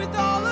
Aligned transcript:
With 0.00 0.16
all 0.16 0.49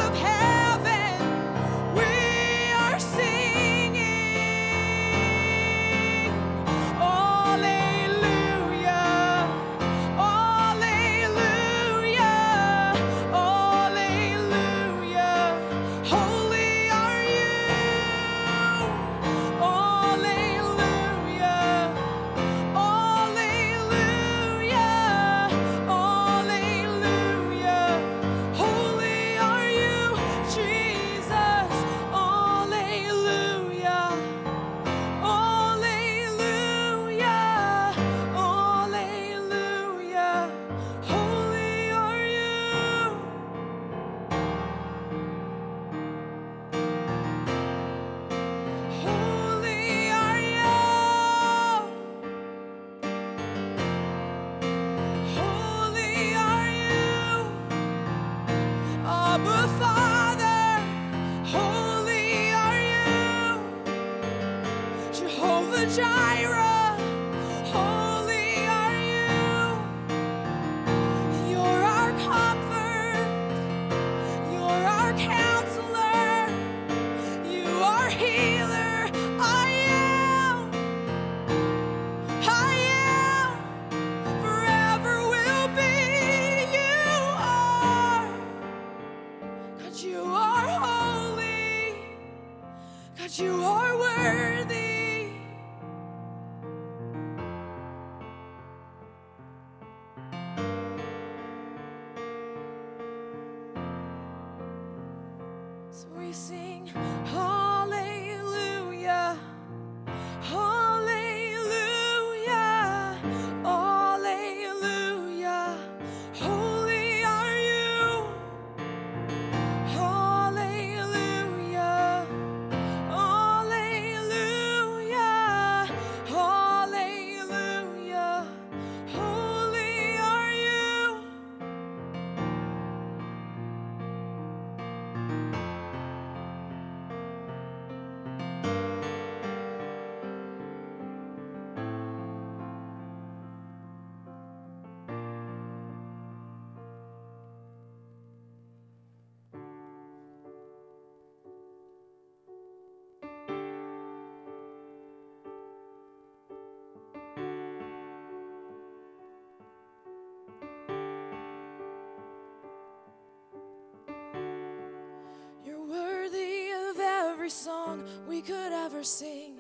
song 167.89 168.05
we 168.29 168.43
could 168.43 168.73
ever 168.73 169.03
sing. 169.03 169.59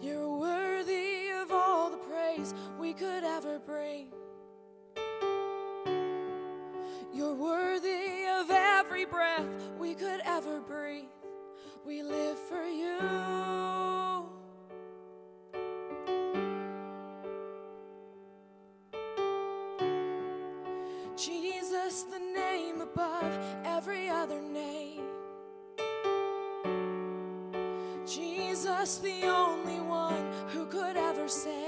You're 0.00 0.36
worthy 0.38 1.30
of 1.42 1.50
all 1.52 1.90
the 1.90 1.98
praise 1.98 2.54
we 2.78 2.92
could 2.92 3.24
ever 3.24 3.58
bring. 3.58 4.08
You're 7.12 7.34
worthy 7.34 8.26
of 8.40 8.50
every 8.50 9.04
breath 9.04 9.46
we 9.78 9.94
could 9.94 10.20
ever 10.24 10.60
breathe. 10.60 11.04
We 11.86 12.02
live 12.02 12.38
for 12.38 12.64
you. 12.64 12.98
Jesus, 21.16 22.04
the 22.04 22.18
name 22.18 22.80
above 22.80 23.38
Jesus, 28.62 28.98
the 28.98 29.24
only 29.24 29.80
one 29.80 30.24
who 30.52 30.66
could 30.66 30.96
ever 30.96 31.26
say. 31.26 31.61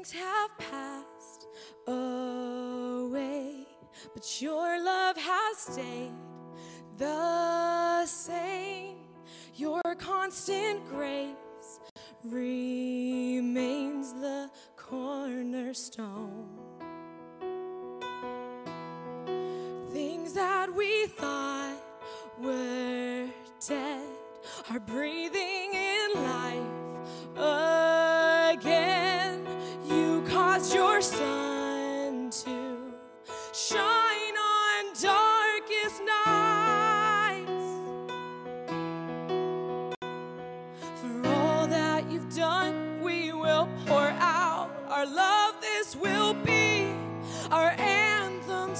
Things 0.00 0.12
have 0.12 0.56
passed 0.56 1.46
away, 1.86 3.66
but 4.14 4.40
your 4.40 4.82
love 4.82 5.18
has 5.18 5.58
stayed 5.58 6.14
the 6.96 8.06
same. 8.06 8.96
Your 9.56 9.82
constant 9.98 10.88
grace 10.88 11.80
remains 12.24 14.14
the 14.14 14.50
cornerstone. 14.74 16.48
Things 19.90 20.32
that 20.32 20.74
we 20.74 21.08
thought 21.08 21.76
were 22.40 23.28
dead 23.68 24.08
are 24.70 24.80
breathing 24.80 25.49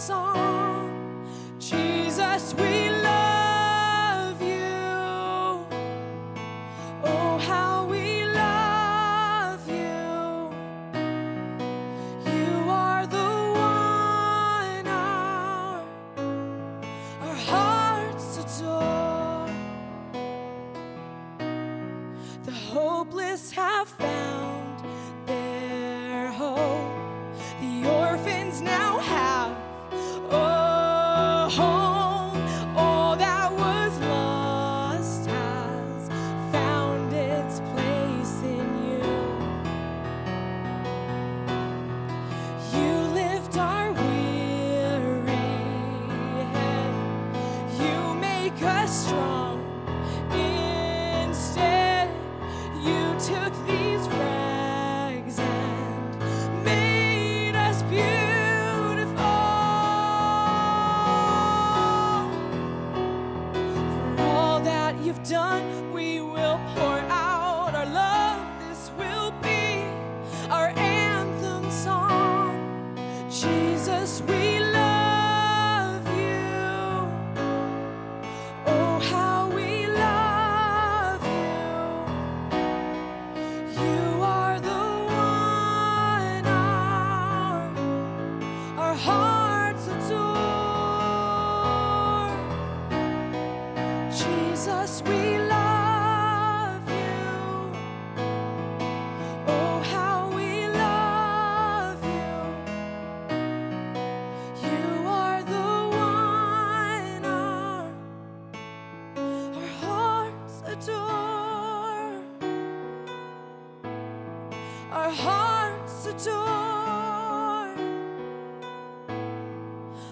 song. 0.00 1.26
Jesus, 1.58 2.54
we 2.54 2.88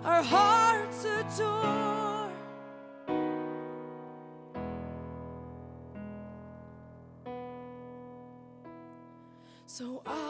Our 0.05 0.23
hearts 0.23 1.05
adore. 1.05 2.31
So 9.67 10.03
our 10.07 10.28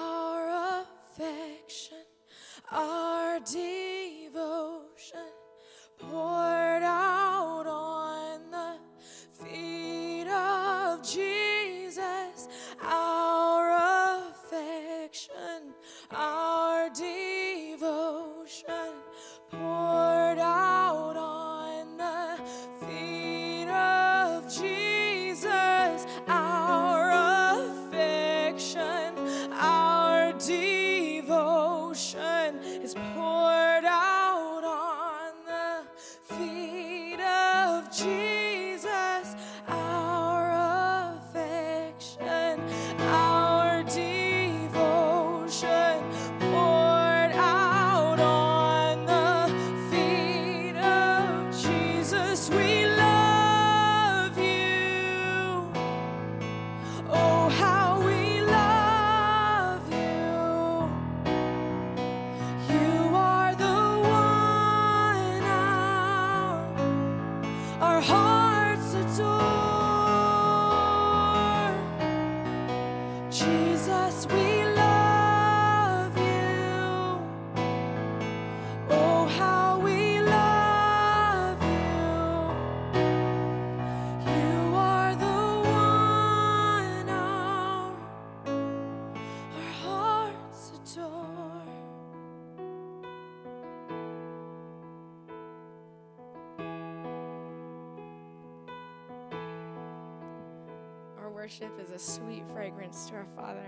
worship 101.59 101.81
is 101.81 101.91
a 101.91 101.99
sweet 101.99 102.43
fragrance 102.53 103.07
to 103.09 103.17
our 103.17 103.27
Father. 103.35 103.67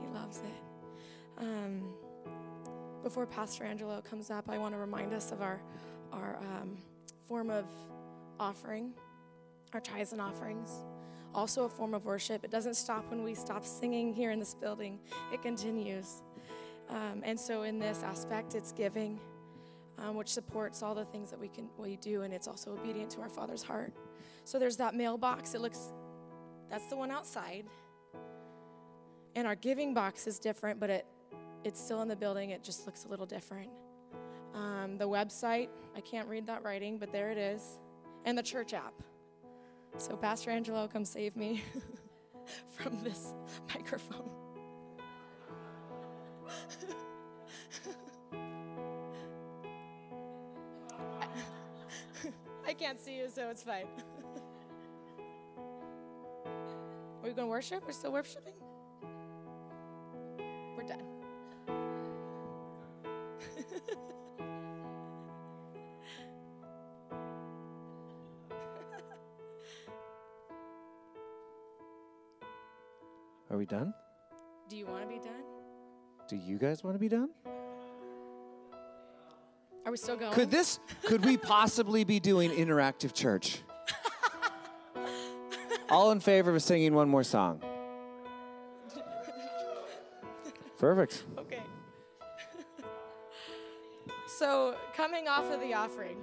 He 0.00 0.06
loves 0.14 0.38
it. 0.38 1.42
Um, 1.42 1.82
before 3.02 3.26
Pastor 3.26 3.64
Angelo 3.64 4.00
comes 4.00 4.30
up, 4.30 4.48
I 4.48 4.56
want 4.58 4.74
to 4.74 4.78
remind 4.78 5.12
us 5.12 5.32
of 5.32 5.42
our 5.42 5.60
our 6.12 6.38
um, 6.38 6.78
form 7.26 7.50
of 7.50 7.64
offering, 8.38 8.92
our 9.72 9.80
tithes 9.80 10.12
and 10.12 10.20
offerings. 10.20 10.70
also 11.34 11.64
a 11.64 11.68
form 11.68 11.94
of 11.94 12.04
worship. 12.04 12.44
It 12.44 12.50
doesn't 12.50 12.74
stop 12.74 13.10
when 13.10 13.24
we 13.24 13.34
stop 13.34 13.64
singing 13.64 14.14
here 14.14 14.30
in 14.30 14.38
this 14.38 14.54
building, 14.54 15.00
it 15.32 15.42
continues. 15.42 16.22
Um, 16.88 17.22
and 17.24 17.38
so, 17.38 17.62
in 17.62 17.78
this 17.78 18.02
aspect, 18.02 18.54
it's 18.54 18.70
giving, 18.72 19.18
um, 19.98 20.14
which 20.14 20.28
supports 20.28 20.82
all 20.82 20.94
the 20.94 21.04
things 21.06 21.30
that 21.30 21.40
we 21.40 21.48
can 21.48 21.68
we 21.76 21.96
do, 21.96 22.22
and 22.22 22.32
it's 22.32 22.46
also 22.46 22.72
obedient 22.72 23.10
to 23.10 23.20
our 23.20 23.28
Father's 23.28 23.62
heart. 23.62 23.92
So 24.44 24.58
there's 24.58 24.76
that 24.76 24.94
mailbox. 24.94 25.54
It 25.54 25.62
looks, 25.62 25.92
that's 26.70 26.86
the 26.86 26.96
one 26.96 27.10
outside, 27.10 27.66
and 29.36 29.46
our 29.46 29.54
giving 29.56 29.94
box 29.94 30.26
is 30.26 30.38
different, 30.38 30.80
but 30.80 30.90
it 30.90 31.06
it's 31.64 31.80
still 31.80 32.02
in 32.02 32.08
the 32.08 32.16
building. 32.16 32.50
It 32.50 32.62
just 32.62 32.86
looks 32.86 33.04
a 33.04 33.08
little 33.08 33.26
different. 33.26 33.70
Um, 34.54 34.98
the 34.98 35.08
website, 35.08 35.68
I 35.96 36.00
can't 36.00 36.28
read 36.28 36.46
that 36.46 36.62
writing, 36.62 36.98
but 36.98 37.10
there 37.10 37.30
it 37.30 37.38
is, 37.38 37.78
and 38.24 38.38
the 38.38 38.42
church 38.42 38.72
app. 38.74 38.94
So, 39.96 40.16
Pastor 40.16 40.50
Angelo, 40.50 40.88
come 40.88 41.04
save 41.04 41.36
me 41.36 41.62
from 42.76 43.02
this 43.02 43.32
microphone. 43.74 44.30
I 52.66 52.72
can't 52.74 53.00
see 53.00 53.16
you, 53.18 53.28
so 53.28 53.50
it's 53.50 53.62
fine. 53.62 53.86
Are 57.24 57.28
we 57.28 57.32
going 57.32 57.48
to 57.48 57.50
worship? 57.50 57.82
We're 57.86 57.92
still 57.94 58.12
worshiping? 58.12 58.52
We're 60.76 60.82
done. 60.82 61.00
Are 73.50 73.56
we 73.56 73.64
done? 73.64 73.94
Do 74.68 74.76
you 74.76 74.84
want 74.84 75.00
to 75.00 75.08
be 75.08 75.18
done? 75.18 75.32
Do 76.28 76.36
you 76.36 76.58
guys 76.58 76.84
want 76.84 76.94
to 76.94 76.98
be 76.98 77.08
done? 77.08 77.30
Are 79.86 79.90
we 79.90 79.96
still 79.96 80.18
going? 80.18 80.34
Could 80.34 80.50
this 80.50 80.78
could 81.06 81.24
we 81.24 81.38
possibly 81.38 82.04
be 82.04 82.20
doing 82.20 82.50
interactive 82.50 83.14
church? 83.14 83.62
All 85.94 86.10
in 86.10 86.18
favor 86.18 86.52
of 86.52 86.60
singing 86.60 86.92
one 86.92 87.08
more 87.08 87.22
song? 87.22 87.62
Perfect. 90.76 91.22
Okay. 91.38 91.62
so, 94.26 94.74
coming 94.96 95.28
off 95.28 95.48
of 95.52 95.60
the 95.60 95.72
offering, 95.72 96.16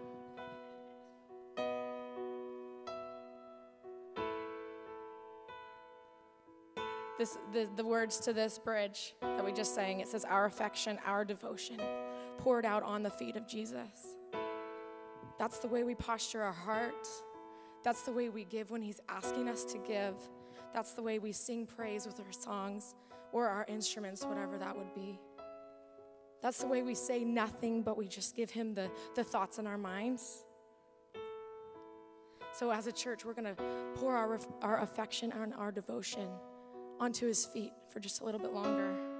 this, 7.18 7.38
the, 7.54 7.70
the 7.78 7.86
words 7.86 8.20
to 8.20 8.34
this 8.34 8.60
bridge 8.60 9.16
that 9.22 9.46
we 9.46 9.54
just 9.54 9.74
sang, 9.74 10.02
it 10.02 10.10
says, 10.10 10.26
Our 10.26 10.48
affection, 10.48 11.00
our 11.06 11.24
devotion, 11.24 11.80
poured 12.40 12.66
out 12.66 12.84
on 12.84 13.04
the 13.04 13.10
feet 13.10 13.38
of 13.38 13.48
Jesus. 13.48 14.18
That's 15.40 15.60
the 15.60 15.70
way 15.70 15.84
we 15.84 15.96
posture 15.96 16.44
our 16.44 16.52
heart. 16.52 17.08
That's 17.84 18.04
the 18.04 18.12
way 18.12 18.30
we 18.30 18.46
give 18.46 18.72
when 18.72 18.82
He's 18.82 19.00
asking 19.10 19.48
us 19.48 19.64
to 19.66 19.78
give. 19.80 20.16
That's 20.74 20.94
the 20.94 21.02
way 21.02 21.20
we 21.20 21.32
sing 21.32 21.66
praise 21.66 22.06
with 22.06 22.20
our 22.20 22.32
songs 22.32 22.96
or 23.32 23.48
our 23.48 23.66
instruments, 23.68 24.24
whatever 24.24 24.58
that 24.58 24.78
would 24.78 24.94
be. 24.94 25.20
That's 26.42 26.60
the 26.60 26.68
way 26.68 26.82
we 26.82 26.96
say 26.96 27.24
nothing, 27.24 27.84
but 27.84 27.98
we 27.98 28.08
just 28.08 28.36
give 28.36 28.52
Him 28.52 28.74
the, 28.74 28.90
the 29.16 29.24
thoughts 29.24 29.60
in 29.60 29.68
our 29.68 29.78
minds. 29.78 30.44
So, 32.54 32.72
as 32.72 32.88
a 32.88 32.92
church, 32.92 33.26
we're 33.26 33.34
going 33.34 33.56
to 33.56 33.64
pour 33.96 34.16
our, 34.16 34.40
our 34.62 34.82
affection 34.82 35.32
and 35.32 35.54
our 35.54 35.72
devotion 35.72 36.28
onto 37.00 37.28
His 37.28 37.46
feet 37.46 37.72
for 37.92 38.00
just 38.00 38.22
a 38.22 38.26
little 38.26 38.40
bit 38.40 38.54
longer. 38.54 39.11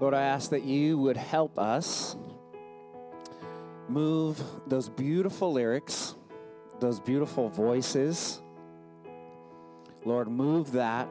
Lord, 0.00 0.14
I 0.14 0.22
ask 0.22 0.50
that 0.50 0.64
you 0.64 0.98
would 0.98 1.16
help 1.16 1.58
us 1.58 2.16
move 3.88 4.42
those 4.66 4.88
beautiful 4.88 5.52
lyrics 5.52 6.16
those 6.82 7.00
beautiful 7.00 7.48
voices. 7.48 8.42
Lord, 10.04 10.28
move 10.28 10.72
that 10.72 11.08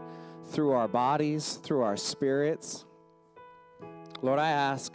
through 0.47 0.71
our 0.71 0.89
bodies, 0.89 1.53
through 1.53 1.81
our 1.81 1.95
spirits. 1.95 2.85
Lord, 4.21 4.37
I 4.37 4.49
ask 4.49 4.93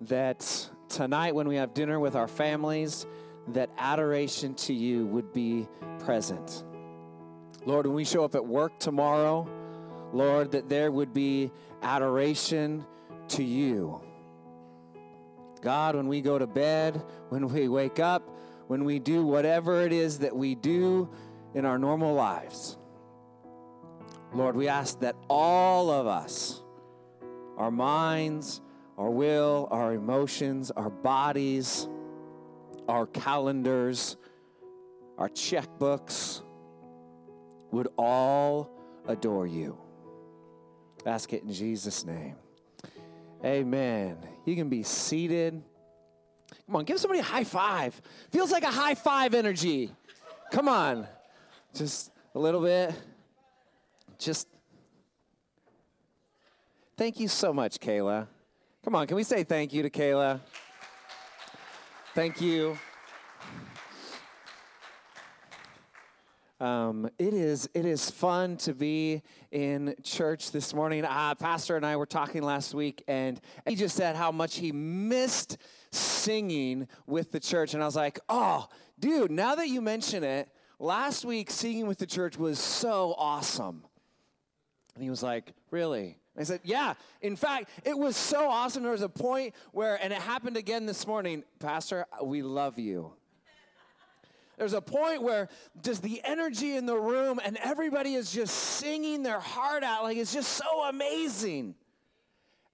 that 0.00 0.70
tonight 0.88 1.34
when 1.34 1.46
we 1.46 1.56
have 1.56 1.74
dinner 1.74 2.00
with 2.00 2.16
our 2.16 2.26
families, 2.26 3.06
that 3.48 3.68
adoration 3.76 4.54
to 4.54 4.72
you 4.72 5.04
would 5.06 5.32
be 5.34 5.68
present. 5.98 6.64
Lord, 7.66 7.86
when 7.86 7.94
we 7.94 8.04
show 8.04 8.24
up 8.24 8.34
at 8.34 8.46
work 8.46 8.78
tomorrow, 8.78 9.46
Lord, 10.14 10.52
that 10.52 10.70
there 10.70 10.90
would 10.90 11.12
be 11.12 11.50
adoration 11.82 12.86
to 13.28 13.44
you. 13.44 14.00
God, 15.60 15.96
when 15.96 16.08
we 16.08 16.22
go 16.22 16.38
to 16.38 16.46
bed, 16.46 17.02
when 17.28 17.48
we 17.48 17.68
wake 17.68 17.98
up, 18.00 18.22
when 18.66 18.84
we 18.84 18.98
do 18.98 19.24
whatever 19.24 19.82
it 19.82 19.92
is 19.92 20.18
that 20.20 20.34
we 20.34 20.54
do 20.54 21.08
in 21.54 21.64
our 21.64 21.78
normal 21.78 22.14
lives, 22.14 22.78
Lord, 24.32 24.56
we 24.56 24.68
ask 24.68 25.00
that 25.00 25.14
all 25.28 25.90
of 25.90 26.06
us, 26.06 26.62
our 27.56 27.70
minds, 27.70 28.60
our 28.98 29.10
will, 29.10 29.68
our 29.70 29.92
emotions, 29.92 30.70
our 30.72 30.90
bodies, 30.90 31.88
our 32.88 33.06
calendars, 33.06 34.16
our 35.18 35.28
checkbooks 35.28 36.42
would 37.70 37.88
all 37.96 38.70
adore 39.06 39.46
you. 39.46 39.78
Ask 41.06 41.32
it 41.32 41.42
in 41.42 41.52
Jesus' 41.52 42.04
name. 42.04 42.36
Amen. 43.44 44.16
You 44.44 44.56
can 44.56 44.68
be 44.68 44.82
seated. 44.82 45.62
Come 46.66 46.76
on, 46.76 46.84
give 46.84 46.98
somebody 46.98 47.20
a 47.20 47.24
high 47.24 47.44
five. 47.44 48.00
Feels 48.30 48.50
like 48.50 48.62
a 48.62 48.70
high 48.70 48.94
five 48.94 49.34
energy. 49.34 49.90
Come 50.50 50.68
on. 50.68 51.06
Just 51.74 52.10
a 52.34 52.38
little 52.38 52.60
bit. 52.60 52.94
Just 54.18 54.48
thank 56.96 57.20
you 57.20 57.28
so 57.28 57.52
much, 57.52 57.78
Kayla. 57.80 58.26
Come 58.84 58.94
on, 58.94 59.06
can 59.06 59.16
we 59.16 59.24
say 59.24 59.44
thank 59.44 59.72
you 59.72 59.82
to 59.82 59.90
Kayla? 59.90 60.40
Thank 62.14 62.40
you. 62.40 62.78
Um, 66.60 67.10
it 67.18 67.34
is 67.34 67.68
it 67.74 67.84
is 67.84 68.10
fun 68.10 68.56
to 68.58 68.74
be 68.74 69.22
in 69.50 69.94
church 70.04 70.52
this 70.52 70.72
morning. 70.72 71.04
Uh, 71.04 71.34
Pastor 71.34 71.76
and 71.76 71.84
I 71.84 71.96
were 71.96 72.06
talking 72.06 72.42
last 72.42 72.74
week, 72.74 73.02
and 73.08 73.40
he 73.66 73.74
just 73.74 73.96
said 73.96 74.14
how 74.14 74.30
much 74.30 74.56
he 74.56 74.70
missed 74.70 75.58
singing 75.90 76.86
with 77.06 77.32
the 77.32 77.40
church, 77.40 77.74
and 77.74 77.82
I 77.82 77.86
was 77.86 77.96
like, 77.96 78.20
"Oh, 78.28 78.68
dude! 79.00 79.32
Now 79.32 79.56
that 79.56 79.68
you 79.68 79.80
mention 79.80 80.22
it, 80.22 80.48
last 80.78 81.24
week 81.24 81.50
singing 81.50 81.88
with 81.88 81.98
the 81.98 82.06
church 82.06 82.38
was 82.38 82.60
so 82.60 83.16
awesome." 83.18 83.84
And 84.94 85.02
he 85.02 85.10
was 85.10 85.24
like, 85.24 85.54
"Really?" 85.72 86.18
I 86.36 86.42
said, 86.42 86.60
Yeah. 86.64 86.94
In 87.20 87.36
fact, 87.36 87.68
it 87.84 87.96
was 87.96 88.16
so 88.16 88.48
awesome. 88.48 88.82
There 88.82 88.92
was 88.92 89.02
a 89.02 89.08
point 89.08 89.54
where, 89.70 90.02
and 90.02 90.12
it 90.12 90.20
happened 90.20 90.56
again 90.56 90.84
this 90.84 91.06
morning, 91.06 91.44
Pastor, 91.60 92.06
we 92.22 92.42
love 92.42 92.76
you. 92.76 93.12
There's 94.56 94.72
a 94.72 94.80
point 94.80 95.22
where 95.22 95.48
just 95.82 96.02
the 96.02 96.20
energy 96.24 96.76
in 96.76 96.86
the 96.86 96.96
room 96.96 97.40
and 97.44 97.58
everybody 97.62 98.14
is 98.14 98.32
just 98.32 98.54
singing 98.54 99.22
their 99.22 99.40
heart 99.40 99.82
out. 99.82 100.04
Like 100.04 100.16
it's 100.16 100.32
just 100.32 100.52
so 100.52 100.84
amazing. 100.84 101.74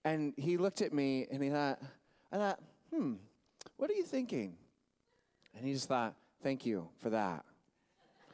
And 0.05 0.33
he 0.37 0.57
looked 0.57 0.83
at 0.83 0.93
me 0.93 1.27
and 1.31 1.43
he 1.43 1.51
thought, 1.51 1.81
I 2.33 2.37
thought, 2.37 2.61
hmm, 2.93 3.15
what 3.77 3.91
are 3.91 3.95
you 3.95 4.05
thinking? 4.05 4.55
And 5.57 5.67
he 5.67 5.73
just 5.73 5.89
thought, 5.89 6.15
thank 6.43 6.65
you 6.65 6.89
for 6.99 7.11
that. 7.11 7.45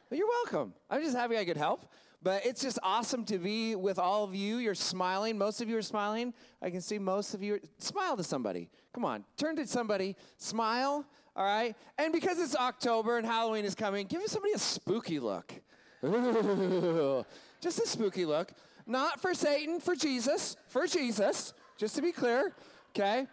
Well, 0.09 0.17
you're 0.17 0.27
welcome. 0.27 0.73
I'm 0.89 1.01
just 1.01 1.15
happy 1.15 1.37
I 1.37 1.45
could 1.45 1.57
help. 1.57 1.91
But 2.23 2.45
it's 2.45 2.61
just 2.61 2.79
awesome 2.81 3.25
to 3.25 3.37
be 3.37 3.75
with 3.75 3.99
all 3.99 4.23
of 4.23 4.33
you. 4.33 4.57
You're 4.57 4.75
smiling. 4.75 5.37
Most 5.37 5.61
of 5.61 5.69
you 5.69 5.77
are 5.77 5.83
smiling. 5.83 6.33
I 6.61 6.69
can 6.69 6.81
see 6.81 6.97
most 6.97 7.33
of 7.33 7.43
you. 7.43 7.59
Smile 7.77 8.17
to 8.17 8.23
somebody. 8.23 8.69
Come 8.93 9.05
on. 9.05 9.23
Turn 9.37 9.55
to 9.57 9.67
somebody. 9.67 10.15
Smile. 10.37 11.05
All 11.37 11.45
right. 11.45 11.75
And 11.99 12.11
because 12.11 12.39
it's 12.39 12.55
October 12.55 13.19
and 13.19 13.25
Halloween 13.25 13.63
is 13.63 13.75
coming, 13.75 14.07
give 14.07 14.23
somebody 14.25 14.53
a 14.53 14.57
spooky 14.57 15.19
look. 15.19 15.53
just 17.61 17.79
a 17.79 17.87
spooky 17.87 18.25
look. 18.25 18.51
Not 18.87 19.21
for 19.21 19.35
Satan, 19.35 19.79
for 19.79 19.95
Jesus. 19.95 20.57
For 20.67 20.87
Jesus. 20.87 21.53
Just 21.77 21.95
to 21.95 22.01
be 22.01 22.11
clear. 22.11 22.53
Okay. 22.89 23.27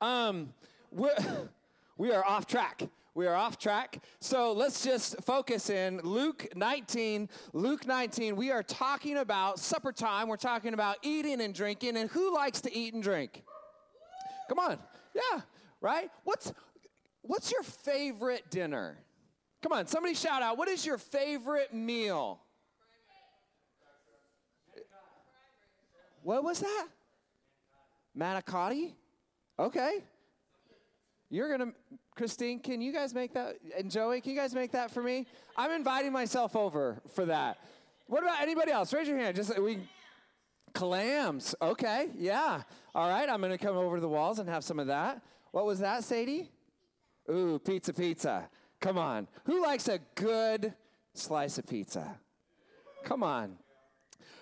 Um, 0.00 0.54
we're, 0.92 1.16
we 1.98 2.12
are 2.12 2.24
off 2.24 2.46
track. 2.46 2.82
We 3.14 3.26
are 3.26 3.34
off 3.34 3.58
track. 3.58 3.98
So 4.20 4.52
let's 4.52 4.84
just 4.84 5.20
focus 5.22 5.68
in 5.68 6.00
Luke 6.04 6.46
19. 6.54 7.28
Luke 7.52 7.88
19, 7.88 8.36
we 8.36 8.52
are 8.52 8.62
talking 8.62 9.16
about 9.16 9.58
supper 9.58 9.90
time. 9.90 10.28
We're 10.28 10.36
talking 10.36 10.74
about 10.74 10.98
eating 11.02 11.40
and 11.40 11.52
drinking. 11.52 11.96
And 11.96 12.08
who 12.08 12.32
likes 12.32 12.60
to 12.60 12.72
eat 12.72 12.94
and 12.94 13.02
drink? 13.02 13.42
Come 14.48 14.60
on. 14.60 14.78
Yeah, 15.12 15.40
right? 15.80 16.08
What's 16.22 16.52
what's 17.22 17.50
your 17.50 17.62
favorite 17.62 18.50
dinner? 18.50 18.98
Come 19.62 19.72
on, 19.72 19.86
somebody 19.86 20.14
shout 20.14 20.42
out. 20.42 20.56
What 20.56 20.68
is 20.68 20.86
your 20.86 20.98
favorite 20.98 21.74
meal? 21.74 22.40
What 26.22 26.44
was 26.44 26.60
that? 26.60 26.86
Manicotti? 28.16 28.92
Okay. 29.58 30.02
You're 31.30 31.56
going 31.56 31.70
to, 31.70 31.76
Christine, 32.16 32.58
can 32.58 32.80
you 32.80 32.92
guys 32.92 33.14
make 33.14 33.32
that? 33.34 33.56
And 33.78 33.90
Joey, 33.90 34.20
can 34.20 34.32
you 34.32 34.38
guys 34.38 34.54
make 34.54 34.72
that 34.72 34.90
for 34.90 35.02
me? 35.02 35.26
I'm 35.56 35.70
inviting 35.70 36.12
myself 36.12 36.56
over 36.56 37.00
for 37.14 37.24
that. 37.26 37.58
What 38.06 38.22
about 38.22 38.42
anybody 38.42 38.72
else? 38.72 38.92
Raise 38.92 39.06
your 39.06 39.16
hand. 39.16 39.36
Just 39.36 39.56
we, 39.58 39.78
clams. 40.74 41.54
Okay, 41.62 42.08
yeah. 42.18 42.62
All 42.94 43.08
right, 43.08 43.28
I'm 43.28 43.40
going 43.40 43.52
to 43.52 43.58
come 43.58 43.76
over 43.76 43.96
to 43.96 44.00
the 44.00 44.08
walls 44.08 44.40
and 44.40 44.48
have 44.48 44.64
some 44.64 44.80
of 44.80 44.88
that. 44.88 45.22
What 45.52 45.66
was 45.66 45.78
that, 45.78 46.02
Sadie? 46.04 46.50
Ooh, 47.28 47.58
pizza, 47.58 47.92
pizza. 47.92 48.48
Come 48.80 48.98
on. 48.98 49.28
Who 49.44 49.62
likes 49.62 49.88
a 49.88 49.98
good 50.14 50.74
slice 51.14 51.58
of 51.58 51.66
pizza? 51.66 52.18
Come 53.04 53.22
on. 53.22 53.56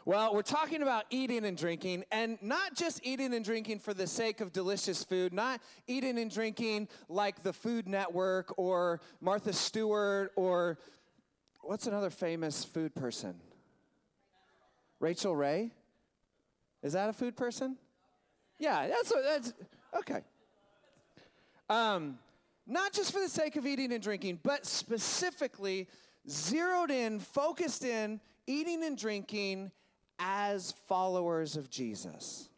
Well, 0.05 0.33
we're 0.35 0.41
talking 0.41 0.81
about 0.83 1.05
eating 1.11 1.45
and 1.45 1.55
drinking, 1.57 2.05
and 2.11 2.39
not 2.41 2.75
just 2.75 3.01
eating 3.03 3.35
and 3.35 3.45
drinking 3.45 3.81
for 3.81 3.93
the 3.93 4.07
sake 4.07 4.41
of 4.41 4.55
delicious 4.55 5.05
food, 5.05 5.35
not 5.35 5.61
eating 5.87 6.19
and 6.19 6.31
drinking 6.31 6.89
like 7.11 7.43
the 7.43 7.53
Food 7.53 7.87
Network 7.87 8.55
or 8.57 9.01
Martha 9.21 9.53
Stewart 9.53 10.33
or 10.35 10.79
what's 11.61 11.87
another 11.87 12.09
famous 12.09 12.65
food 12.65 12.95
person? 12.95 13.35
Rachael 14.99 15.37
Ray? 15.37 15.73
Is 16.83 16.95
that 16.95 17.11
a 17.11 17.13
food 17.13 17.37
person? 17.37 17.77
Yeah, 18.59 18.89
that's 18.89 19.13
that's 19.13 19.53
okay. 19.99 20.21
Um, 21.69 22.19
not 22.69 22.93
just 22.93 23.13
for 23.13 23.21
the 23.21 23.29
sake 23.29 23.57
of 23.57 23.67
eating 23.67 23.93
and 23.93 24.03
drinking, 24.03 24.41
but 24.43 24.67
specifically 24.67 25.89
zeroed 26.29 26.91
in, 26.91 27.19
focused 27.19 27.85
in, 27.85 28.21
eating 28.47 28.85
and 28.85 28.97
drinking 28.97 29.73
as 30.19 30.73
followers 30.87 31.57
of 31.57 31.71
Jesus. 31.71 32.51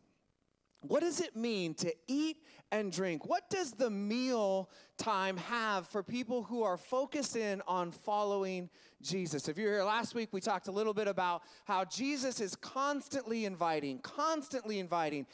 What 0.82 1.00
does 1.00 1.20
it 1.20 1.36
mean 1.36 1.74
to 1.74 1.92
eat 2.08 2.38
and 2.72 2.90
drink? 2.90 3.28
What 3.28 3.50
does 3.50 3.72
the 3.72 3.90
meal 3.90 4.70
time 4.96 5.36
have 5.36 5.86
for 5.88 6.02
people 6.02 6.42
who 6.42 6.62
are 6.62 6.76
focused 6.76 7.36
in 7.36 7.62
on 7.68 7.90
following 7.90 8.70
Jesus? 9.02 9.48
If 9.48 9.58
you 9.58 9.66
were 9.66 9.72
here 9.72 9.84
last 9.84 10.14
week, 10.14 10.30
we 10.32 10.40
talked 10.40 10.68
a 10.68 10.72
little 10.72 10.94
bit 10.94 11.06
about 11.06 11.42
how 11.64 11.84
Jesus 11.84 12.40
is 12.40 12.56
constantly 12.56 13.44
inviting, 13.44 13.98
constantly 13.98 14.78
inviting 14.78 15.26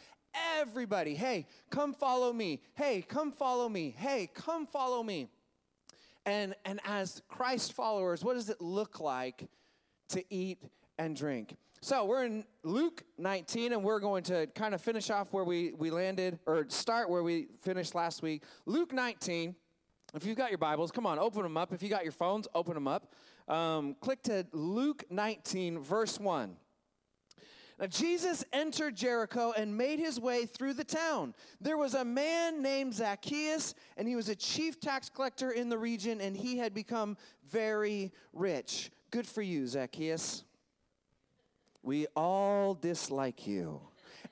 everybody, 0.58 1.14
hey, 1.14 1.46
come 1.70 1.92
follow 1.92 2.32
me. 2.32 2.60
Hey, 2.74 3.02
come 3.06 3.32
follow 3.32 3.68
me. 3.68 3.94
Hey, 3.96 4.28
come 4.34 4.66
follow 4.66 5.02
me. 5.02 5.28
And, 6.24 6.54
and 6.64 6.80
as 6.84 7.22
Christ 7.28 7.72
followers, 7.72 8.24
what 8.24 8.34
does 8.34 8.50
it 8.50 8.60
look 8.60 9.00
like 9.00 9.48
to 10.08 10.24
eat 10.28 10.58
and 10.98 11.14
drink? 11.14 11.56
So 11.80 12.04
we're 12.04 12.24
in 12.24 12.44
Luke 12.64 13.04
19, 13.18 13.72
and 13.72 13.84
we're 13.84 14.00
going 14.00 14.24
to 14.24 14.46
kind 14.48 14.74
of 14.74 14.80
finish 14.80 15.10
off 15.10 15.32
where 15.32 15.44
we, 15.44 15.72
we 15.72 15.90
landed, 15.90 16.38
or 16.46 16.66
start 16.68 17.08
where 17.08 17.22
we 17.22 17.48
finished 17.62 17.94
last 17.94 18.22
week. 18.22 18.42
Luke 18.64 18.92
19, 18.92 19.54
if 20.14 20.24
you've 20.24 20.36
got 20.36 20.50
your 20.50 20.58
Bibles, 20.58 20.90
come 20.90 21.06
on, 21.06 21.18
open 21.18 21.42
them 21.42 21.56
up. 21.56 21.72
If 21.72 21.82
you 21.82 21.88
got 21.88 22.02
your 22.02 22.12
phones, 22.12 22.48
open 22.54 22.74
them 22.74 22.88
up. 22.88 23.12
Um, 23.46 23.94
click 24.00 24.22
to 24.24 24.46
Luke 24.52 25.04
19, 25.10 25.78
verse 25.78 26.18
1. 26.18 26.56
Now, 27.78 27.86
Jesus 27.86 28.42
entered 28.54 28.96
Jericho 28.96 29.52
and 29.54 29.76
made 29.76 29.98
his 29.98 30.18
way 30.18 30.46
through 30.46 30.74
the 30.74 30.84
town. 30.84 31.34
There 31.60 31.76
was 31.76 31.94
a 31.94 32.04
man 32.04 32.62
named 32.62 32.94
Zacchaeus, 32.94 33.74
and 33.98 34.08
he 34.08 34.16
was 34.16 34.30
a 34.30 34.34
chief 34.34 34.80
tax 34.80 35.10
collector 35.10 35.50
in 35.50 35.68
the 35.68 35.76
region, 35.76 36.22
and 36.22 36.34
he 36.34 36.56
had 36.56 36.72
become 36.72 37.18
very 37.50 38.12
rich. 38.32 38.90
Good 39.10 39.26
for 39.26 39.42
you, 39.42 39.66
Zacchaeus. 39.66 40.44
We 41.82 42.06
all 42.16 42.74
dislike 42.74 43.46
you. 43.46 43.80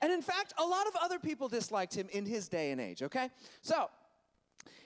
And 0.00 0.10
in 0.10 0.22
fact, 0.22 0.54
a 0.58 0.64
lot 0.64 0.86
of 0.86 0.94
other 1.02 1.18
people 1.18 1.48
disliked 1.48 1.94
him 1.94 2.08
in 2.12 2.24
his 2.24 2.48
day 2.48 2.70
and 2.70 2.80
age, 2.80 3.02
okay? 3.02 3.30
So, 3.60 3.90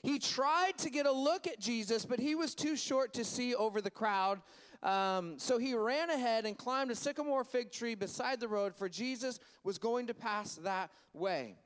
he 0.03 0.18
tried 0.18 0.79
to 0.79 0.90
get 0.90 1.07
a 1.07 1.12
look 1.12 1.47
at 1.47 1.59
Jesus, 1.59 2.05
but 2.05 2.18
he 2.18 2.35
was 2.35 2.55
too 2.55 2.77
short 2.77 3.12
to 3.14 3.25
see 3.25 3.55
over 3.55 3.81
the 3.81 3.90
crowd. 3.90 4.40
Um, 4.83 5.38
so 5.38 5.59
he 5.59 5.75
ran 5.75 6.11
ahead 6.11 6.47
and 6.47 6.57
climbed 6.57 6.91
a 6.91 6.95
sycamore 6.95 7.45
fig 7.45 7.73
tree 7.73 7.95
beside 7.95 8.41
the 8.41 8.49
road, 8.49 8.77
for 8.77 8.88
Jesus 8.88 9.41
was 9.64 9.79
going 9.79 10.07
to 10.07 10.14
pass 10.14 10.55
that 10.57 10.91
way. 11.12 11.57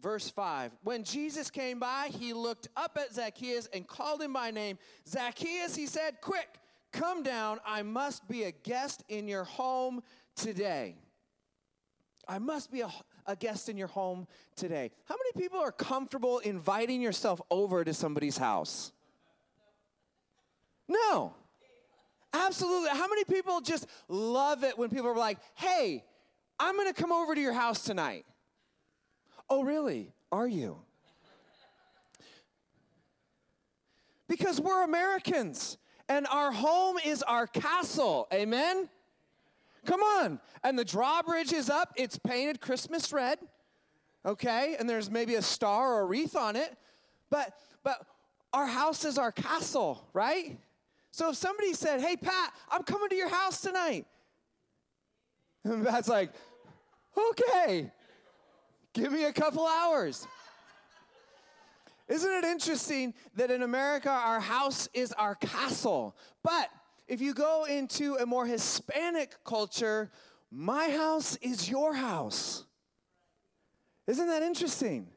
Verse 0.00 0.28
5 0.28 0.72
When 0.82 1.04
Jesus 1.04 1.50
came 1.50 1.78
by, 1.78 2.10
he 2.12 2.32
looked 2.32 2.68
up 2.76 2.98
at 3.00 3.14
Zacchaeus 3.14 3.68
and 3.72 3.86
called 3.86 4.22
him 4.22 4.32
by 4.32 4.50
name. 4.50 4.78
Zacchaeus, 5.08 5.74
he 5.74 5.86
said, 5.86 6.20
Quick, 6.20 6.58
come 6.92 7.22
down. 7.22 7.58
I 7.66 7.82
must 7.82 8.28
be 8.28 8.44
a 8.44 8.52
guest 8.52 9.02
in 9.08 9.26
your 9.26 9.44
home 9.44 10.02
today. 10.36 10.96
I 12.28 12.38
must 12.38 12.70
be 12.70 12.82
a, 12.82 12.90
a 13.26 13.34
guest 13.34 13.70
in 13.70 13.78
your 13.78 13.88
home 13.88 14.26
today. 14.54 14.90
How 15.06 15.16
many 15.16 15.42
people 15.42 15.58
are 15.60 15.72
comfortable 15.72 16.40
inviting 16.40 17.00
yourself 17.00 17.40
over 17.50 17.84
to 17.84 17.94
somebody's 17.94 18.36
house? 18.36 18.92
No. 20.88 21.34
Absolutely. 22.32 22.90
How 22.90 23.08
many 23.08 23.24
people 23.24 23.60
just 23.60 23.86
love 24.08 24.64
it 24.64 24.78
when 24.78 24.90
people 24.90 25.08
are 25.08 25.16
like, 25.16 25.38
hey, 25.54 26.04
I'm 26.58 26.76
going 26.76 26.92
to 26.92 27.00
come 27.00 27.12
over 27.12 27.34
to 27.34 27.40
your 27.40 27.52
house 27.52 27.84
tonight? 27.84 28.26
Oh, 29.48 29.62
really? 29.62 30.12
Are 30.30 30.46
you? 30.48 30.78
Because 34.28 34.60
we're 34.60 34.84
Americans 34.84 35.78
and 36.08 36.26
our 36.26 36.52
home 36.52 36.98
is 37.04 37.22
our 37.22 37.46
castle. 37.46 38.28
Amen? 38.32 38.88
Come 39.86 40.02
on. 40.02 40.40
And 40.62 40.78
the 40.78 40.84
drawbridge 40.84 41.52
is 41.52 41.70
up, 41.70 41.94
it's 41.96 42.18
painted 42.18 42.60
Christmas 42.60 43.12
red. 43.12 43.38
Okay? 44.26 44.76
And 44.78 44.88
there's 44.88 45.10
maybe 45.10 45.36
a 45.36 45.42
star 45.42 45.94
or 45.94 46.00
a 46.00 46.04
wreath 46.04 46.36
on 46.36 46.56
it. 46.56 46.76
But 47.30 47.54
but 47.82 48.06
our 48.52 48.66
house 48.66 49.04
is 49.04 49.18
our 49.18 49.32
castle, 49.32 50.06
right? 50.12 50.58
So 51.18 51.30
if 51.30 51.36
somebody 51.36 51.72
said, 51.72 52.00
"Hey 52.00 52.16
Pat, 52.16 52.54
I'm 52.70 52.84
coming 52.84 53.08
to 53.08 53.16
your 53.16 53.28
house 53.28 53.60
tonight." 53.60 54.06
And 55.64 55.84
Pat's 55.84 56.06
like, 56.06 56.30
"Okay. 57.16 57.90
Give 58.92 59.10
me 59.10 59.24
a 59.24 59.32
couple 59.32 59.66
hours." 59.66 60.28
Isn't 62.06 62.30
it 62.30 62.44
interesting 62.44 63.14
that 63.34 63.50
in 63.50 63.62
America 63.62 64.08
our 64.08 64.38
house 64.38 64.88
is 64.94 65.12
our 65.14 65.34
castle? 65.34 66.16
But 66.44 66.70
if 67.08 67.20
you 67.20 67.34
go 67.34 67.64
into 67.64 68.14
a 68.14 68.24
more 68.24 68.46
Hispanic 68.46 69.42
culture, 69.42 70.12
my 70.52 70.88
house 70.88 71.34
is 71.42 71.68
your 71.68 71.94
house. 71.94 72.64
Isn't 74.06 74.28
that 74.28 74.44
interesting? 74.44 75.08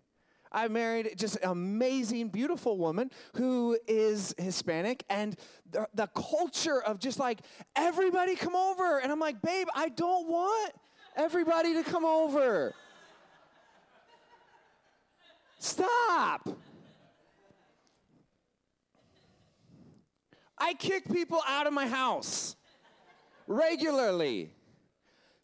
I 0.52 0.68
married 0.68 1.14
just 1.18 1.38
an 1.38 1.50
amazing, 1.50 2.30
beautiful 2.30 2.78
woman 2.78 3.12
who 3.36 3.78
is 3.88 4.36
Hispanic, 4.38 5.04
and 5.10 5.36
the, 5.72 5.88
the 5.94 6.08
culture 6.08 6.82
of 6.82 7.00
just 7.00 7.20
like 7.20 7.40
everybody 7.76 8.36
come 8.36 8.56
over. 8.56 9.00
And 9.00 9.12
I'm 9.12 9.20
like, 9.20 9.42
babe, 9.42 9.68
I 9.74 9.90
don't 9.90 10.28
want 10.28 10.74
everybody 11.16 11.74
to 11.76 11.84
come 11.84 12.06
over. 12.06 12.74
Stop. 15.60 16.50
I 20.58 20.74
kick 20.74 21.12
people 21.12 21.42
out 21.48 21.66
of 21.66 21.74
my 21.74 21.88
house 21.88 22.56
regularly. 23.48 24.52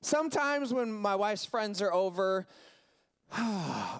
Sometimes 0.02 0.74
when 0.74 0.92
my 0.92 1.16
wife's 1.16 1.46
friends 1.46 1.82
are 1.82 1.92
over, 1.92 2.48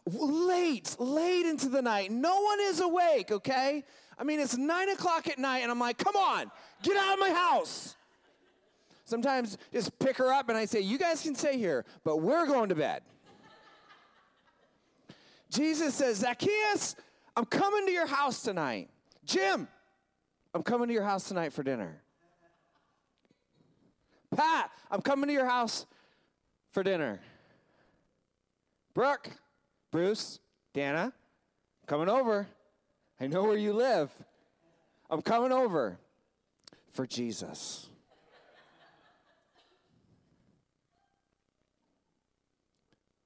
late, 0.06 0.96
late 1.00 1.46
into 1.46 1.70
the 1.70 1.82
night, 1.82 2.12
no 2.12 2.42
one 2.42 2.60
is 2.62 2.80
awake, 2.80 3.32
okay? 3.32 3.84
I 4.18 4.24
mean, 4.24 4.40
it's 4.40 4.58
nine 4.58 4.90
o'clock 4.90 5.28
at 5.28 5.38
night, 5.38 5.60
and 5.60 5.72
I'm 5.72 5.80
like, 5.80 5.98
come 5.98 6.16
on, 6.16 6.52
get 6.82 6.98
out 6.98 7.14
of 7.14 7.20
my 7.20 7.32
house. 7.32 7.96
Sometimes 9.06 9.58
just 9.72 9.98
pick 10.00 10.18
her 10.18 10.34
up 10.34 10.50
and 10.50 10.58
I 10.58 10.66
say, 10.66 10.82
you 10.82 10.98
guys 10.98 11.22
can 11.22 11.34
stay 11.34 11.58
here, 11.58 11.86
but 12.04 12.18
we're 12.18 12.46
going 12.46 12.68
to 12.70 12.76
bed. 12.76 13.04
Jesus 15.50 15.96
says, 15.96 16.18
Zacchaeus, 16.18 16.96
I'm 17.36 17.46
coming 17.46 17.86
to 17.86 17.92
your 17.92 18.06
house 18.06 18.42
tonight. 18.42 18.90
Jim, 19.24 19.70
I'm 20.54 20.62
coming 20.62 20.88
to 20.90 20.94
your 20.94 21.04
house 21.04 21.28
tonight 21.28 21.54
for 21.54 21.64
dinner. 21.64 22.02
Pat, 24.36 24.72
I'm 24.92 25.02
coming 25.02 25.28
to 25.28 25.34
your 25.34 25.46
house 25.46 25.86
for 26.72 26.84
dinner. 26.84 27.22
Brooke, 28.98 29.30
Bruce, 29.92 30.40
Dana, 30.74 31.14
coming 31.86 32.10
over. 32.10 32.48
I 33.20 33.28
know 33.28 33.44
where 33.44 33.56
you 33.56 33.72
live. 33.72 34.10
I'm 35.08 35.22
coming 35.22 35.52
over 35.52 36.00
for 36.94 37.06
Jesus. 37.06 37.90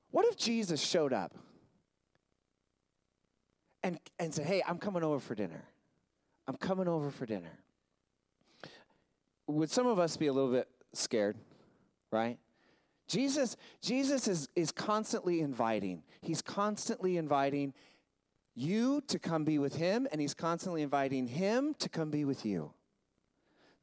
What 0.10 0.25
if 0.25 0.36
Jesus 0.36 0.81
showed 0.81 1.13
up 1.13 1.34
and, 3.81 3.97
and 4.19 4.34
said, 4.34 4.47
Hey, 4.47 4.62
I'm 4.67 4.77
coming 4.77 5.05
over 5.05 5.21
for 5.21 5.36
dinner? 5.36 5.63
I'm 6.49 6.57
coming 6.57 6.89
over 6.89 7.10
for 7.10 7.25
dinner. 7.25 7.60
Would 9.47 9.71
some 9.71 9.88
of 9.88 9.99
us 9.99 10.17
be 10.17 10.27
a 10.27 10.34
little 10.34 10.51
bit 10.51 10.67
scared, 10.91 11.38
right? 12.12 12.38
Jesus, 13.12 13.58
Jesus 13.82 14.26
is, 14.30 14.47
is 14.56 14.71
constantly 14.71 15.41
inviting. 15.41 16.02
He's 16.21 16.41
constantly 16.41 17.17
inviting 17.17 17.74
you 18.56 19.02
to 19.08 19.19
come 19.19 19.43
be 19.43 19.60
with 19.60 19.76
him, 19.76 20.08
and 20.13 20.21
he's 20.21 20.34
constantly 20.34 20.82
inviting 20.82 21.28
him 21.28 21.74
to 21.80 21.89
come 21.89 22.10
be 22.10 22.24
with 22.24 22.45
you. 22.45 22.71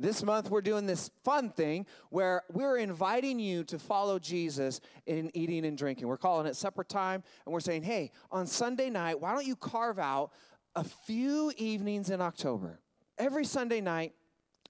This 0.00 0.22
month, 0.22 0.48
we're 0.48 0.62
doing 0.62 0.86
this 0.86 1.10
fun 1.24 1.50
thing 1.50 1.84
where 2.08 2.42
we're 2.50 2.78
inviting 2.78 3.38
you 3.38 3.64
to 3.64 3.78
follow 3.78 4.18
Jesus 4.18 4.80
in 5.04 5.30
eating 5.34 5.66
and 5.66 5.76
drinking. 5.76 6.08
We're 6.08 6.16
calling 6.16 6.46
it 6.46 6.56
supper 6.56 6.84
time, 6.84 7.22
and 7.44 7.52
we're 7.52 7.60
saying, 7.60 7.82
hey, 7.82 8.12
on 8.30 8.46
Sunday 8.46 8.88
night, 8.88 9.20
why 9.20 9.34
don't 9.34 9.46
you 9.46 9.56
carve 9.56 9.98
out 9.98 10.32
a 10.74 10.84
few 10.84 11.52
evenings 11.58 12.08
in 12.08 12.22
October? 12.22 12.80
Every 13.18 13.44
Sunday 13.44 13.82
night, 13.82 14.14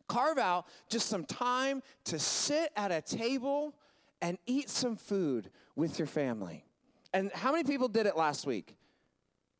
carve 0.09 0.39
out 0.39 0.67
just 0.89 1.07
some 1.07 1.25
time 1.25 1.81
to 2.07 2.19
sit 2.19 2.73
at 2.75 2.91
a 2.91 3.01
table 3.01 3.77
and 4.21 4.39
eat 4.47 4.71
some 4.71 4.97
food 4.97 5.51
with 5.77 5.99
your 5.99 6.07
family. 6.07 6.65
And 7.13 7.33
how 7.33 7.53
many 7.53 7.65
people 7.65 7.89
did 7.89 8.07
it 8.07 8.17
last 8.17 8.47
week? 8.47 8.77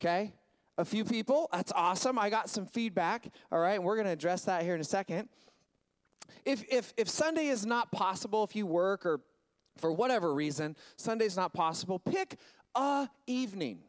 Okay? 0.01 0.33
A 0.77 0.85
few 0.85 1.05
people. 1.05 1.49
That's 1.53 1.73
awesome. 1.75 2.19
I 2.19 2.31
got 2.31 2.49
some 2.49 2.67
feedback. 2.67 3.29
All 3.51 3.59
right, 3.59 3.83
we're 3.83 3.97
going 3.97 4.07
to 4.07 4.13
address 4.13 4.45
that 4.45 4.63
here 4.63 4.75
in 4.75 4.81
a 4.81 4.85
second. 4.85 5.29
If, 6.45 6.65
if, 6.71 6.93
if 6.97 7.09
Sunday 7.09 7.47
is 7.47 7.65
not 7.65 7.91
possible, 7.91 8.45
if 8.45 8.55
you 8.55 8.67
work 8.67 9.07
or 9.07 9.21
for 9.77 9.93
whatever 9.93 10.35
reason, 10.35 10.77
Sunday's 10.97 11.37
not 11.37 11.53
possible, 11.53 11.99
pick 11.99 12.37
a 12.75 13.09
evening 13.27 13.81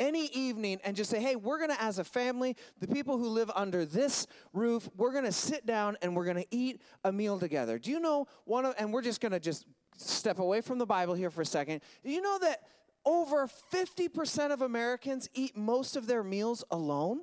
any 0.00 0.26
evening 0.28 0.80
and 0.82 0.96
just 0.96 1.10
say, 1.10 1.20
hey, 1.20 1.36
we're 1.36 1.60
gonna, 1.60 1.76
as 1.78 1.98
a 1.98 2.04
family, 2.04 2.56
the 2.80 2.88
people 2.88 3.18
who 3.18 3.28
live 3.28 3.50
under 3.54 3.84
this 3.84 4.26
roof, 4.52 4.88
we're 4.96 5.12
gonna 5.12 5.30
sit 5.30 5.66
down 5.66 5.96
and 6.02 6.16
we're 6.16 6.24
gonna 6.24 6.44
eat 6.50 6.80
a 7.04 7.12
meal 7.12 7.38
together. 7.38 7.78
Do 7.78 7.90
you 7.90 8.00
know 8.00 8.26
one 8.46 8.64
of, 8.64 8.74
and 8.78 8.92
we're 8.92 9.02
just 9.02 9.20
gonna 9.20 9.38
just 9.38 9.66
step 10.00 10.38
away 10.38 10.60
from 10.60 10.78
the 10.78 10.86
Bible 10.86 11.14
here 11.14 11.30
for 11.30 11.42
a 11.42 11.46
second. 11.46 11.80
Do 12.02 12.10
you 12.10 12.20
know 12.20 12.38
that 12.40 12.62
over 13.04 13.48
50% 13.72 14.50
of 14.50 14.62
Americans 14.62 15.28
eat 15.34 15.56
most 15.56 15.96
of 15.96 16.06
their 16.06 16.22
meals 16.22 16.64
alone? 16.70 17.20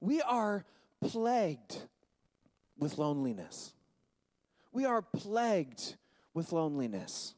We 0.00 0.22
are 0.22 0.64
plagued 1.00 1.76
with 2.78 2.98
loneliness. 2.98 3.72
We 4.72 4.84
are 4.84 5.02
plagued 5.02 5.96
with 6.34 6.52
loneliness. 6.52 7.34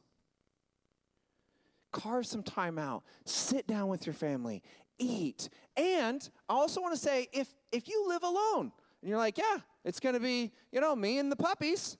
Carve 1.91 2.25
some 2.25 2.43
time 2.43 2.77
out, 2.77 3.03
sit 3.25 3.67
down 3.67 3.87
with 3.89 4.05
your 4.05 4.13
family, 4.13 4.63
eat. 4.97 5.49
And 5.75 6.27
I 6.47 6.53
also 6.53 6.81
want 6.81 6.93
to 6.93 6.99
say 6.99 7.27
if 7.33 7.53
if 7.71 7.87
you 7.87 8.05
live 8.07 8.23
alone 8.23 8.71
and 9.01 9.09
you're 9.09 9.17
like, 9.17 9.37
yeah, 9.37 9.57
it's 9.83 9.99
going 9.99 10.13
to 10.13 10.21
be, 10.21 10.51
you 10.71 10.79
know, 10.81 10.95
me 10.95 11.17
and 11.17 11.31
the 11.31 11.35
puppies. 11.35 11.97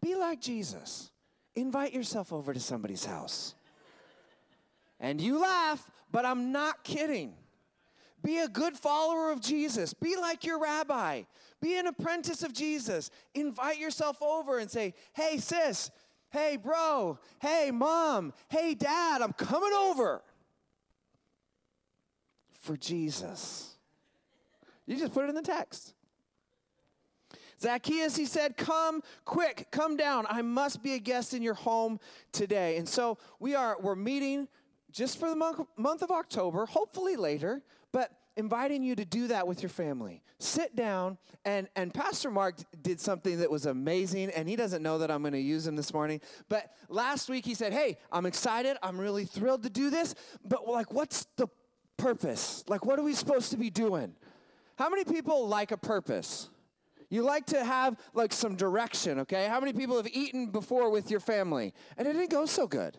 Be 0.00 0.14
like 0.14 0.40
Jesus. 0.40 1.10
Invite 1.54 1.92
yourself 1.92 2.32
over 2.32 2.52
to 2.52 2.60
somebody's 2.60 3.04
house. 3.04 3.54
And 4.98 5.20
you 5.20 5.40
laugh, 5.40 5.90
but 6.10 6.24
I'm 6.24 6.52
not 6.52 6.84
kidding. 6.84 7.34
Be 8.22 8.38
a 8.38 8.48
good 8.48 8.76
follower 8.76 9.32
of 9.32 9.40
Jesus. 9.40 9.94
Be 9.94 10.16
like 10.16 10.44
your 10.44 10.60
rabbi. 10.60 11.22
Be 11.60 11.76
an 11.76 11.88
apprentice 11.88 12.42
of 12.42 12.52
Jesus. 12.52 13.10
Invite 13.34 13.78
yourself 13.78 14.22
over 14.22 14.58
and 14.58 14.70
say, 14.70 14.94
hey, 15.12 15.38
sis, 15.38 15.90
hey, 16.30 16.56
bro, 16.56 17.18
hey, 17.40 17.70
mom, 17.72 18.32
hey, 18.48 18.74
dad, 18.74 19.22
I'm 19.22 19.32
coming 19.32 19.72
over 19.72 20.22
for 22.60 22.76
Jesus. 22.76 23.71
You 24.86 24.96
just 24.96 25.12
put 25.12 25.24
it 25.24 25.28
in 25.28 25.34
the 25.34 25.42
text. 25.42 25.94
Zacchaeus, 27.60 28.16
he 28.16 28.26
said, 28.26 28.56
Come 28.56 29.02
quick, 29.24 29.68
come 29.70 29.96
down. 29.96 30.26
I 30.28 30.42
must 30.42 30.82
be 30.82 30.94
a 30.94 30.98
guest 30.98 31.32
in 31.32 31.42
your 31.42 31.54
home 31.54 32.00
today. 32.32 32.76
And 32.76 32.88
so 32.88 33.18
we 33.38 33.54
are, 33.54 33.76
we're 33.80 33.94
meeting 33.94 34.48
just 34.90 35.18
for 35.18 35.30
the 35.30 35.36
month, 35.36 36.02
of 36.02 36.10
October, 36.10 36.66
hopefully 36.66 37.16
later, 37.16 37.62
but 37.92 38.10
inviting 38.36 38.82
you 38.82 38.94
to 38.94 39.04
do 39.04 39.28
that 39.28 39.46
with 39.46 39.62
your 39.62 39.70
family. 39.70 40.22
Sit 40.38 40.76
down, 40.76 41.18
and, 41.44 41.68
and 41.76 41.94
Pastor 41.94 42.30
Mark 42.30 42.56
did 42.82 43.00
something 43.00 43.38
that 43.38 43.50
was 43.50 43.66
amazing, 43.66 44.30
and 44.30 44.48
he 44.48 44.56
doesn't 44.56 44.82
know 44.82 44.98
that 44.98 45.10
I'm 45.10 45.22
going 45.22 45.32
to 45.32 45.40
use 45.40 45.66
him 45.66 45.76
this 45.76 45.94
morning. 45.94 46.20
But 46.48 46.72
last 46.88 47.30
week 47.30 47.44
he 47.44 47.54
said, 47.54 47.72
Hey, 47.72 47.96
I'm 48.10 48.26
excited. 48.26 48.76
I'm 48.82 49.00
really 49.00 49.24
thrilled 49.24 49.62
to 49.62 49.70
do 49.70 49.88
this, 49.88 50.14
but 50.44 50.68
like, 50.68 50.92
what's 50.92 51.26
the 51.36 51.48
purpose? 51.96 52.64
Like, 52.68 52.84
what 52.84 52.98
are 52.98 53.02
we 53.02 53.14
supposed 53.14 53.50
to 53.52 53.56
be 53.56 53.70
doing? 53.70 54.14
How 54.76 54.88
many 54.88 55.04
people 55.04 55.48
like 55.48 55.72
a 55.72 55.76
purpose? 55.76 56.48
You 57.10 57.22
like 57.22 57.46
to 57.46 57.62
have 57.62 57.96
like 58.14 58.32
some 58.32 58.56
direction, 58.56 59.20
okay? 59.20 59.46
How 59.46 59.60
many 59.60 59.72
people 59.72 59.96
have 59.96 60.08
eaten 60.12 60.46
before 60.46 60.90
with 60.90 61.10
your 61.10 61.20
family 61.20 61.74
and 61.96 62.08
it 62.08 62.14
didn't 62.14 62.30
go 62.30 62.46
so 62.46 62.66
good? 62.66 62.96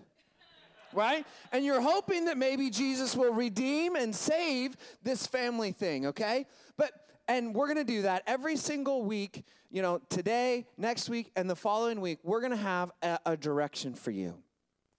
right? 0.94 1.26
And 1.52 1.66
you're 1.66 1.82
hoping 1.82 2.26
that 2.26 2.38
maybe 2.38 2.70
Jesus 2.70 3.16
will 3.16 3.34
redeem 3.34 3.96
and 3.96 4.16
save 4.16 4.78
this 5.02 5.26
family 5.28 5.72
thing, 5.72 6.08
okay? 6.08 6.46
But 6.78 6.92
and 7.28 7.56
we're 7.56 7.68
going 7.68 7.86
to 7.86 7.92
do 7.92 8.02
that 8.04 8.24
every 8.28 8.58
single 8.58 9.04
week, 9.04 9.46
you 9.72 9.82
know, 9.82 10.02
today, 10.10 10.68
next 10.78 11.10
week, 11.10 11.32
and 11.36 11.50
the 11.50 11.56
following 11.56 12.02
week. 12.02 12.20
We're 12.24 12.42
going 12.42 12.52
to 12.52 12.58
have 12.58 12.92
a, 13.02 13.20
a, 13.26 13.38
direction 13.38 13.94
for 13.94 14.12
you. 14.12 14.36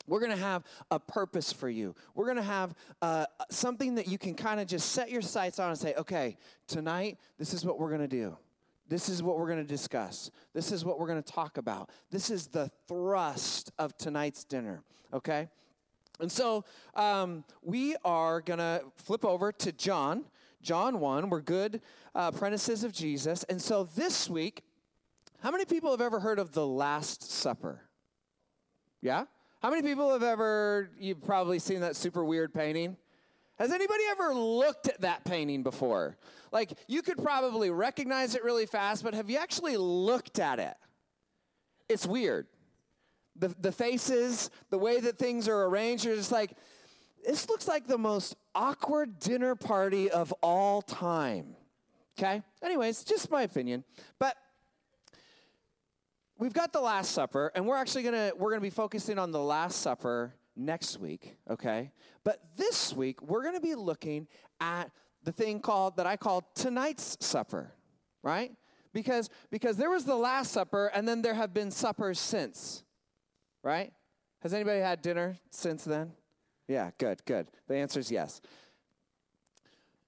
We're 0.06 0.20
going 0.20 0.32
to 0.32 0.42
have 0.42 0.64
a 0.90 0.98
purpose 0.98 1.52
for 1.52 1.68
you. 1.68 1.94
We're 2.14 2.26
going 2.26 2.36
to 2.36 2.42
have 2.42 2.74
uh, 3.00 3.26
something 3.50 3.94
that 3.94 4.06
you 4.06 4.18
can 4.18 4.34
kind 4.34 4.60
of 4.60 4.66
just 4.66 4.92
set 4.92 5.10
your 5.10 5.22
sights 5.22 5.58
on 5.58 5.70
and 5.70 5.78
say, 5.78 5.94
okay, 5.94 6.36
tonight, 6.66 7.18
this 7.38 7.54
is 7.54 7.64
what 7.64 7.78
we're 7.78 7.88
going 7.88 8.00
to 8.00 8.08
do. 8.08 8.36
This 8.88 9.08
is 9.08 9.22
what 9.22 9.38
we're 9.38 9.46
going 9.46 9.62
to 9.62 9.64
discuss. 9.64 10.30
This 10.52 10.70
is 10.70 10.84
what 10.84 10.98
we're 10.98 11.06
going 11.06 11.22
to 11.22 11.32
talk 11.32 11.56
about. 11.56 11.90
This 12.10 12.30
is 12.30 12.48
the 12.48 12.70
thrust 12.86 13.72
of 13.78 13.96
tonight's 13.96 14.44
dinner, 14.44 14.82
okay? 15.12 15.48
And 16.20 16.30
so 16.30 16.64
um, 16.94 17.44
we 17.62 17.96
are 18.04 18.40
going 18.40 18.58
to 18.58 18.82
flip 18.96 19.24
over 19.24 19.52
to 19.52 19.72
John, 19.72 20.24
John 20.62 21.00
1. 21.00 21.30
We're 21.30 21.40
good 21.40 21.80
uh, 22.14 22.30
apprentices 22.34 22.84
of 22.84 22.92
Jesus. 22.92 23.42
And 23.44 23.60
so 23.60 23.84
this 23.96 24.28
week, 24.28 24.62
how 25.40 25.50
many 25.50 25.64
people 25.64 25.90
have 25.90 26.00
ever 26.00 26.20
heard 26.20 26.38
of 26.38 26.52
the 26.52 26.66
Last 26.66 27.22
Supper? 27.22 27.80
Yeah? 29.00 29.24
How 29.64 29.70
many 29.70 29.80
people 29.80 30.12
have 30.12 30.22
ever, 30.22 30.90
you've 31.00 31.24
probably 31.24 31.58
seen 31.58 31.80
that 31.80 31.96
super 31.96 32.22
weird 32.22 32.52
painting? 32.52 32.98
Has 33.58 33.72
anybody 33.72 34.02
ever 34.10 34.34
looked 34.34 34.88
at 34.88 35.00
that 35.00 35.24
painting 35.24 35.62
before? 35.62 36.18
Like, 36.52 36.74
you 36.86 37.00
could 37.00 37.16
probably 37.16 37.70
recognize 37.70 38.34
it 38.34 38.44
really 38.44 38.66
fast, 38.66 39.02
but 39.02 39.14
have 39.14 39.30
you 39.30 39.38
actually 39.38 39.78
looked 39.78 40.38
at 40.38 40.58
it? 40.58 40.74
It's 41.88 42.06
weird 42.06 42.46
the, 43.36 43.54
the 43.58 43.72
faces, 43.72 44.50
the 44.68 44.76
way 44.76 45.00
that 45.00 45.16
things 45.16 45.48
are 45.48 45.64
arranged, 45.64 46.04
you're 46.04 46.14
just 46.14 46.30
like, 46.30 46.58
this 47.26 47.48
looks 47.48 47.66
like 47.66 47.86
the 47.86 47.96
most 47.96 48.36
awkward 48.54 49.18
dinner 49.18 49.54
party 49.54 50.10
of 50.10 50.30
all 50.42 50.82
time. 50.82 51.56
Okay? 52.18 52.42
Anyways, 52.62 53.02
just 53.02 53.30
my 53.30 53.44
opinion. 53.44 53.82
But 54.18 54.36
we've 56.44 56.52
got 56.52 56.74
the 56.74 56.80
Last 56.80 57.12
Supper, 57.12 57.50
and 57.54 57.66
we're 57.66 57.76
actually 57.76 58.02
gonna 58.02 58.30
we're 58.36 58.50
gonna 58.50 58.60
be 58.60 58.68
focusing 58.68 59.18
on 59.18 59.30
the 59.30 59.40
Last 59.40 59.80
Supper 59.80 60.34
next 60.54 61.00
week, 61.00 61.36
okay? 61.50 61.90
But 62.22 62.38
this 62.58 62.92
week 62.92 63.22
we're 63.22 63.42
gonna 63.42 63.62
be 63.62 63.74
looking 63.74 64.28
at 64.60 64.90
the 65.22 65.32
thing 65.32 65.58
called 65.58 65.96
that 65.96 66.06
I 66.06 66.18
call 66.18 66.42
tonight's 66.54 67.16
supper, 67.20 67.72
right? 68.22 68.52
Because 68.92 69.30
because 69.50 69.78
there 69.78 69.88
was 69.88 70.04
the 70.04 70.16
Last 70.16 70.52
Supper, 70.52 70.90
and 70.94 71.08
then 71.08 71.22
there 71.22 71.32
have 71.32 71.54
been 71.54 71.70
suppers 71.70 72.20
since 72.20 72.84
right? 73.62 73.94
Has 74.40 74.52
anybody 74.52 74.80
had 74.80 75.00
dinner 75.00 75.38
since 75.48 75.84
then? 75.84 76.12
Yeah, 76.68 76.90
good, 76.98 77.24
good. 77.24 77.46
The 77.68 77.76
answer 77.76 77.98
is 77.98 78.10
yes. 78.10 78.42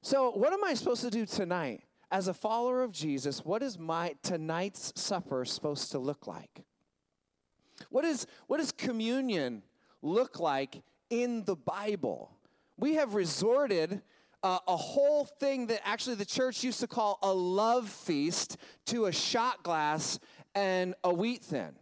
So, 0.02 0.30
what 0.32 0.52
am 0.52 0.62
I 0.62 0.74
supposed 0.74 1.00
to 1.00 1.10
do 1.10 1.24
tonight? 1.24 1.85
As 2.10 2.28
a 2.28 2.34
follower 2.34 2.82
of 2.82 2.92
Jesus, 2.92 3.44
what 3.44 3.62
is 3.62 3.78
my 3.78 4.14
tonight's 4.22 4.92
supper 4.94 5.44
supposed 5.44 5.90
to 5.92 5.98
look 5.98 6.26
like? 6.26 6.62
What, 7.90 8.04
is, 8.04 8.26
what 8.46 8.58
does 8.58 8.72
communion 8.72 9.62
look 10.02 10.38
like 10.38 10.82
in 11.10 11.44
the 11.44 11.56
Bible? 11.56 12.30
We 12.76 12.94
have 12.94 13.14
resorted 13.14 14.02
uh, 14.42 14.58
a 14.68 14.76
whole 14.76 15.24
thing 15.24 15.66
that 15.66 15.80
actually 15.84 16.16
the 16.16 16.24
church 16.24 16.62
used 16.62 16.80
to 16.80 16.86
call 16.86 17.18
a 17.22 17.32
love 17.32 17.88
feast 17.88 18.56
to 18.86 19.06
a 19.06 19.12
shot 19.12 19.62
glass 19.62 20.20
and 20.54 20.94
a 21.02 21.12
wheat 21.12 21.42
thin. 21.42 21.74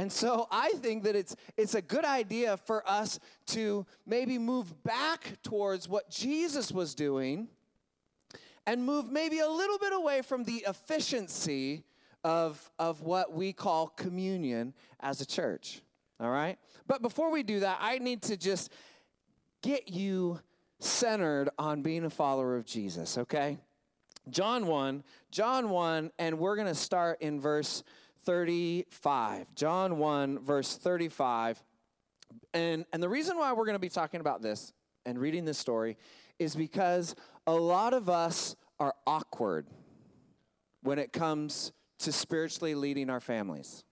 And 0.00 0.10
so 0.10 0.48
I 0.50 0.70
think 0.76 1.02
that 1.02 1.14
it's, 1.14 1.36
it's 1.58 1.74
a 1.74 1.82
good 1.82 2.06
idea 2.06 2.56
for 2.56 2.82
us 2.88 3.20
to 3.48 3.84
maybe 4.06 4.38
move 4.38 4.82
back 4.82 5.36
towards 5.42 5.90
what 5.90 6.08
Jesus 6.08 6.72
was 6.72 6.94
doing 6.94 7.48
and 8.66 8.82
move 8.82 9.10
maybe 9.10 9.40
a 9.40 9.46
little 9.46 9.76
bit 9.76 9.92
away 9.92 10.22
from 10.22 10.44
the 10.44 10.64
efficiency 10.66 11.84
of, 12.24 12.70
of 12.78 13.02
what 13.02 13.34
we 13.34 13.52
call 13.52 13.88
communion 13.88 14.72
as 15.00 15.20
a 15.20 15.26
church. 15.26 15.82
All 16.18 16.30
right? 16.30 16.58
But 16.86 17.02
before 17.02 17.30
we 17.30 17.42
do 17.42 17.60
that, 17.60 17.76
I 17.78 17.98
need 17.98 18.22
to 18.22 18.38
just 18.38 18.72
get 19.60 19.90
you 19.90 20.40
centered 20.78 21.50
on 21.58 21.82
being 21.82 22.06
a 22.06 22.10
follower 22.10 22.56
of 22.56 22.64
Jesus, 22.64 23.18
okay? 23.18 23.58
John 24.30 24.66
1, 24.66 25.04
John 25.30 25.68
1, 25.68 26.10
and 26.18 26.38
we're 26.38 26.56
going 26.56 26.68
to 26.68 26.74
start 26.74 27.20
in 27.20 27.38
verse 27.38 27.82
35. 28.24 29.54
John 29.54 29.98
1, 29.98 30.38
verse 30.40 30.76
35. 30.76 31.62
And, 32.54 32.84
and 32.92 33.02
the 33.02 33.08
reason 33.08 33.36
why 33.38 33.52
we're 33.52 33.64
going 33.64 33.74
to 33.74 33.78
be 33.78 33.88
talking 33.88 34.20
about 34.20 34.42
this 34.42 34.72
and 35.06 35.18
reading 35.18 35.44
this 35.44 35.58
story 35.58 35.96
is 36.38 36.54
because 36.54 37.14
a 37.46 37.54
lot 37.54 37.92
of 37.94 38.08
us 38.08 38.56
are 38.78 38.94
awkward 39.06 39.66
when 40.82 40.98
it 40.98 41.12
comes 41.12 41.72
to 41.98 42.12
spiritually 42.12 42.74
leading 42.74 43.10
our 43.10 43.20
families. 43.20 43.84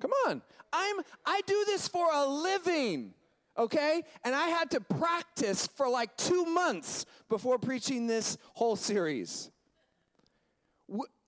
Come 0.00 0.12
on. 0.26 0.42
I'm 0.72 0.96
I 1.24 1.40
do 1.46 1.64
this 1.66 1.88
for 1.88 2.08
a 2.12 2.26
living. 2.26 3.14
Okay? 3.58 4.02
And 4.24 4.34
I 4.34 4.48
had 4.48 4.70
to 4.72 4.80
practice 4.80 5.66
for 5.66 5.88
like 5.88 6.14
2 6.16 6.44
months 6.44 7.06
before 7.28 7.58
preaching 7.58 8.06
this 8.06 8.36
whole 8.52 8.76
series 8.76 9.50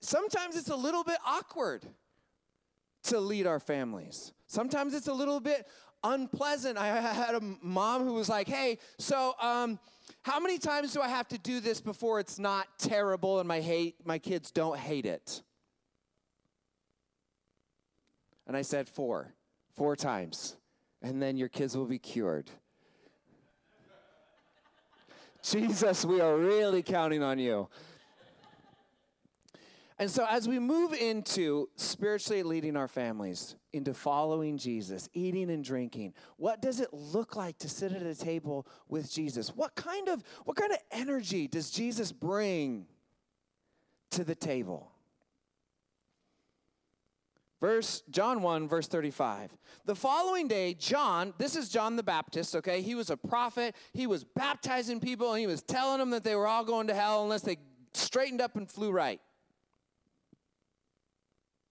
sometimes 0.01 0.55
it's 0.55 0.69
a 0.69 0.75
little 0.75 1.03
bit 1.03 1.17
awkward 1.25 1.85
to 3.03 3.19
lead 3.19 3.47
our 3.47 3.59
families. 3.59 4.33
Sometimes 4.47 4.93
it's 4.93 5.07
a 5.07 5.13
little 5.13 5.39
bit 5.39 5.67
unpleasant. 6.03 6.77
I 6.77 6.87
had 6.87 7.35
a 7.35 7.41
mom 7.61 8.03
who 8.03 8.13
was 8.13 8.29
like, 8.29 8.47
hey, 8.47 8.77
so 8.97 9.35
um, 9.41 9.79
how 10.21 10.39
many 10.39 10.57
times 10.57 10.93
do 10.93 11.01
I 11.01 11.07
have 11.07 11.27
to 11.29 11.37
do 11.37 11.59
this 11.59 11.81
before 11.81 12.19
it's 12.19 12.39
not 12.39 12.67
terrible 12.77 13.39
and 13.39 13.47
my 13.47 13.61
hate 13.61 13.95
my 14.05 14.17
kids 14.17 14.51
don't 14.51 14.77
hate 14.77 15.05
it? 15.05 15.41
And 18.47 18.57
I 18.57 18.63
said 18.63 18.87
four. 18.87 19.33
Four 19.75 19.95
times. 19.95 20.57
And 21.01 21.21
then 21.21 21.37
your 21.37 21.47
kids 21.47 21.77
will 21.77 21.85
be 21.85 21.99
cured. 21.99 22.49
Jesus, 25.43 26.03
we 26.03 26.19
are 26.19 26.35
really 26.35 26.81
counting 26.81 27.23
on 27.23 27.39
you. 27.39 27.69
And 29.99 30.09
so, 30.09 30.25
as 30.29 30.47
we 30.47 30.59
move 30.59 30.93
into 30.93 31.67
spiritually 31.75 32.41
leading 32.41 32.77
our 32.77 32.87
families, 32.87 33.57
into 33.73 33.93
following 33.93 34.57
Jesus, 34.57 35.09
eating 35.13 35.51
and 35.51 35.61
drinking, 35.61 36.13
what 36.37 36.61
does 36.61 36.79
it 36.79 36.93
look 36.93 37.35
like 37.35 37.57
to 37.59 37.69
sit 37.69 37.91
at 37.91 38.03
a 38.03 38.15
table 38.15 38.65
with 38.87 39.11
Jesus? 39.11 39.49
What 39.53 39.75
kind 39.75 40.07
of, 40.07 40.23
what 40.45 40.55
kind 40.55 40.71
of 40.71 40.77
energy 40.89 41.49
does 41.49 41.69
Jesus 41.69 42.13
bring 42.13 42.85
to 44.11 44.23
the 44.23 44.35
table? 44.35 44.89
Verse 47.59 48.03
John 48.09 48.41
1 48.41 48.69
verse 48.69 48.87
35. 48.87 49.51
The 49.83 49.95
following 49.95 50.47
day 50.47 50.75
John, 50.75 51.33
this 51.37 51.57
is 51.57 51.67
John 51.67 51.97
the 51.97 52.03
Baptist, 52.03 52.55
okay? 52.55 52.81
He 52.81 52.95
was 52.95 53.09
a 53.09 53.17
prophet. 53.17 53.75
He 53.91 54.07
was 54.07 54.23
baptizing 54.23 55.01
people 55.01 55.33
and 55.33 55.41
he 55.41 55.47
was 55.47 55.61
telling 55.61 55.99
them 55.99 56.11
that 56.11 56.23
they 56.23 56.35
were 56.35 56.47
all 56.47 56.63
going 56.63 56.87
to 56.87 56.93
hell 56.93 57.23
unless 57.23 57.41
they 57.41 57.57
straightened 57.93 58.39
up 58.39 58.55
and 58.55 58.69
flew 58.69 58.91
right. 58.91 59.19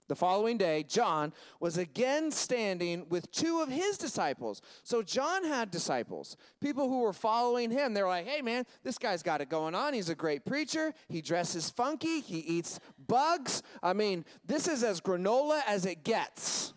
The 0.09 0.15
following 0.15 0.57
day, 0.57 0.83
John 0.87 1.31
was 1.59 1.77
again 1.77 2.31
standing 2.31 3.05
with 3.09 3.31
two 3.31 3.61
of 3.61 3.69
his 3.69 3.95
disciples. 3.95 4.59
So 4.81 5.03
John 5.03 5.43
had 5.45 5.69
disciples, 5.69 6.35
people 6.59 6.89
who 6.89 7.01
were 7.01 7.13
following 7.13 7.69
him. 7.69 7.93
They're 7.93 8.07
like, 8.07 8.27
hey, 8.27 8.41
man, 8.41 8.65
this 8.83 8.97
guy's 8.97 9.21
got 9.21 9.39
it 9.39 9.49
going 9.49 9.75
on. 9.75 9.93
He's 9.93 10.09
a 10.09 10.15
great 10.15 10.45
preacher. 10.45 10.95
He 11.09 11.21
dresses 11.21 11.69
funky. 11.69 12.21
He 12.21 12.39
eats 12.39 12.79
bugs. 13.07 13.61
I 13.83 13.93
mean, 13.93 14.25
this 14.43 14.67
is 14.67 14.83
as 14.83 14.99
granola 14.99 15.61
as 15.67 15.85
it 15.85 16.03
gets. 16.03 16.73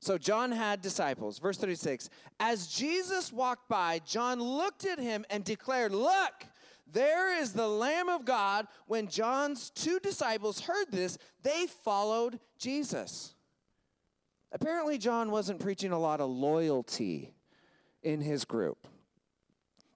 So 0.00 0.18
John 0.18 0.52
had 0.52 0.82
disciples. 0.82 1.38
Verse 1.38 1.56
36 1.56 2.10
As 2.38 2.66
Jesus 2.66 3.32
walked 3.32 3.66
by, 3.70 4.00
John 4.04 4.42
looked 4.42 4.84
at 4.84 4.98
him 4.98 5.24
and 5.30 5.42
declared, 5.42 5.92
Look, 5.92 6.44
there 6.92 7.40
is 7.40 7.52
the 7.52 7.68
Lamb 7.68 8.08
of 8.08 8.24
God. 8.24 8.66
When 8.86 9.08
John's 9.08 9.70
two 9.70 9.98
disciples 10.00 10.60
heard 10.60 10.90
this, 10.90 11.18
they 11.42 11.66
followed 11.84 12.40
Jesus. 12.58 13.34
Apparently, 14.52 14.96
John 14.98 15.30
wasn't 15.30 15.60
preaching 15.60 15.92
a 15.92 15.98
lot 15.98 16.20
of 16.20 16.30
loyalty 16.30 17.34
in 18.02 18.20
his 18.20 18.44
group. 18.44 18.88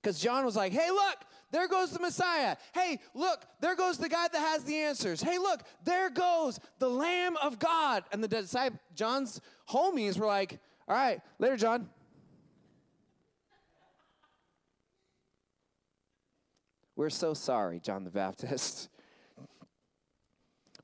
Because 0.00 0.18
John 0.18 0.44
was 0.44 0.56
like, 0.56 0.72
hey, 0.72 0.90
look, 0.90 1.16
there 1.52 1.68
goes 1.68 1.90
the 1.90 2.00
Messiah. 2.00 2.56
Hey, 2.74 2.98
look, 3.14 3.44
there 3.60 3.76
goes 3.76 3.98
the 3.98 4.08
guy 4.08 4.26
that 4.28 4.38
has 4.38 4.64
the 4.64 4.76
answers. 4.76 5.22
Hey, 5.22 5.38
look, 5.38 5.62
there 5.84 6.10
goes 6.10 6.58
the 6.78 6.88
Lamb 6.88 7.36
of 7.42 7.58
God. 7.58 8.04
And 8.10 8.22
the 8.22 8.28
disciple, 8.28 8.80
John's 8.94 9.40
homies 9.68 10.18
were 10.18 10.26
like, 10.26 10.58
all 10.88 10.96
right, 10.96 11.20
later, 11.38 11.56
John. 11.56 11.88
We're 16.96 17.10
so 17.10 17.34
sorry, 17.34 17.80
John 17.80 18.04
the 18.04 18.10
Baptist. 18.10 18.88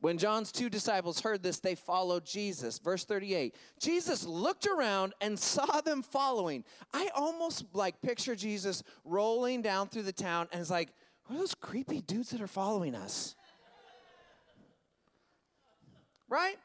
When 0.01 0.17
John's 0.17 0.53
two 0.53 0.71
disciples 0.71 1.21
heard 1.21 1.43
this, 1.43 1.59
they 1.59 1.75
followed 1.75 2.25
Jesus. 2.25 2.79
Verse 2.79 3.05
38 3.05 3.55
Jesus 3.81 4.25
looked 4.25 4.67
around 4.67 5.13
and 5.21 5.39
saw 5.39 5.81
them 5.81 6.03
following. 6.03 6.65
I 6.95 7.11
almost 7.15 7.65
like 7.73 8.01
picture 8.01 8.37
Jesus 8.37 8.83
rolling 9.05 9.61
down 9.61 9.89
through 9.89 10.05
the 10.05 10.13
town 10.13 10.49
and 10.53 10.61
it's 10.61 10.71
like, 10.71 10.91
what 11.27 11.37
are 11.37 11.39
those 11.41 11.55
creepy 11.55 12.01
dudes 12.01 12.31
that 12.31 12.41
are 12.41 12.47
following 12.47 12.95
us? 12.95 13.35
right? 16.29 16.57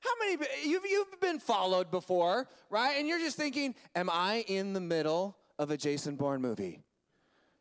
How 0.00 0.10
many 0.20 0.46
you've 0.64 0.84
you've 0.88 1.20
been 1.20 1.40
followed 1.40 1.90
before, 1.90 2.48
right? 2.70 2.96
And 2.98 3.08
you're 3.08 3.18
just 3.18 3.36
thinking, 3.36 3.74
am 3.96 4.08
I 4.10 4.44
in 4.46 4.72
the 4.72 4.80
middle 4.80 5.36
of 5.58 5.70
a 5.70 5.76
Jason 5.76 6.14
Bourne 6.16 6.40
movie? 6.40 6.85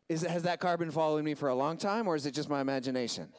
Is 0.07 0.21
has 0.21 0.43
that 0.43 0.59
car 0.59 0.77
been 0.77 0.91
following 0.91 1.25
me 1.25 1.33
for 1.33 1.49
a 1.49 1.55
long 1.55 1.77
time, 1.77 2.07
or 2.07 2.15
is 2.15 2.25
it 2.25 2.33
just 2.33 2.49
my 2.49 2.61
imagination? 2.61 3.29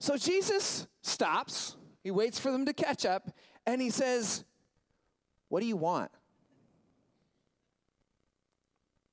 So 0.00 0.16
Jesus 0.16 0.86
stops, 1.02 1.76
he 2.02 2.10
waits 2.10 2.38
for 2.38 2.50
them 2.50 2.66
to 2.66 2.72
catch 2.72 3.04
up, 3.04 3.30
and 3.66 3.80
he 3.80 3.90
says, 3.90 4.44
What 5.48 5.60
do 5.60 5.66
you 5.66 5.76
want? 5.76 6.10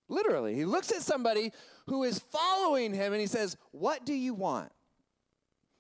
Literally, 0.08 0.56
he 0.56 0.66
looks 0.66 0.92
at 0.92 1.04
somebody 1.04 1.54
who 1.86 2.04
is 2.04 2.20
following 2.20 2.94
him 2.94 3.14
and 3.14 3.22
he 3.22 3.28
says, 3.28 3.56
What 3.72 4.06
do 4.06 4.14
you 4.14 4.34
want? 4.34 4.72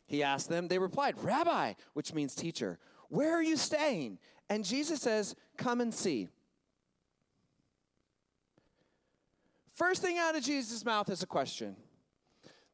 He 0.06 0.24
asked 0.24 0.50
them, 0.50 0.68
they 0.68 0.80
replied, 0.80 1.16
Rabbi, 1.24 1.74
which 1.94 2.14
means 2.14 2.36
teacher, 2.36 2.80
where 3.10 3.34
are 3.34 3.44
you 3.44 3.58
staying? 3.58 4.20
And 4.50 4.64
Jesus 4.64 5.02
says, 5.02 5.36
Come 5.58 5.82
and 5.82 5.94
see. 5.94 6.30
First 9.80 10.01
thing 10.01 10.17
out 10.17 10.36
of 10.36 10.43
Jesus' 10.43 10.84
mouth 10.84 11.09
is 11.09 11.23
a 11.23 11.25
question. 11.25 11.77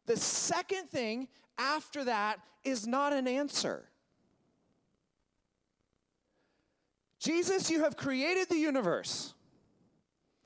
The 0.08 0.18
second 0.18 0.90
thing 0.90 1.28
after 1.56 2.04
that 2.04 2.40
is 2.64 2.88
not 2.88 3.14
an 3.14 3.28
answer. 3.28 3.88
Jesus, 7.20 7.70
you 7.70 7.84
have 7.84 7.96
created 7.96 8.50
the 8.50 8.58
universe. 8.58 9.36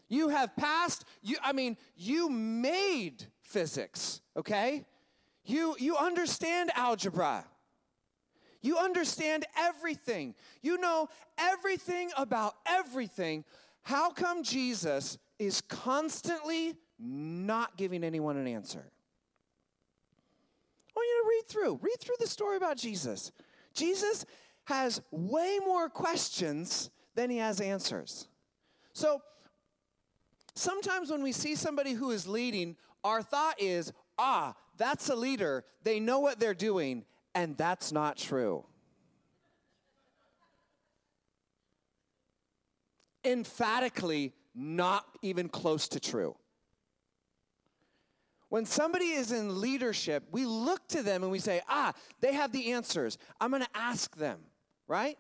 You 0.09 0.27
have 0.29 0.53
passed, 0.57 1.05
you, 1.21 1.37
I 1.41 1.53
mean, 1.53 1.77
you 1.95 2.29
made 2.29 3.25
physics, 3.41 4.19
okay? 4.35 4.85
You, 5.45 5.77
you 5.79 5.95
understand 5.95 6.71
algebra. 6.75 7.45
You 8.61 8.77
understand 8.77 9.45
everything. 9.57 10.35
You 10.61 10.77
know 10.77 11.07
everything 11.37 12.11
about 12.17 12.55
everything. 12.65 13.45
How 13.83 14.11
come 14.11 14.43
Jesus 14.43 15.17
is 15.37 15.61
constantly 15.61 16.75
not 16.99 17.77
giving 17.77 18.03
anyone 18.03 18.37
an 18.37 18.47
answer? 18.47 18.91
I 20.89 20.99
want 20.99 21.07
you 21.07 21.23
to 21.23 21.29
read 21.29 21.47
through. 21.47 21.79
Read 21.81 21.99
through 21.99 22.15
the 22.19 22.27
story 22.27 22.57
about 22.57 22.77
Jesus. 22.77 23.31
Jesus 23.73 24.25
has 24.65 25.01
way 25.11 25.59
more 25.65 25.89
questions 25.89 26.89
than 27.15 27.29
he 27.29 27.37
has 27.37 27.61
answers. 27.61 28.27
So 28.93 29.21
sometimes 30.55 31.09
when 31.09 31.23
we 31.23 31.31
see 31.31 31.55
somebody 31.55 31.93
who 31.93 32.11
is 32.11 32.27
leading, 32.27 32.75
our 33.03 33.21
thought 33.21 33.55
is, 33.59 33.93
ah, 34.17 34.53
that's 34.77 35.09
a 35.09 35.15
leader. 35.15 35.63
They 35.83 35.99
know 35.99 36.19
what 36.19 36.39
they're 36.39 36.53
doing, 36.53 37.05
and 37.33 37.57
that's 37.57 37.91
not 37.91 38.17
true. 38.17 38.65
Emphatically, 43.23 44.33
not 44.55 45.05
even 45.21 45.49
close 45.49 45.87
to 45.89 45.99
true. 45.99 46.35
When 48.49 48.65
somebody 48.65 49.11
is 49.11 49.31
in 49.31 49.61
leadership, 49.61 50.23
we 50.31 50.45
look 50.45 50.87
to 50.89 51.03
them 51.03 51.21
and 51.21 51.31
we 51.31 51.39
say, 51.39 51.61
ah, 51.69 51.93
they 52.19 52.33
have 52.33 52.51
the 52.51 52.71
answers. 52.71 53.17
I'm 53.39 53.51
to 53.51 53.67
ask 53.75 54.15
them, 54.17 54.39
right? 54.87 55.17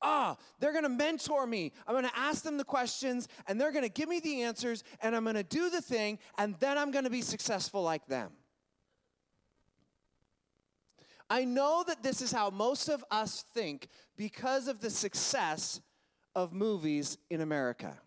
Ah, 0.00 0.36
they're 0.60 0.72
to 0.84 0.88
mentor 0.88 1.46
me. 1.46 1.72
I'm 1.86 2.00
to 2.04 2.18
ask 2.18 2.44
them 2.44 2.58
the 2.58 2.64
questions 2.64 3.26
and 3.48 3.60
they're 3.60 3.72
to 3.82 3.88
give 3.88 4.08
me 4.08 4.20
the 4.20 4.42
answers 4.42 4.84
and 5.00 5.16
I'm 5.16 5.24
to 5.34 5.42
do 5.42 5.68
the 5.68 5.80
thing 5.80 6.18
and 6.38 6.54
then 6.60 6.78
I'm 6.78 6.92
to 7.04 7.10
be 7.10 7.22
successful 7.22 7.82
like 7.82 8.06
them. 8.06 8.30
I 11.28 11.44
know 11.44 11.82
that 11.88 12.04
this 12.04 12.22
is 12.22 12.30
how 12.30 12.50
most 12.50 12.88
of 12.88 13.04
us 13.10 13.44
think 13.52 13.88
because 14.16 14.68
of 14.68 14.80
the 14.80 14.90
success 14.90 15.80
of 16.36 16.52
movies 16.52 17.18
in 17.30 17.40
America. 17.40 17.98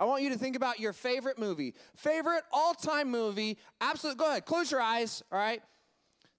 I 0.00 0.04
want 0.04 0.22
you 0.22 0.30
to 0.30 0.38
think 0.38 0.54
about 0.54 0.78
your 0.78 0.92
favorite 0.92 1.38
movie, 1.38 1.74
favorite 1.96 2.44
all 2.52 2.72
time 2.72 3.10
movie. 3.10 3.58
Absolutely, 3.80 4.18
go 4.18 4.30
ahead, 4.30 4.46
close 4.46 4.70
your 4.70 4.80
eyes, 4.80 5.24
all 5.32 5.38
right? 5.38 5.60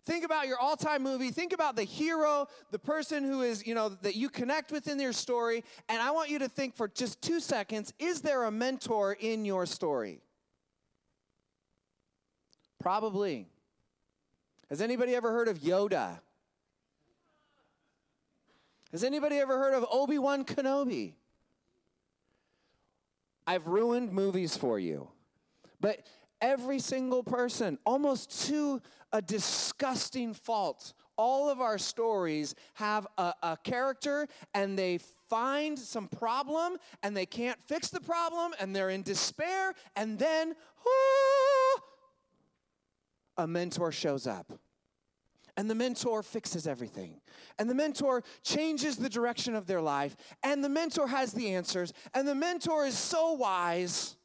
Think 0.05 0.24
about 0.24 0.47
your 0.47 0.57
all 0.57 0.78
time 0.78 1.03
movie. 1.03 1.30
Think 1.30 1.51
about 1.51 1.76
the 1.76 1.84
hero, 1.84 2.47
the 2.72 2.80
person 2.80 3.26
who 3.26 3.41
is, 3.41 3.67
you 3.67 3.76
know, 3.76 3.89
that 3.89 4.15
you 4.15 4.30
connect 4.30 4.72
with 4.72 4.88
in 4.88 4.97
their 4.97 5.11
story. 5.11 5.63
And 5.89 6.01
I 6.01 6.11
want 6.11 6.30
you 6.30 6.39
to 6.39 6.47
think 6.47 6.76
for 6.76 6.88
just 6.88 7.22
two 7.22 7.41
seconds 7.41 7.93
is 7.99 8.22
there 8.22 8.45
a 8.45 8.51
mentor 8.51 9.17
in 9.20 9.43
your 9.43 9.65
story? 9.65 10.22
Probably. 12.80 13.45
Has 14.70 14.82
anybody 14.82 15.15
ever 15.15 15.34
heard 15.34 15.49
of 15.49 15.59
Yoda? 15.59 16.20
Has 18.91 19.03
anybody 19.03 19.37
ever 19.37 19.57
heard 19.57 19.73
of 19.73 19.85
Obi 19.91 20.17
Wan 20.17 20.43
Kenobi? 20.43 21.13
I've 23.45 23.67
ruined 23.67 24.11
movies 24.11 24.57
for 24.57 24.79
you. 24.79 25.09
But 25.79 26.05
every 26.41 26.79
single 26.79 27.23
person, 27.23 27.77
almost 27.85 28.47
to 28.47 28.81
a 29.11 29.21
disgusting 29.21 30.33
fault, 30.33 30.93
all 31.17 31.49
of 31.49 31.59
our 31.59 31.77
stories 31.77 32.55
have 32.75 33.05
a, 33.17 33.33
a, 33.43 33.57
character 33.63 34.27
and 34.53 34.77
they 34.77 34.99
find 35.29 35.77
some 35.77 36.07
problem 36.07 36.77
and 37.03 37.15
they 37.15 37.25
can't 37.25 37.61
fix 37.63 37.89
the 37.89 37.99
problem 37.99 38.53
and 38.59 38.75
they're 38.75 38.89
in 38.89 39.01
despair 39.01 39.73
and 39.95 40.17
then 40.17 40.55
oh, 40.85 41.79
a 43.37 43.45
mentor 43.45 43.91
shows 43.91 44.27
up 44.27 44.53
and 45.57 45.69
the 45.69 45.75
mentor 45.75 46.23
fixes 46.23 46.67
everything. 46.67 47.21
And 47.57 47.69
the 47.69 47.75
mentor 47.75 48.23
changes 48.43 48.97
the 48.97 49.09
direction 49.09 49.55
of 49.55 49.67
their 49.67 49.81
life, 49.81 50.15
and 50.43 50.63
the 50.63 50.69
mentor 50.69 51.07
has 51.07 51.33
the 51.33 51.53
answers, 51.53 51.93
and 52.13 52.27
the 52.27 52.35
mentor 52.35 52.85
is 52.85 52.97
so 52.97 53.33
wise. 53.33 54.15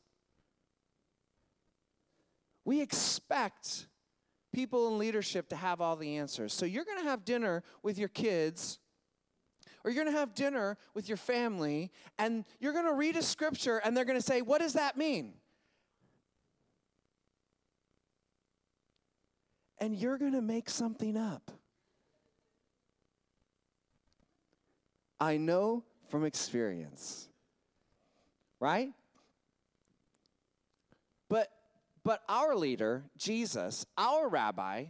We 2.65 2.81
expect 2.81 3.87
people 4.53 4.89
in 4.89 4.99
leadership 4.99 5.49
to 5.49 5.57
have 5.57 5.81
all 5.81 5.97
the 5.97 6.17
answers. 6.17 6.53
So 6.53 6.65
you're 6.65 6.85
going 6.85 7.03
to 7.03 7.11
have 7.11 7.25
dinner 7.25 7.63
with 7.83 7.99
your 7.99 8.09
kids, 8.09 8.79
or 9.85 9.91
you're 9.91 10.03
going 10.03 10.15
to 10.15 10.19
have 10.19 10.35
dinner 10.35 10.79
with 10.95 11.09
your 11.09 11.19
family, 11.19 11.91
and 12.19 12.45
you're 12.61 12.73
going 12.73 12.87
to 12.87 12.95
read 12.95 13.17
a 13.17 13.23
scripture, 13.23 13.79
and 13.79 13.97
they're 13.97 14.05
going 14.05 14.19
to 14.19 14.25
say, 14.25 14.41
What 14.41 14.61
does 14.61 14.75
that 14.75 14.97
mean? 14.97 15.35
And 19.79 19.97
you're 19.97 20.19
going 20.19 20.33
to 20.33 20.43
make 20.43 20.71
something 20.71 21.17
up. 21.17 21.51
I 25.21 25.37
know 25.37 25.85
from 26.09 26.25
experience. 26.25 27.29
Right? 28.61 28.91
But 31.29 31.51
but 32.05 32.23
our 32.29 32.55
leader, 32.55 33.05
Jesus, 33.17 33.87
our 33.97 34.29
rabbi, 34.29 34.87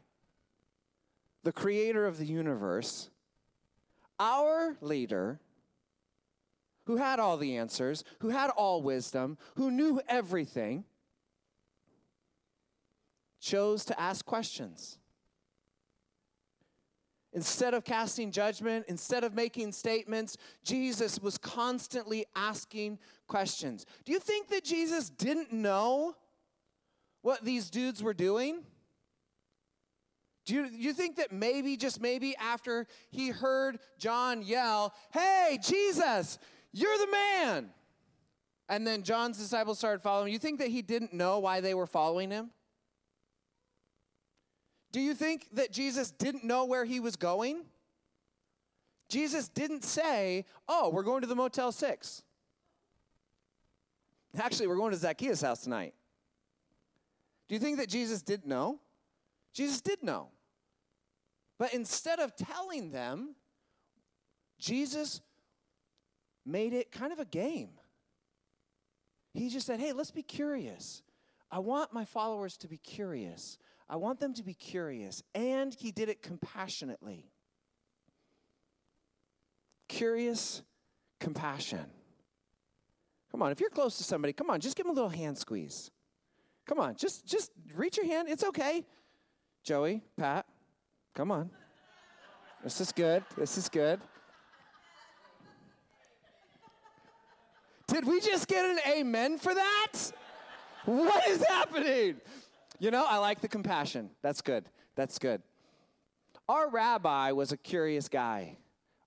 the 1.44 1.52
creator 1.52 2.06
of 2.06 2.18
the 2.18 2.26
universe, 2.26 3.08
our 4.18 4.76
leader 4.80 5.38
who 6.86 6.96
had 6.96 7.20
all 7.20 7.36
the 7.36 7.56
answers, 7.56 8.04
who 8.20 8.30
had 8.30 8.50
all 8.50 8.82
wisdom, 8.82 9.38
who 9.56 9.70
knew 9.70 10.00
everything, 10.08 10.84
chose 13.44 13.84
to 13.84 14.00
ask 14.00 14.24
questions. 14.24 14.98
Instead 17.34 17.74
of 17.74 17.84
casting 17.84 18.30
judgment, 18.30 18.86
instead 18.88 19.24
of 19.24 19.34
making 19.34 19.72
statements, 19.72 20.36
Jesus 20.62 21.18
was 21.20 21.36
constantly 21.36 22.24
asking 22.34 22.98
questions. 23.26 23.84
Do 24.04 24.12
you 24.12 24.20
think 24.20 24.48
that 24.48 24.64
Jesus 24.64 25.10
didn't 25.10 25.52
know 25.52 26.14
what 27.22 27.44
these 27.44 27.70
dudes 27.70 28.02
were 28.02 28.14
doing? 28.14 28.62
Do 30.46 30.54
you, 30.54 30.68
you 30.70 30.92
think 30.92 31.16
that 31.16 31.32
maybe, 31.32 31.76
just 31.76 32.00
maybe, 32.00 32.36
after 32.36 32.86
he 33.10 33.28
heard 33.30 33.78
John 33.98 34.42
yell, 34.42 34.94
Hey, 35.12 35.58
Jesus, 35.62 36.38
you're 36.72 36.98
the 36.98 37.10
man, 37.10 37.70
and 38.68 38.86
then 38.86 39.02
John's 39.02 39.38
disciples 39.38 39.78
started 39.78 40.02
following, 40.02 40.32
you 40.32 40.38
think 40.38 40.60
that 40.60 40.68
he 40.68 40.82
didn't 40.82 41.12
know 41.12 41.40
why 41.40 41.60
they 41.60 41.74
were 41.74 41.86
following 41.86 42.30
him? 42.30 42.50
Do 44.94 45.00
you 45.00 45.12
think 45.12 45.48
that 45.54 45.72
Jesus 45.72 46.12
didn't 46.12 46.44
know 46.44 46.66
where 46.66 46.84
he 46.84 47.00
was 47.00 47.16
going? 47.16 47.64
Jesus 49.08 49.48
didn't 49.48 49.82
say, 49.82 50.44
Oh, 50.68 50.88
we're 50.88 51.02
going 51.02 51.22
to 51.22 51.26
the 51.26 51.34
Motel 51.34 51.72
6. 51.72 52.22
Actually, 54.38 54.68
we're 54.68 54.76
going 54.76 54.92
to 54.92 54.96
Zacchaeus' 54.96 55.40
house 55.40 55.62
tonight. 55.62 55.94
Do 57.48 57.56
you 57.56 57.58
think 57.58 57.78
that 57.78 57.88
Jesus 57.88 58.22
didn't 58.22 58.46
know? 58.46 58.78
Jesus 59.52 59.80
did 59.80 60.00
know. 60.04 60.28
But 61.58 61.74
instead 61.74 62.20
of 62.20 62.36
telling 62.36 62.92
them, 62.92 63.34
Jesus 64.60 65.20
made 66.46 66.72
it 66.72 66.92
kind 66.92 67.12
of 67.12 67.18
a 67.18 67.24
game. 67.24 67.70
He 69.32 69.48
just 69.48 69.66
said, 69.66 69.80
Hey, 69.80 69.92
let's 69.92 70.12
be 70.12 70.22
curious. 70.22 71.02
I 71.50 71.58
want 71.58 71.92
my 71.92 72.04
followers 72.04 72.56
to 72.58 72.68
be 72.68 72.76
curious. 72.76 73.58
I 73.94 73.96
want 73.96 74.18
them 74.18 74.34
to 74.34 74.42
be 74.42 74.54
curious. 74.54 75.22
And 75.36 75.72
he 75.72 75.92
did 75.92 76.08
it 76.08 76.20
compassionately. 76.20 77.30
Curious 79.86 80.62
compassion. 81.20 81.86
Come 83.30 83.40
on, 83.40 83.52
if 83.52 83.60
you're 83.60 83.70
close 83.70 83.96
to 83.98 84.02
somebody, 84.02 84.32
come 84.32 84.50
on, 84.50 84.58
just 84.58 84.76
give 84.76 84.84
them 84.84 84.90
a 84.90 84.94
little 84.96 85.10
hand 85.10 85.38
squeeze. 85.38 85.92
Come 86.66 86.80
on, 86.80 86.96
just 86.96 87.24
just 87.24 87.52
reach 87.72 87.96
your 87.96 88.06
hand. 88.06 88.28
It's 88.28 88.42
okay. 88.42 88.84
Joey, 89.62 90.02
Pat, 90.16 90.44
come 91.14 91.30
on. 91.30 91.50
This 92.64 92.80
is 92.80 92.90
good. 92.90 93.22
This 93.36 93.56
is 93.56 93.68
good. 93.68 94.00
Did 97.86 98.04
we 98.08 98.20
just 98.20 98.48
get 98.48 98.64
an 98.64 98.78
amen 98.92 99.38
for 99.38 99.54
that? 99.54 99.92
What 100.84 101.28
is 101.28 101.44
happening? 101.48 102.16
You 102.84 102.90
know, 102.90 103.06
I 103.08 103.16
like 103.16 103.40
the 103.40 103.48
compassion. 103.48 104.10
That's 104.20 104.42
good. 104.42 104.66
That's 104.94 105.18
good. 105.18 105.40
Our 106.50 106.68
rabbi 106.68 107.32
was 107.32 107.50
a 107.50 107.56
curious 107.56 108.10
guy. 108.10 108.58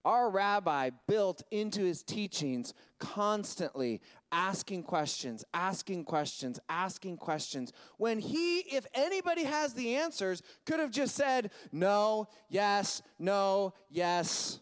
Our 0.04 0.32
rabbi 0.32 0.90
built 1.08 1.44
into 1.52 1.82
his 1.82 2.02
teachings 2.02 2.74
constantly 2.98 4.02
asking 4.32 4.82
questions, 4.82 5.46
asking 5.54 6.06
questions, 6.06 6.60
asking 6.68 7.18
questions. 7.18 7.72
When 7.98 8.18
he, 8.18 8.62
if 8.62 8.88
anybody 8.96 9.44
has 9.44 9.76
the 9.76 9.94
answers, 9.94 10.42
could 10.66 10.80
have 10.80 10.90
just 10.90 11.14
said, 11.14 11.52
no, 11.72 12.30
yes, 12.50 13.04
no, 13.20 13.76
yes, 13.92 14.60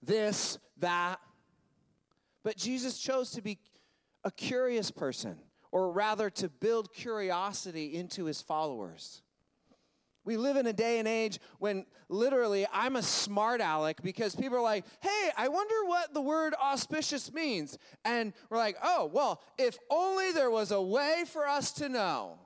this, 0.00 0.58
that. 0.78 1.18
But 2.44 2.56
Jesus 2.56 3.00
chose 3.00 3.32
to 3.32 3.42
be 3.42 3.58
a 4.22 4.30
curious 4.30 4.92
person, 4.92 5.38
or 5.72 5.90
rather 5.90 6.30
to 6.30 6.48
build 6.48 6.92
curiosity 6.92 7.94
into 7.96 8.26
his 8.26 8.40
followers. 8.40 9.22
We 10.24 10.36
live 10.36 10.56
in 10.56 10.68
a 10.68 10.72
day 10.72 11.00
and 11.00 11.08
age 11.08 11.40
when 11.58 11.84
literally 12.08 12.64
I'm 12.72 12.94
a 12.94 13.02
smart 13.02 13.60
aleck 13.60 14.02
because 14.02 14.36
people 14.36 14.58
are 14.58 14.62
like, 14.62 14.84
hey, 15.00 15.30
I 15.36 15.48
wonder 15.48 15.74
what 15.86 16.14
the 16.14 16.20
word 16.20 16.54
auspicious 16.62 17.32
means. 17.32 17.76
And 18.04 18.32
we're 18.48 18.58
like, 18.58 18.76
oh, 18.84 19.10
well, 19.12 19.42
if 19.58 19.76
only 19.90 20.30
there 20.30 20.50
was 20.50 20.70
a 20.70 20.80
way 20.80 21.24
for 21.26 21.48
us 21.48 21.72
to 21.72 21.88
know. 21.88 22.38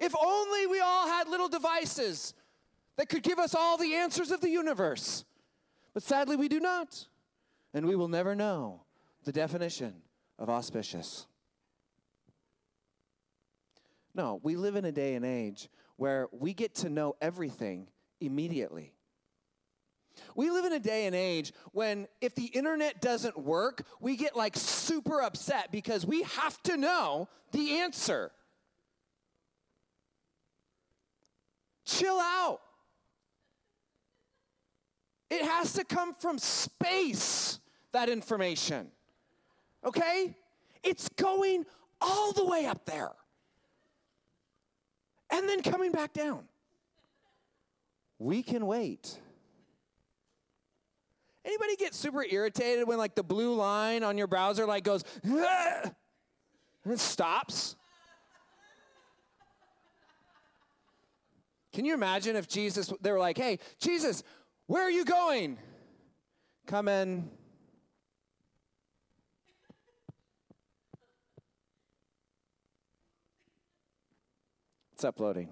If 0.00 0.14
only 0.20 0.66
we 0.66 0.80
all 0.80 1.06
had 1.06 1.28
little 1.28 1.48
devices 1.48 2.34
that 2.96 3.08
could 3.08 3.22
give 3.22 3.38
us 3.38 3.54
all 3.54 3.76
the 3.76 3.94
answers 3.94 4.32
of 4.32 4.40
the 4.40 4.50
universe. 4.50 5.24
But 5.94 6.02
sadly, 6.02 6.34
we 6.34 6.48
do 6.48 6.58
not 6.58 7.06
and 7.72 7.86
we 7.86 7.94
will 7.94 8.08
never 8.08 8.34
know 8.34 8.80
the 9.24 9.32
definition 9.32 9.94
of 10.38 10.48
auspicious. 10.48 11.26
No, 14.16 14.40
we 14.42 14.56
live 14.56 14.76
in 14.76 14.86
a 14.86 14.92
day 14.92 15.14
and 15.14 15.26
age 15.26 15.68
where 15.96 16.28
we 16.32 16.54
get 16.54 16.74
to 16.76 16.88
know 16.88 17.16
everything 17.20 17.86
immediately. 18.18 18.94
We 20.34 20.50
live 20.50 20.64
in 20.64 20.72
a 20.72 20.80
day 20.80 21.04
and 21.04 21.14
age 21.14 21.52
when 21.72 22.08
if 22.22 22.34
the 22.34 22.46
internet 22.46 23.02
doesn't 23.02 23.38
work, 23.38 23.82
we 24.00 24.16
get 24.16 24.34
like 24.34 24.56
super 24.56 25.20
upset 25.20 25.70
because 25.70 26.06
we 26.06 26.22
have 26.22 26.62
to 26.62 26.78
know 26.78 27.28
the 27.52 27.80
answer. 27.80 28.30
Chill 31.84 32.18
out. 32.18 32.60
It 35.28 35.42
has 35.42 35.74
to 35.74 35.84
come 35.84 36.14
from 36.14 36.38
space 36.38 37.60
that 37.92 38.08
information. 38.08 38.86
Okay? 39.84 40.34
It's 40.82 41.10
going 41.10 41.66
all 42.00 42.32
the 42.32 42.46
way 42.46 42.64
up 42.64 42.86
there 42.86 43.12
and 45.30 45.48
then 45.48 45.62
coming 45.62 45.92
back 45.92 46.12
down. 46.12 46.44
We 48.18 48.42
can 48.42 48.66
wait. 48.66 49.18
Anybody 51.44 51.76
get 51.76 51.94
super 51.94 52.24
irritated 52.24 52.88
when 52.88 52.98
like 52.98 53.14
the 53.14 53.22
blue 53.22 53.54
line 53.54 54.02
on 54.02 54.18
your 54.18 54.26
browser 54.26 54.66
like 54.66 54.82
goes 54.84 55.04
ah, 55.28 55.82
and 56.84 56.92
it 56.92 56.98
stops? 56.98 57.76
Can 61.72 61.84
you 61.84 61.94
imagine 61.94 62.36
if 62.36 62.48
Jesus 62.48 62.92
they 63.00 63.12
were 63.12 63.20
like, 63.20 63.36
"Hey, 63.36 63.58
Jesus, 63.78 64.24
where 64.66 64.82
are 64.82 64.90
you 64.90 65.04
going?" 65.04 65.58
Come 66.66 66.88
in 66.88 67.30
It's 74.96 75.04
uploading. 75.04 75.50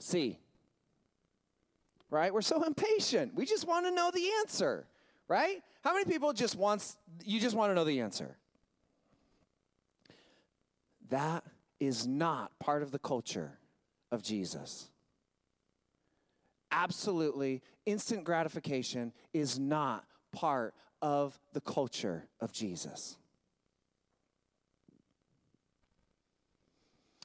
C. 0.00 0.38
Right? 2.10 2.32
We're 2.32 2.42
so 2.42 2.62
impatient. 2.62 3.34
We 3.34 3.46
just 3.46 3.66
want 3.66 3.86
to 3.86 3.90
know 3.90 4.10
the 4.12 4.28
answer, 4.40 4.86
right? 5.28 5.62
How 5.82 5.94
many 5.94 6.04
people 6.04 6.34
just 6.34 6.54
wants 6.54 6.98
you 7.24 7.40
just 7.40 7.56
want 7.56 7.70
to 7.70 7.74
know 7.74 7.84
the 7.84 8.00
answer? 8.00 8.36
That 11.08 11.42
is 11.80 12.06
not 12.06 12.58
part 12.58 12.82
of 12.82 12.90
the 12.90 12.98
culture 12.98 13.58
of 14.12 14.22
Jesus. 14.22 14.90
Absolutely, 16.70 17.62
instant 17.86 18.24
gratification 18.24 19.14
is 19.32 19.58
not 19.58 20.04
part 20.32 20.74
of 21.00 21.40
the 21.54 21.62
culture 21.62 22.28
of 22.42 22.52
Jesus. 22.52 23.16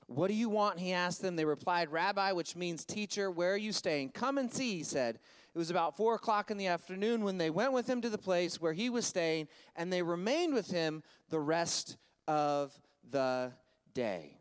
What 0.08 0.28
do 0.28 0.34
you 0.34 0.50
want? 0.50 0.80
He 0.80 0.94
asked 0.94 1.22
them. 1.22 1.36
They 1.36 1.46
replied, 1.46 1.92
Rabbi, 1.92 2.32
which 2.32 2.56
means 2.56 2.86
teacher, 2.86 3.32
where 3.32 3.54
are 3.54 3.58
you 3.58 3.72
staying? 3.72 4.10
Come 4.10 4.38
and 4.38 4.52
see, 4.52 4.78
he 4.78 4.84
said. 4.84 5.20
It 5.54 5.58
was 5.58 5.70
about 5.70 5.96
four 5.96 6.16
o'clock 6.16 6.50
in 6.50 6.58
the 6.58 6.68
afternoon 6.68 7.24
when 7.24 7.38
they 7.38 7.50
went 7.50 7.74
with 7.74 7.88
him 7.88 8.02
to 8.02 8.10
the 8.10 8.18
place 8.18 8.60
where 8.60 8.74
he 8.74 8.90
was 8.90 9.06
staying, 9.06 9.48
and 9.76 9.94
they 9.94 10.02
remained 10.02 10.54
with 10.54 10.70
him 10.70 11.04
the 11.30 11.40
rest 11.40 11.98
of 12.28 12.74
the 13.12 13.52
day. 13.94 14.38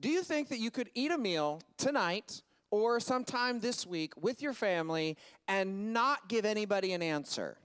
Do 0.00 0.08
you 0.08 0.22
think 0.22 0.48
that 0.48 0.58
you 0.58 0.70
could 0.70 0.90
eat 0.94 1.10
a 1.10 1.18
meal 1.18 1.60
tonight 1.76 2.42
or 2.70 2.98
sometime 2.98 3.60
this 3.60 3.86
week 3.86 4.12
with 4.20 4.42
your 4.42 4.52
family 4.52 5.16
and 5.48 5.92
not 5.92 6.28
give 6.28 6.44
anybody 6.44 6.92
an 6.92 7.02
answer, 7.02 7.58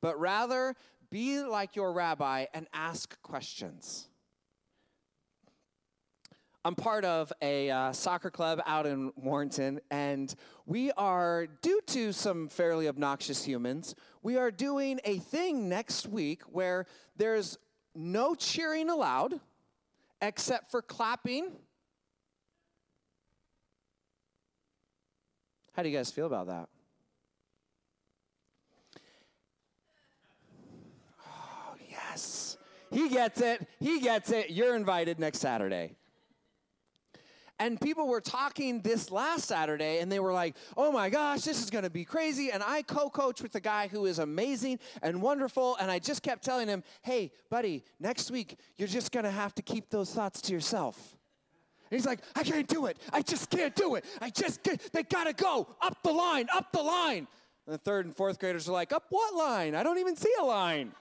but 0.00 0.18
rather 0.20 0.74
be 1.10 1.40
like 1.40 1.76
your 1.76 1.92
rabbi 1.92 2.46
and 2.52 2.66
ask 2.74 3.20
questions? 3.22 4.08
I'm 6.68 6.74
part 6.74 7.06
of 7.06 7.32
a 7.40 7.70
uh, 7.70 7.92
soccer 7.92 8.30
club 8.30 8.60
out 8.66 8.84
in 8.84 9.10
Warrenton, 9.16 9.80
and 9.90 10.34
we 10.66 10.92
are, 10.98 11.46
due 11.62 11.80
to 11.86 12.12
some 12.12 12.46
fairly 12.46 12.88
obnoxious 12.88 13.42
humans, 13.42 13.94
we 14.22 14.36
are 14.36 14.50
doing 14.50 15.00
a 15.06 15.16
thing 15.16 15.70
next 15.70 16.06
week 16.06 16.42
where 16.42 16.84
there's 17.16 17.56
no 17.94 18.34
cheering 18.34 18.90
allowed 18.90 19.40
except 20.20 20.70
for 20.70 20.82
clapping. 20.82 21.52
How 25.72 25.82
do 25.82 25.88
you 25.88 25.96
guys 25.96 26.10
feel 26.10 26.26
about 26.26 26.48
that? 26.48 26.68
Oh, 31.26 31.76
yes. 31.88 32.58
He 32.90 33.08
gets 33.08 33.40
it. 33.40 33.66
He 33.80 34.00
gets 34.00 34.30
it. 34.30 34.50
You're 34.50 34.76
invited 34.76 35.18
next 35.18 35.38
Saturday. 35.38 35.94
And 37.60 37.80
people 37.80 38.06
were 38.06 38.20
talking 38.20 38.80
this 38.80 39.10
last 39.10 39.46
Saturday 39.46 39.98
and 39.98 40.10
they 40.10 40.20
were 40.20 40.32
like, 40.32 40.54
oh 40.76 40.92
my 40.92 41.10
gosh, 41.10 41.40
this 41.42 41.62
is 41.62 41.70
gonna 41.70 41.90
be 41.90 42.04
crazy. 42.04 42.52
And 42.52 42.62
I 42.62 42.82
co 42.82 43.10
coach 43.10 43.42
with 43.42 43.54
a 43.56 43.60
guy 43.60 43.88
who 43.88 44.06
is 44.06 44.20
amazing 44.20 44.78
and 45.02 45.20
wonderful. 45.20 45.76
And 45.80 45.90
I 45.90 45.98
just 45.98 46.22
kept 46.22 46.44
telling 46.44 46.68
him, 46.68 46.84
hey, 47.02 47.32
buddy, 47.50 47.84
next 47.98 48.30
week 48.30 48.58
you're 48.76 48.88
just 48.88 49.10
gonna 49.10 49.30
have 49.30 49.54
to 49.56 49.62
keep 49.62 49.90
those 49.90 50.12
thoughts 50.12 50.40
to 50.42 50.52
yourself. 50.52 51.16
And 51.90 51.98
he's 51.98 52.06
like, 52.06 52.20
I 52.36 52.44
can't 52.44 52.68
do 52.68 52.86
it. 52.86 52.98
I 53.12 53.22
just 53.22 53.50
can't 53.50 53.74
do 53.74 53.96
it. 53.96 54.04
I 54.20 54.30
just 54.30 54.62
can't. 54.62 54.80
They 54.92 55.02
gotta 55.02 55.32
go 55.32 55.66
up 55.80 55.98
the 56.04 56.12
line, 56.12 56.46
up 56.54 56.70
the 56.72 56.82
line. 56.82 57.26
And 57.66 57.74
the 57.74 57.78
third 57.78 58.06
and 58.06 58.14
fourth 58.14 58.38
graders 58.38 58.68
are 58.68 58.72
like, 58.72 58.92
up 58.92 59.06
what 59.08 59.34
line? 59.34 59.74
I 59.74 59.82
don't 59.82 59.98
even 59.98 60.16
see 60.16 60.32
a 60.40 60.44
line. 60.44 60.92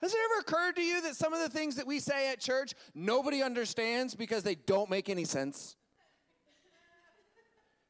Has 0.00 0.14
it 0.14 0.18
ever 0.30 0.40
occurred 0.40 0.76
to 0.76 0.82
you 0.82 1.02
that 1.02 1.14
some 1.14 1.34
of 1.34 1.40
the 1.40 1.48
things 1.48 1.76
that 1.76 1.86
we 1.86 2.00
say 2.00 2.30
at 2.30 2.40
church 2.40 2.74
nobody 2.94 3.42
understands 3.42 4.14
because 4.14 4.42
they 4.42 4.54
don't 4.54 4.88
make 4.88 5.08
any 5.08 5.24
sense? 5.24 5.76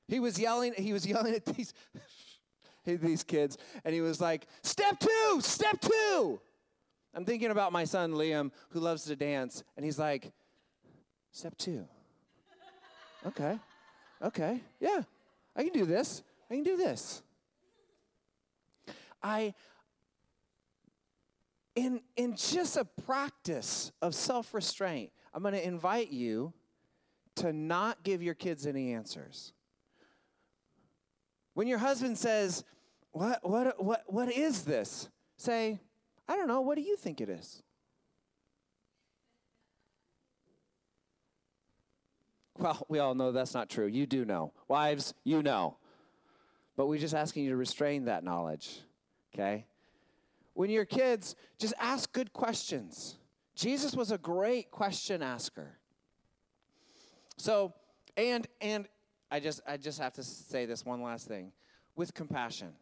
He 0.09 0.19
was 0.19 0.39
yelling, 0.39 0.75
he 0.75 0.93
was 0.93 1.07
yelling 1.07 1.35
at 1.35 1.45
these, 1.45 1.73
these 2.85 3.23
kids, 3.23 3.59
and 3.85 3.95
he 3.95 4.01
was 4.01 4.21
like, 4.21 4.47
Step 4.63 4.99
two, 4.99 5.41
step 5.41 5.81
two. 5.81 6.41
I'm 7.15 7.25
thinking 7.25 7.53
about 7.53 7.73
my 7.73 7.85
son 7.85 8.13
Liam, 8.13 8.51
who 8.71 8.81
loves 8.81 9.05
to 9.05 9.15
dance, 9.15 9.63
and 9.77 9.85
he's 9.85 9.99
like, 9.99 10.33
Step 11.31 11.57
two. 11.57 11.87
Okay, 13.25 13.57
okay, 14.21 14.61
yeah, 14.81 15.03
I 15.55 15.63
can 15.63 15.73
do 15.73 15.87
this. 15.87 16.25
I 16.51 16.55
can 16.55 16.65
do 16.65 16.77
this. 16.77 17.23
I, 19.23 19.55
in, 21.75 22.01
in 22.17 22.37
just 22.37 22.77
a 22.77 22.85
practice 22.85 23.93
of 24.03 24.15
self 24.15 24.55
restraint, 24.55 25.11
I'm 25.33 25.43
going 25.43 25.55
to 25.55 25.67
invite 25.67 26.11
you 26.11 26.53
to 27.37 27.53
not 27.53 28.03
give 28.03 28.23
your 28.23 28.35
kids 28.35 28.67
any 28.67 28.93
answers. 28.93 29.53
When 31.55 31.67
your 31.67 31.79
husband 31.79 32.19
says, 32.19 32.65
What, 33.13 33.49
what, 33.49 33.83
what, 33.83 34.05
what 34.07 34.33
is 34.33 34.63
this? 34.65 35.09
Say, 35.37 35.81
I 36.29 36.37
don't 36.37 36.49
know. 36.49 36.61
What 36.61 36.77
do 36.77 36.83
you 36.83 36.97
think 36.97 37.21
it 37.21 37.29
is? 37.29 37.63
Well, 42.59 42.85
we 42.89 42.99
all 42.99 43.15
know 43.15 43.33
that's 43.33 43.55
not 43.55 43.71
true. 43.71 43.87
You 43.87 44.07
do 44.07 44.27
know. 44.27 44.53
Wives, 44.69 45.15
you 45.25 45.43
know. 45.43 45.79
But 46.77 46.89
we're 46.89 46.99
just 46.99 47.15
asking 47.15 47.45
you 47.45 47.51
to 47.51 47.57
restrain 47.57 48.05
that 48.05 48.23
knowledge, 48.23 48.81
okay? 49.35 49.65
When 50.55 50.71
your 50.71 50.85
kids, 50.85 51.37
just 51.59 51.75
ask 51.81 52.13
good 52.13 52.33
questions. 52.33 53.17
Jesus 53.55 53.95
was 53.95 54.11
a 54.11 54.19
great 54.19 54.71
question 54.71 55.23
asker. 55.23 55.79
So, 57.37 57.73
and 58.17 58.47
and 58.61 58.87
I 59.31 59.41
just 59.41 59.61
I 59.67 59.77
just 59.77 59.99
have 59.99 60.13
to 60.15 60.23
say 60.23 60.67
this 60.67 60.85
one 60.85 61.03
last 61.03 61.27
thing 61.27 61.53
with 61.95 62.15
compassion. 62.15 62.73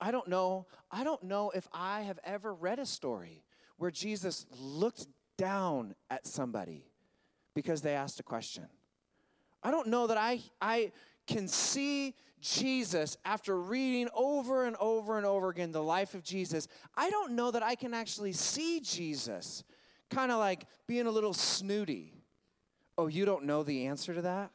I 0.00 0.10
don't 0.10 0.28
know, 0.28 0.66
I 0.90 1.04
don't 1.04 1.22
know 1.24 1.50
if 1.50 1.68
I 1.72 2.02
have 2.02 2.18
ever 2.24 2.54
read 2.54 2.78
a 2.78 2.86
story 2.86 3.44
where 3.76 3.90
Jesus 3.90 4.46
looked 4.58 5.06
down 5.36 5.94
at 6.08 6.26
somebody 6.26 6.86
because 7.54 7.82
they 7.82 7.94
asked 7.94 8.18
a 8.18 8.22
question. 8.22 8.66
I 9.62 9.70
don't 9.70 9.88
know 9.88 10.06
that 10.06 10.16
I 10.16 10.40
I 10.60 10.92
can 11.26 11.48
see 11.48 12.14
Jesus 12.40 13.16
after 13.24 13.58
reading 13.58 14.08
over 14.14 14.64
and 14.64 14.76
over 14.76 15.16
and 15.16 15.26
over 15.26 15.50
again 15.50 15.72
the 15.72 15.82
life 15.82 16.14
of 16.14 16.22
Jesus, 16.22 16.68
I 16.96 17.10
don't 17.10 17.32
know 17.32 17.50
that 17.50 17.62
I 17.62 17.74
can 17.74 17.94
actually 17.94 18.32
see 18.32 18.80
Jesus 18.80 19.64
kind 20.10 20.32
of 20.32 20.38
like 20.38 20.66
being 20.86 21.06
a 21.06 21.10
little 21.10 21.34
snooty. 21.34 22.14
Oh, 22.98 23.06
you 23.06 23.24
don't 23.24 23.44
know 23.44 23.62
the 23.62 23.86
answer 23.86 24.14
to 24.14 24.22
that? 24.22 24.50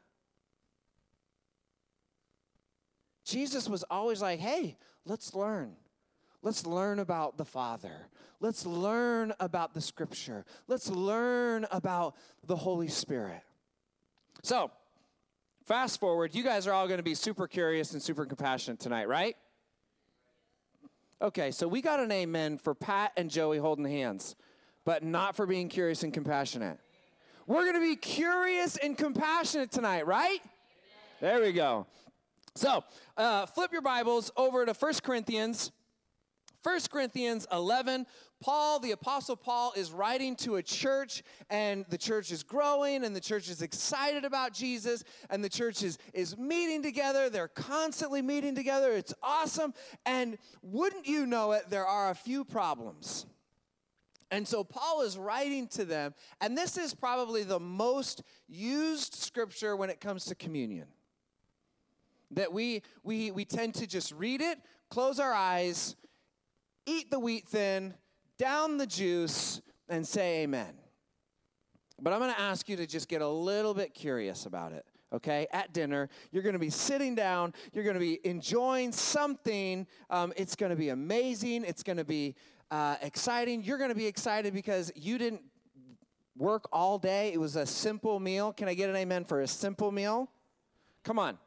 Jesus 3.23 3.67
was 3.67 3.83
always 3.83 4.21
like, 4.21 4.39
hey, 4.39 4.77
let's 5.05 5.33
learn. 5.33 5.75
Let's 6.41 6.65
learn 6.65 6.99
about 6.99 7.37
the 7.37 7.45
Father. 7.45 8.07
Let's 8.39 8.65
learn 8.67 9.33
about 9.39 9.73
the 9.73 9.81
Scripture. 9.81 10.45
Let's 10.67 10.89
learn 10.89 11.65
about 11.71 12.15
the 12.45 12.55
Holy 12.55 12.87
Spirit. 12.87 13.41
So, 14.43 14.69
Fast 15.65 15.99
forward, 15.99 16.35
you 16.35 16.43
guys 16.43 16.67
are 16.67 16.73
all 16.73 16.85
going 16.85 16.99
to 16.99 17.03
be 17.03 17.15
super 17.15 17.47
curious 17.47 17.93
and 17.93 18.01
super 18.01 18.23
compassionate 18.27 18.79
tonight, 18.79 19.07
right? 19.07 19.35
Okay, 21.19 21.49
so 21.49 21.67
we 21.67 21.81
got 21.81 21.99
an 21.99 22.11
amen 22.11 22.59
for 22.59 22.75
Pat 22.75 23.13
and 23.17 23.31
Joey 23.31 23.57
holding 23.57 23.85
hands, 23.85 24.35
but 24.85 25.01
not 25.01 25.35
for 25.35 25.47
being 25.47 25.67
curious 25.67 26.03
and 26.03 26.13
compassionate. 26.13 26.77
We're 27.47 27.63
going 27.63 27.73
to 27.73 27.79
be 27.79 27.95
curious 27.95 28.77
and 28.77 28.95
compassionate 28.95 29.71
tonight, 29.71 30.05
right? 30.05 30.39
There 31.19 31.41
we 31.41 31.51
go. 31.51 31.87
So, 32.53 32.83
uh, 33.17 33.47
flip 33.47 33.71
your 33.71 33.81
Bibles 33.81 34.29
over 34.37 34.67
to 34.67 34.73
1 34.73 34.93
Corinthians 35.01 35.71
1 36.65 36.79
Corinthians 36.91 37.45
11, 37.51 38.07
Paul, 38.41 38.79
the 38.79 38.91
Apostle 38.91 39.35
Paul, 39.35 39.73
is 39.75 39.91
writing 39.91 40.35
to 40.37 40.57
a 40.57 40.63
church, 40.63 41.23
and 41.49 41.85
the 41.89 41.97
church 41.97 42.31
is 42.31 42.43
growing, 42.43 43.03
and 43.03 43.15
the 43.15 43.21
church 43.21 43.49
is 43.49 43.61
excited 43.61 44.25
about 44.25 44.53
Jesus, 44.53 45.03
and 45.29 45.43
the 45.43 45.49
church 45.49 45.83
is, 45.83 45.97
is 46.13 46.37
meeting 46.37 46.83
together. 46.83 47.29
They're 47.29 47.47
constantly 47.47 48.21
meeting 48.21 48.53
together. 48.53 48.91
It's 48.91 49.13
awesome. 49.23 49.73
And 50.05 50.37
wouldn't 50.61 51.07
you 51.07 51.25
know 51.25 51.53
it, 51.53 51.69
there 51.69 51.85
are 51.85 52.11
a 52.11 52.15
few 52.15 52.43
problems. 52.43 53.25
And 54.31 54.47
so 54.47 54.63
Paul 54.63 55.01
is 55.01 55.17
writing 55.17 55.67
to 55.69 55.85
them, 55.85 56.13
and 56.41 56.57
this 56.57 56.77
is 56.77 56.93
probably 56.93 57.43
the 57.43 57.59
most 57.59 58.23
used 58.47 59.15
scripture 59.15 59.75
when 59.75 59.89
it 59.89 60.01
comes 60.01 60.25
to 60.25 60.35
communion. 60.35 60.87
That 62.31 62.51
we, 62.51 62.81
we, 63.03 63.31
we 63.31 63.45
tend 63.45 63.75
to 63.75 63.87
just 63.87 64.11
read 64.11 64.41
it, 64.41 64.59
close 64.89 65.19
our 65.19 65.33
eyes, 65.33 65.95
eat 66.85 67.11
the 67.11 67.19
wheat 67.19 67.47
thin, 67.47 67.93
down 68.37 68.77
the 68.77 68.87
juice, 68.87 69.61
and 69.89 70.05
say 70.07 70.43
amen. 70.43 70.73
But 72.01 72.13
I'm 72.13 72.19
going 72.19 72.33
to 72.33 72.39
ask 72.39 72.67
you 72.67 72.75
to 72.77 72.85
just 72.85 73.07
get 73.07 73.21
a 73.21 73.27
little 73.27 73.73
bit 73.73 73.93
curious 73.93 74.45
about 74.45 74.73
it, 74.73 74.85
okay? 75.13 75.47
At 75.51 75.73
dinner, 75.73 76.09
you're 76.31 76.43
going 76.43 76.53
to 76.53 76.59
be 76.59 76.69
sitting 76.69 77.15
down, 77.15 77.53
you're 77.71 77.83
going 77.83 77.93
to 77.93 77.99
be 77.99 78.19
enjoying 78.27 78.91
something. 78.91 79.87
Um, 80.09 80.33
it's 80.35 80.55
going 80.55 80.71
to 80.71 80.75
be 80.75 80.89
amazing, 80.89 81.63
it's 81.63 81.83
going 81.83 81.97
to 81.97 82.03
be 82.03 82.35
uh, 82.71 82.97
exciting. 83.01 83.63
You're 83.63 83.77
going 83.77 83.91
to 83.91 83.95
be 83.95 84.07
excited 84.07 84.53
because 84.53 84.91
you 84.95 85.17
didn't 85.17 85.41
work 86.37 86.67
all 86.73 86.97
day, 86.97 87.31
it 87.31 87.39
was 87.39 87.55
a 87.55 87.65
simple 87.65 88.19
meal. 88.19 88.51
Can 88.51 88.67
I 88.67 88.73
get 88.73 88.89
an 88.89 88.95
amen 88.97 89.23
for 89.23 89.41
a 89.41 89.47
simple 89.47 89.91
meal? 89.91 90.29
Come 91.03 91.17
on. 91.17 91.37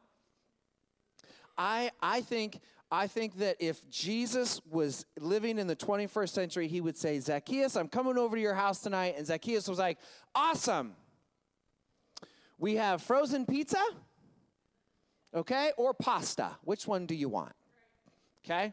I, 1.59 1.91
I 2.01 2.20
think 2.20 2.61
I 2.91 3.07
think 3.07 3.39
that 3.39 3.57
if 3.61 3.89
Jesus 3.91 4.61
was 4.70 5.05
living 5.18 5.59
in 5.59 5.66
the 5.66 5.76
21st 5.76 6.30
century, 6.30 6.68
he 6.68 6.80
would 6.80 6.97
say, 6.97 7.20
Zacchaeus, 7.20 7.76
I'm 7.76 7.89
coming 7.89 8.16
over 8.16 8.36
to 8.36 8.41
your 8.41 8.55
house 8.55 8.80
tonight. 8.80 9.14
And 9.18 9.26
Zacchaeus 9.26 9.68
was 9.68 9.78
like, 9.78 9.99
Awesome. 10.34 10.95
We 12.59 12.76
have 12.76 13.03
frozen 13.03 13.47
pizza, 13.47 13.82
okay, 15.32 15.70
or 15.76 15.95
pasta. 15.95 16.51
Which 16.64 16.89
one 16.89 17.07
do 17.07 17.14
you 17.14 17.28
want? 17.28 17.53
Okay? 18.45 18.72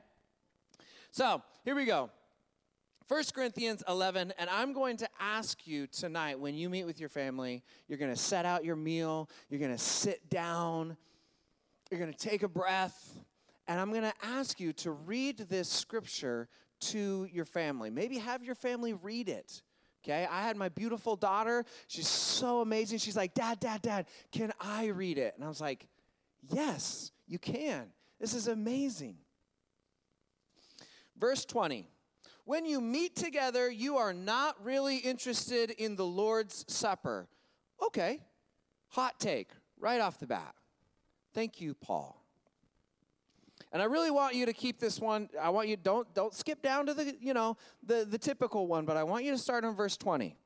So 1.12 1.44
here 1.64 1.76
we 1.76 1.86
go. 1.86 2.10
1 3.08 3.24
Corinthians 3.36 3.84
11, 3.88 4.34
and 4.40 4.50
I'm 4.50 4.74
going 4.74 4.98
to 4.98 5.10
ask 5.20 5.68
you 5.68 5.86
tonight 5.86 6.40
when 6.40 6.56
you 6.56 6.70
meet 6.70 6.86
with 6.86 7.00
your 7.00 7.10
family, 7.10 7.64
you're 7.88 8.00
going 8.00 8.12
to 8.12 8.20
set 8.20 8.46
out 8.46 8.66
your 8.66 8.76
meal, 8.76 9.30
you're 9.48 9.60
going 9.60 9.72
to 9.72 9.78
sit 9.78 10.28
down, 10.32 10.98
you're 11.92 12.00
going 12.00 12.12
to 12.12 12.18
take 12.18 12.42
a 12.42 12.48
breath, 12.48 13.20
and 13.68 13.80
I'm 13.80 13.90
going 13.90 14.04
to 14.04 14.14
ask 14.24 14.60
you 14.60 14.74
to 14.74 14.92
read 14.92 15.38
this 15.38 15.70
scripture 15.70 16.48
to 16.82 17.28
your 17.32 17.46
family. 17.46 17.90
Maybe 17.90 18.18
have 18.18 18.44
your 18.44 18.56
family 18.56 18.94
read 18.94 19.30
it. 19.30 19.62
Okay, 20.04 20.28
I 20.30 20.44
had 20.44 20.56
my 20.56 20.70
beautiful 20.70 21.16
daughter. 21.16 21.66
She's 21.88 22.08
so 22.08 22.62
amazing. 22.62 23.00
She's 23.00 23.16
like, 23.16 23.34
Dad, 23.34 23.60
Dad, 23.60 23.82
Dad, 23.82 24.06
can 24.32 24.52
I 24.62 24.88
read 24.88 25.18
it? 25.18 25.34
And 25.36 25.44
I 25.44 25.48
was 25.48 25.60
like, 25.60 25.88
Yes, 26.52 27.12
you 27.28 27.40
can. 27.40 27.88
This 28.20 28.34
is 28.34 28.48
amazing. 28.48 29.18
Verse 31.18 31.46
20 31.46 31.88
When 32.44 32.66
you 32.66 32.82
meet 32.82 33.16
together, 33.16 33.70
you 33.70 33.98
are 33.98 34.14
not 34.14 34.64
really 34.64 34.98
interested 34.98 35.72
in 35.72 35.96
the 35.96 36.06
Lord's 36.06 36.66
Supper. 36.68 37.28
Okay, 37.84 38.20
hot 38.90 39.20
take 39.20 39.50
right 39.80 40.02
off 40.02 40.20
the 40.20 40.28
bat. 40.28 40.56
Thank 41.34 41.60
you, 41.60 41.74
Paul. 41.74 42.25
And 43.76 43.82
I 43.82 43.88
really 43.88 44.10
want 44.10 44.36
you 44.36 44.46
to 44.46 44.54
keep 44.54 44.80
this 44.80 45.02
one. 45.02 45.28
I 45.38 45.50
want 45.50 45.68
you 45.68 45.76
don't 45.76 46.08
don't 46.14 46.34
skip 46.34 46.62
down 46.62 46.86
to 46.86 46.94
the, 46.94 47.14
you 47.20 47.34
know, 47.34 47.58
the 47.86 48.08
the 48.10 48.18
typical 48.18 48.68
one, 48.68 48.86
but 48.86 48.96
I 48.96 49.04
want 49.04 49.26
you 49.26 49.32
to 49.32 49.38
start 49.38 49.66
on 49.66 49.76
verse 49.76 49.98
20. 49.98 50.38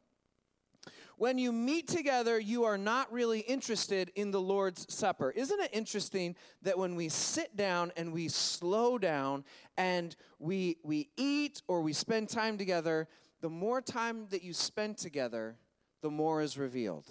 When 1.16 1.38
you 1.38 1.52
meet 1.52 1.88
together, 1.88 2.40
you 2.40 2.64
are 2.64 2.76
not 2.76 3.14
really 3.14 3.42
interested 3.42 4.12
in 4.16 4.32
the 4.32 4.42
Lord's 4.42 4.92
Supper. 4.92 5.30
Isn't 5.30 5.60
it 5.60 5.70
interesting 5.74 6.36
that 6.64 6.76
when 6.80 6.96
we 6.96 7.08
sit 7.08 7.56
down 7.56 7.92
and 7.96 8.12
we 8.12 8.30
slow 8.30 8.98
down 8.98 9.44
and 9.78 10.16
we, 10.40 10.78
we 10.82 11.12
eat 11.16 11.62
or 11.68 11.82
we 11.82 11.94
spend 11.94 12.30
time 12.30 12.58
together, 12.58 13.08
the 13.42 13.50
more 13.50 13.80
time 13.80 14.26
that 14.32 14.42
you 14.42 14.56
spend 14.56 14.98
together, 14.98 15.56
the 16.02 16.10
more 16.10 16.42
is 16.42 16.58
revealed. 16.58 17.06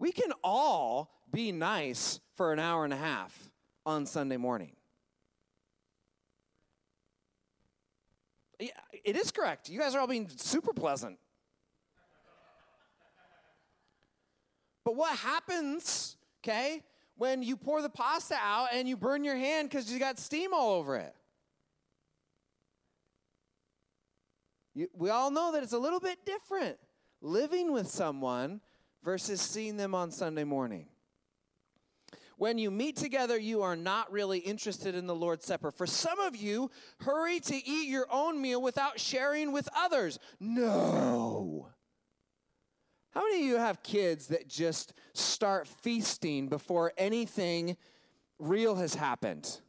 We 0.00 0.10
can 0.10 0.32
all 0.42 1.15
be 1.32 1.52
nice 1.52 2.20
for 2.34 2.52
an 2.52 2.58
hour 2.58 2.84
and 2.84 2.92
a 2.92 2.96
half 2.96 3.50
on 3.84 4.06
Sunday 4.06 4.36
morning. 4.36 4.72
Yeah, 8.58 8.70
it 9.04 9.16
is 9.16 9.30
correct. 9.30 9.68
You 9.68 9.78
guys 9.78 9.94
are 9.94 10.00
all 10.00 10.06
being 10.06 10.28
super 10.36 10.72
pleasant. 10.72 11.18
But 14.84 14.96
what 14.96 15.16
happens, 15.18 16.16
okay, 16.42 16.82
when 17.16 17.42
you 17.42 17.56
pour 17.56 17.82
the 17.82 17.88
pasta 17.88 18.36
out 18.40 18.68
and 18.72 18.88
you 18.88 18.96
burn 18.96 19.24
your 19.24 19.36
hand 19.36 19.68
because 19.68 19.92
you 19.92 19.98
got 19.98 20.18
steam 20.18 20.54
all 20.54 20.74
over 20.74 20.96
it? 20.96 21.14
You, 24.74 24.88
we 24.92 25.10
all 25.10 25.30
know 25.30 25.52
that 25.52 25.62
it's 25.62 25.72
a 25.72 25.78
little 25.78 26.00
bit 26.00 26.24
different 26.24 26.78
living 27.20 27.72
with 27.72 27.88
someone 27.88 28.60
versus 29.02 29.40
seeing 29.40 29.76
them 29.76 29.94
on 29.94 30.10
Sunday 30.10 30.44
morning. 30.44 30.86
When 32.38 32.58
you 32.58 32.70
meet 32.70 32.96
together, 32.96 33.38
you 33.38 33.62
are 33.62 33.76
not 33.76 34.12
really 34.12 34.38
interested 34.38 34.94
in 34.94 35.06
the 35.06 35.14
Lord's 35.14 35.46
Supper. 35.46 35.70
For 35.70 35.86
some 35.86 36.20
of 36.20 36.36
you, 36.36 36.70
hurry 37.00 37.40
to 37.40 37.54
eat 37.54 37.88
your 37.88 38.06
own 38.10 38.40
meal 38.40 38.60
without 38.60 39.00
sharing 39.00 39.52
with 39.52 39.68
others. 39.74 40.18
No. 40.38 41.70
How 43.10 43.22
many 43.22 43.40
of 43.40 43.46
you 43.46 43.56
have 43.56 43.82
kids 43.82 44.26
that 44.26 44.48
just 44.48 44.92
start 45.14 45.66
feasting 45.66 46.48
before 46.48 46.92
anything 46.98 47.78
real 48.38 48.74
has 48.74 48.94
happened? 48.94 49.60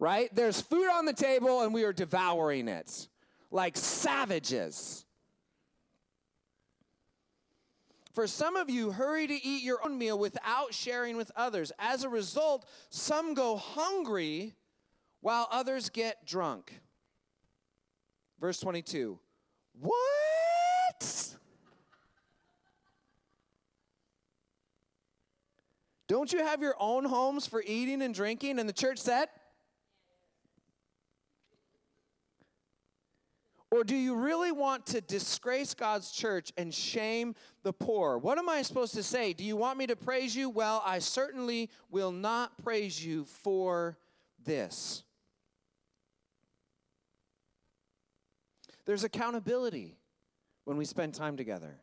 Right? 0.00 0.28
There's 0.34 0.60
food 0.60 0.90
on 0.92 1.04
the 1.04 1.12
table 1.12 1.62
and 1.62 1.72
we 1.72 1.84
are 1.84 1.92
devouring 1.92 2.66
it 2.66 3.08
like 3.52 3.76
savages. 3.76 5.05
For 8.16 8.26
some 8.26 8.56
of 8.56 8.70
you, 8.70 8.92
hurry 8.92 9.26
to 9.26 9.46
eat 9.46 9.62
your 9.62 9.84
own 9.84 9.98
meal 9.98 10.18
without 10.18 10.72
sharing 10.72 11.18
with 11.18 11.30
others. 11.36 11.70
As 11.78 12.02
a 12.02 12.08
result, 12.08 12.66
some 12.88 13.34
go 13.34 13.58
hungry 13.58 14.54
while 15.20 15.46
others 15.50 15.90
get 15.90 16.24
drunk. 16.24 16.80
Verse 18.40 18.58
22. 18.58 19.18
What? 19.78 21.36
Don't 26.08 26.32
you 26.32 26.38
have 26.38 26.62
your 26.62 26.76
own 26.80 27.04
homes 27.04 27.46
for 27.46 27.62
eating 27.66 28.00
and 28.00 28.14
drinking? 28.14 28.58
And 28.58 28.66
the 28.66 28.72
church 28.72 28.96
said, 28.96 29.28
Or 33.76 33.84
do 33.84 33.94
you 33.94 34.14
really 34.14 34.52
want 34.52 34.86
to 34.86 35.02
disgrace 35.02 35.74
God's 35.74 36.10
church 36.10 36.50
and 36.56 36.72
shame 36.72 37.34
the 37.62 37.74
poor? 37.74 38.16
What 38.16 38.38
am 38.38 38.48
I 38.48 38.62
supposed 38.62 38.94
to 38.94 39.02
say? 39.02 39.34
Do 39.34 39.44
you 39.44 39.54
want 39.54 39.76
me 39.76 39.86
to 39.88 39.96
praise 39.96 40.34
you? 40.34 40.48
Well, 40.48 40.82
I 40.86 40.98
certainly 40.98 41.68
will 41.90 42.10
not 42.10 42.56
praise 42.62 43.04
you 43.04 43.26
for 43.26 43.98
this. 44.42 45.02
There's 48.86 49.04
accountability 49.04 49.98
when 50.64 50.78
we 50.78 50.86
spend 50.86 51.12
time 51.12 51.36
together. 51.36 51.76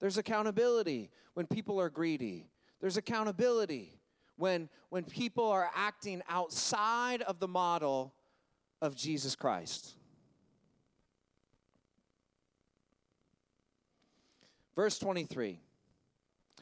There's 0.00 0.18
accountability 0.18 1.08
when 1.32 1.46
people 1.46 1.80
are 1.80 1.88
greedy. 1.88 2.50
There's 2.78 2.98
accountability 2.98 3.98
when, 4.36 4.68
when 4.90 5.04
people 5.04 5.46
are 5.46 5.70
acting 5.74 6.20
outside 6.28 7.22
of 7.22 7.38
the 7.38 7.48
model 7.48 8.12
of 8.82 8.94
Jesus 8.94 9.34
Christ. 9.34 9.94
Verse 14.74 14.98
23 14.98 15.60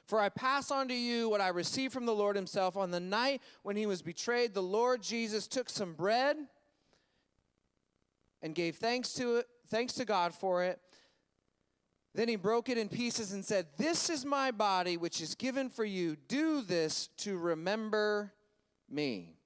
For 0.06 0.20
I 0.20 0.28
pass 0.28 0.70
on 0.70 0.88
to 0.88 0.94
you 0.94 1.28
what 1.28 1.40
I 1.40 1.48
received 1.48 1.92
from 1.92 2.06
the 2.06 2.14
Lord 2.14 2.36
Himself. 2.36 2.76
On 2.76 2.90
the 2.90 3.00
night 3.00 3.42
when 3.62 3.76
He 3.76 3.86
was 3.86 4.02
betrayed, 4.02 4.54
the 4.54 4.62
Lord 4.62 5.02
Jesus 5.02 5.46
took 5.46 5.68
some 5.68 5.94
bread 5.94 6.36
and 8.42 8.54
gave 8.54 8.76
thanks 8.76 9.12
to 9.14 9.36
it, 9.36 9.46
thanks 9.68 9.94
to 9.94 10.04
God 10.04 10.34
for 10.34 10.64
it. 10.64 10.80
Then 12.14 12.28
he 12.28 12.36
broke 12.36 12.68
it 12.68 12.76
in 12.76 12.88
pieces 12.88 13.32
and 13.32 13.44
said, 13.44 13.66
This 13.76 14.10
is 14.10 14.24
my 14.24 14.50
body, 14.50 14.96
which 14.96 15.20
is 15.20 15.34
given 15.34 15.68
for 15.68 15.84
you. 15.84 16.16
Do 16.26 16.60
this 16.60 17.08
to 17.18 17.38
remember 17.38 18.32
me. 18.88 19.36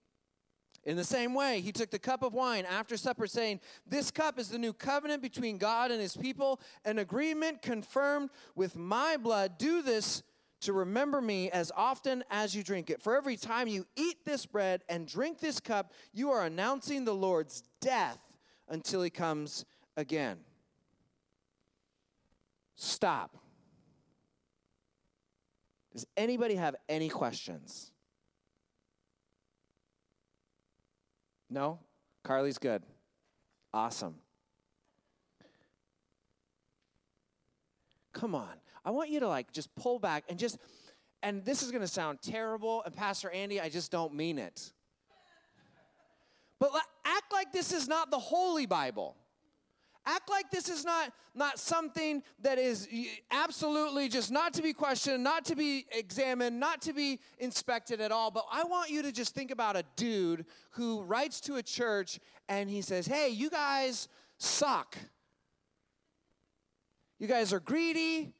In 0.84 0.96
the 0.96 1.04
same 1.04 1.32
way, 1.32 1.60
he 1.60 1.72
took 1.72 1.90
the 1.90 1.98
cup 1.98 2.22
of 2.22 2.34
wine 2.34 2.66
after 2.66 2.96
supper, 2.96 3.26
saying, 3.26 3.60
This 3.86 4.10
cup 4.10 4.38
is 4.38 4.48
the 4.48 4.58
new 4.58 4.72
covenant 4.72 5.22
between 5.22 5.56
God 5.56 5.90
and 5.90 6.00
his 6.00 6.16
people, 6.16 6.60
an 6.84 6.98
agreement 6.98 7.62
confirmed 7.62 8.30
with 8.54 8.76
my 8.76 9.16
blood. 9.16 9.56
Do 9.56 9.80
this 9.80 10.22
to 10.60 10.74
remember 10.74 11.22
me 11.22 11.50
as 11.50 11.72
often 11.74 12.22
as 12.30 12.54
you 12.54 12.62
drink 12.62 12.90
it. 12.90 13.00
For 13.00 13.16
every 13.16 13.36
time 13.36 13.66
you 13.66 13.86
eat 13.96 14.24
this 14.26 14.44
bread 14.44 14.82
and 14.88 15.06
drink 15.06 15.38
this 15.38 15.58
cup, 15.58 15.92
you 16.12 16.30
are 16.30 16.44
announcing 16.44 17.04
the 17.04 17.14
Lord's 17.14 17.62
death 17.80 18.18
until 18.68 19.02
he 19.02 19.10
comes 19.10 19.64
again. 19.96 20.38
Stop. 22.76 23.36
Does 25.92 26.06
anybody 26.16 26.56
have 26.56 26.76
any 26.88 27.08
questions? 27.08 27.92
No? 31.54 31.78
Carly's 32.24 32.58
good. 32.58 32.82
Awesome. 33.72 34.16
Come 38.12 38.34
on. 38.34 38.50
I 38.84 38.90
want 38.90 39.08
you 39.08 39.20
to 39.20 39.28
like 39.28 39.52
just 39.52 39.72
pull 39.76 40.00
back 40.00 40.24
and 40.28 40.36
just, 40.36 40.58
and 41.22 41.44
this 41.44 41.62
is 41.62 41.70
going 41.70 41.80
to 41.80 41.88
sound 41.88 42.18
terrible. 42.20 42.82
And 42.84 42.92
Pastor 42.92 43.30
Andy, 43.30 43.60
I 43.60 43.68
just 43.68 43.92
don't 43.92 44.14
mean 44.14 44.36
it. 44.38 44.72
But 46.58 46.72
act 47.04 47.32
like 47.32 47.52
this 47.52 47.72
is 47.72 47.86
not 47.86 48.10
the 48.10 48.18
Holy 48.18 48.66
Bible. 48.66 49.16
Act 50.06 50.28
like 50.28 50.50
this 50.50 50.68
is 50.68 50.84
not, 50.84 51.12
not 51.34 51.58
something 51.58 52.22
that 52.42 52.58
is 52.58 52.88
absolutely 53.30 54.08
just 54.08 54.30
not 54.30 54.52
to 54.54 54.62
be 54.62 54.74
questioned, 54.74 55.24
not 55.24 55.46
to 55.46 55.56
be 55.56 55.86
examined, 55.92 56.60
not 56.60 56.82
to 56.82 56.92
be 56.92 57.20
inspected 57.38 58.00
at 58.02 58.12
all. 58.12 58.30
But 58.30 58.44
I 58.52 58.64
want 58.64 58.90
you 58.90 59.02
to 59.02 59.12
just 59.12 59.34
think 59.34 59.50
about 59.50 59.76
a 59.76 59.84
dude 59.96 60.44
who 60.72 61.02
writes 61.02 61.40
to 61.42 61.56
a 61.56 61.62
church 61.62 62.20
and 62.48 62.68
he 62.68 62.82
says, 62.82 63.06
Hey, 63.06 63.30
you 63.30 63.48
guys 63.48 64.08
suck. 64.36 64.96
You 67.18 67.26
guys 67.26 67.52
are 67.54 67.60
greedy. 67.60 68.34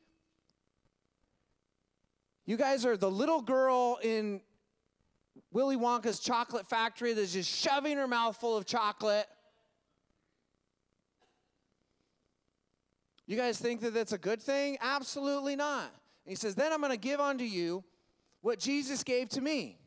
You 2.44 2.58
guys 2.58 2.84
are 2.84 2.98
the 2.98 3.10
little 3.10 3.40
girl 3.40 3.98
in 4.02 4.42
Willy 5.50 5.76
Wonka's 5.76 6.18
chocolate 6.18 6.68
factory 6.68 7.14
that's 7.14 7.32
just 7.32 7.50
shoving 7.50 7.96
her 7.96 8.06
mouth 8.06 8.36
full 8.36 8.56
of 8.56 8.66
chocolate. 8.66 9.26
You 13.26 13.36
guys 13.36 13.58
think 13.58 13.80
that 13.80 13.94
that's 13.94 14.12
a 14.12 14.18
good 14.18 14.42
thing? 14.42 14.76
Absolutely 14.80 15.56
not. 15.56 15.84
And 15.84 16.30
he 16.30 16.34
says, 16.34 16.54
Then 16.54 16.72
I'm 16.72 16.80
going 16.80 16.92
to 16.92 16.98
give 16.98 17.20
unto 17.20 17.44
you 17.44 17.84
what 18.40 18.58
Jesus 18.58 19.02
gave 19.02 19.28
to 19.30 19.40
me. 19.40 19.78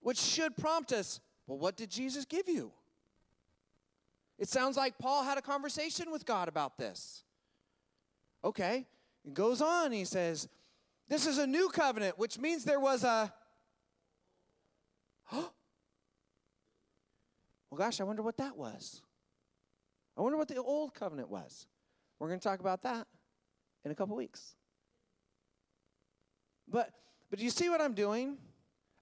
Which 0.00 0.18
should 0.18 0.56
prompt 0.56 0.92
us, 0.92 1.20
well, 1.46 1.58
what 1.58 1.76
did 1.76 1.90
Jesus 1.90 2.24
give 2.24 2.48
you? 2.48 2.72
It 4.38 4.48
sounds 4.48 4.76
like 4.76 4.98
Paul 4.98 5.24
had 5.24 5.38
a 5.38 5.42
conversation 5.42 6.10
with 6.10 6.24
God 6.24 6.48
about 6.48 6.78
this. 6.78 7.24
Okay. 8.44 8.86
He 9.24 9.30
goes 9.30 9.60
on, 9.60 9.92
he 9.92 10.04
says, 10.04 10.48
This 11.08 11.26
is 11.26 11.38
a 11.38 11.46
new 11.46 11.68
covenant, 11.68 12.18
which 12.18 12.38
means 12.38 12.64
there 12.64 12.80
was 12.80 13.04
a. 13.04 13.32
well, 15.32 15.52
gosh, 17.76 18.00
I 18.00 18.04
wonder 18.04 18.22
what 18.22 18.36
that 18.38 18.56
was. 18.56 19.02
I 20.18 20.22
wonder 20.22 20.36
what 20.36 20.48
the 20.48 20.60
old 20.60 20.94
covenant 20.94 21.30
was. 21.30 21.68
We're 22.18 22.26
going 22.28 22.40
to 22.40 22.48
talk 22.48 22.58
about 22.58 22.82
that 22.82 23.06
in 23.84 23.92
a 23.92 23.94
couple 23.94 24.16
weeks. 24.16 24.56
But 26.66 26.90
but 27.30 27.38
do 27.38 27.44
you 27.44 27.50
see 27.50 27.68
what 27.68 27.80
I'm 27.80 27.94
doing? 27.94 28.38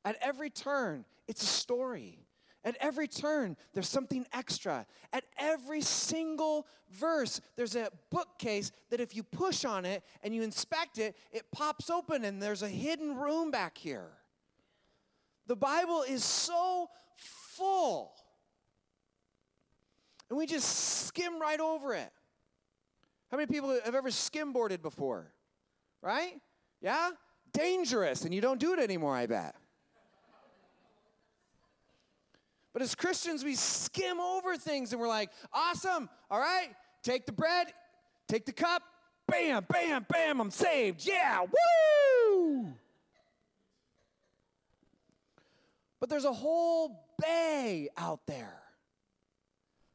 At 0.05 0.17
every 0.21 0.51
turn, 0.51 1.05
it's 1.27 1.43
a 1.43 1.47
story. 1.47 2.19
At 2.65 2.77
every 2.81 3.07
turn, 3.07 3.57
there's 3.75 3.89
something 3.89 4.27
extra. 4.33 4.87
At 5.13 5.25
every 5.39 5.81
single 5.81 6.67
verse, 6.91 7.41
there's 7.55 7.77
a 7.77 7.91
bookcase 8.11 8.73
that 8.91 9.01
if 9.01 9.15
you 9.15 9.23
push 9.23 9.65
on 9.65 9.85
it 9.85 10.03
and 10.25 10.35
you 10.35 10.43
inspect 10.43 10.99
it, 10.99 11.17
it 11.31 11.45
pops 11.53 11.91
open 11.91 12.25
and 12.25 12.43
there's 12.43 12.63
a 12.63 12.69
hidden 12.69 13.17
room 13.17 13.53
back 13.53 13.79
here. 13.79 14.11
The 15.47 15.55
Bible 15.55 16.03
is 16.03 16.25
so 16.25 16.89
full 17.15 18.13
and 20.29 20.39
we 20.39 20.47
just 20.47 21.07
skim 21.07 21.41
right 21.41 21.61
over 21.61 21.95
it. 21.95 22.11
How 23.31 23.37
many 23.37 23.47
people 23.47 23.71
have 23.85 23.95
ever 23.95 24.11
skimboarded 24.11 24.83
before? 24.83 25.33
Right? 26.03 26.41
Yeah? 26.81 27.11
Dangerous, 27.53 28.25
and 28.25 28.35
you 28.35 28.41
don't 28.41 28.61
do 28.61 28.73
it 28.73 28.79
anymore, 28.79 29.15
I 29.15 29.27
bet. 29.27 29.55
But 32.73 32.83
as 32.83 32.95
Christians, 32.95 33.43
we 33.43 33.55
skim 33.55 34.21
over 34.21 34.57
things 34.57 34.93
and 34.93 35.01
we're 35.01 35.09
like, 35.09 35.31
awesome, 35.53 36.11
all 36.31 36.39
right, 36.39 36.69
take 37.03 37.25
the 37.25 37.33
bread, 37.33 37.69
take 38.29 38.45
the 38.45 38.53
cup, 38.53 38.83
bam, 39.27 39.65
bam, 39.67 40.05
bam, 40.13 40.41
I'm 40.41 40.51
saved. 40.51 41.07
Yeah, 41.07 41.41
woo! 41.41 42.75
But 46.01 46.11
there's 46.11 46.27
a 46.27 46.33
whole 46.33 47.03
bay 47.19 47.89
out 47.97 48.27
there 48.27 48.66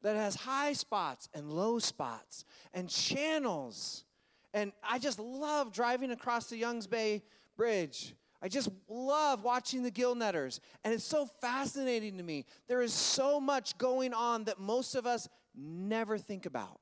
that 0.02 0.16
has 0.16 0.36
high 0.36 0.74
spots 0.74 1.30
and 1.34 1.52
low 1.52 1.80
spots 1.80 2.46
and 2.74 2.90
channels. 2.90 4.06
And 4.54 4.72
I 4.84 5.00
just 5.00 5.20
love 5.20 5.72
driving 5.72 6.12
across 6.12 6.50
the 6.50 6.58
Youngs 6.58 6.88
Bay 6.88 7.24
Bridge 7.56 8.16
I 8.42 8.48
just 8.48 8.70
love 8.90 9.44
watching 9.44 9.84
the 9.84 9.92
gill 9.92 10.16
netters, 10.16 10.60
and 10.84 10.94
it's 10.94 11.04
so 11.04 11.28
fascinating 11.42 12.18
to 12.18 12.24
me. 12.24 12.46
There 12.68 12.82
is 12.82 12.92
so 12.92 13.40
much 13.40 13.78
going 13.78 14.14
on 14.14 14.46
that 14.46 14.60
most 14.60 14.96
of 14.96 15.06
us 15.06 15.30
never 15.56 16.18
think 16.18 16.48
about. 16.48 16.80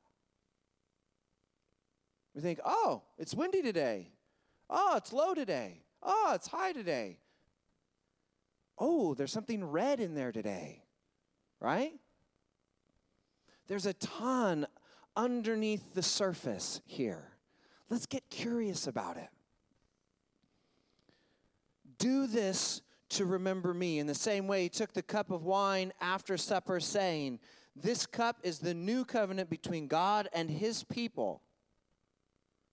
We 2.34 2.42
think, 2.42 2.60
oh, 2.64 3.04
it's 3.18 3.34
windy 3.34 3.62
today. 3.62 4.14
Oh, 4.70 4.94
it's 4.96 5.12
low 5.12 5.34
today. 5.34 5.84
Oh, 6.02 6.32
it's 6.34 6.48
high 6.48 6.72
today. 6.72 7.20
Oh, 8.78 9.14
there's 9.14 9.34
something 9.34 9.62
red 9.62 10.00
in 10.00 10.16
there 10.16 10.32
today, 10.32 10.84
right? 11.60 11.92
There's 13.70 13.86
a 13.86 13.94
ton 13.94 14.66
underneath 15.16 15.94
the 15.94 16.02
surface 16.02 16.82
here. 16.88 17.24
Let's 17.88 18.08
get 18.08 18.28
curious 18.32 18.88
about 18.88 19.16
it. 19.18 19.30
Do 22.00 22.26
this 22.26 22.82
to 23.10 23.26
remember 23.26 23.74
me. 23.76 24.00
In 24.00 24.08
the 24.08 24.16
same 24.16 24.48
way, 24.48 24.64
he 24.64 24.70
took 24.70 24.94
the 24.94 25.04
cup 25.04 25.30
of 25.30 25.44
wine 25.44 25.94
after 26.02 26.36
supper, 26.36 26.80
saying, 26.80 27.40
This 27.76 28.08
cup 28.08 28.38
is 28.42 28.58
the 28.58 28.74
new 28.74 29.06
covenant 29.06 29.52
between 29.52 29.88
God 29.88 30.28
and 30.34 30.50
his 30.50 30.84
people. 30.84 31.44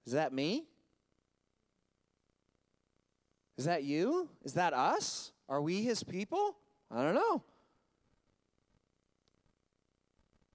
Is 0.07 0.15
that 0.15 0.33
me? 0.33 0.65
Is 3.59 3.67
that 3.67 3.85
you? 3.85 4.31
Is 4.45 4.55
that 4.55 4.73
us? 4.73 5.33
Are 5.47 5.61
we 5.61 5.83
his 5.83 6.03
people? 6.03 6.57
I 6.91 7.03
don't 7.03 7.15
know. 7.15 7.43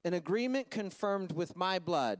An 0.04 0.14
agreement 0.14 0.72
confirmed 0.72 1.32
with 1.32 1.56
my 1.56 1.80
blood. 1.80 2.20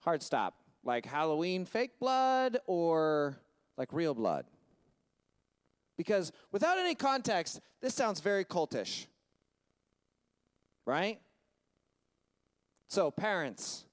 Hard 0.00 0.22
stop. 0.22 0.54
Like 0.84 1.04
Halloween 1.04 1.64
fake 1.64 1.98
blood 1.98 2.58
or 2.66 3.36
like 3.76 3.92
real 3.92 4.14
blood? 4.14 4.46
Because 5.96 6.32
without 6.52 6.78
any 6.78 6.94
context, 6.94 7.60
this 7.80 7.94
sounds 7.94 8.20
very 8.20 8.44
cultish. 8.44 9.06
Right? 10.86 11.20
So, 12.88 13.10
parents, 13.10 13.84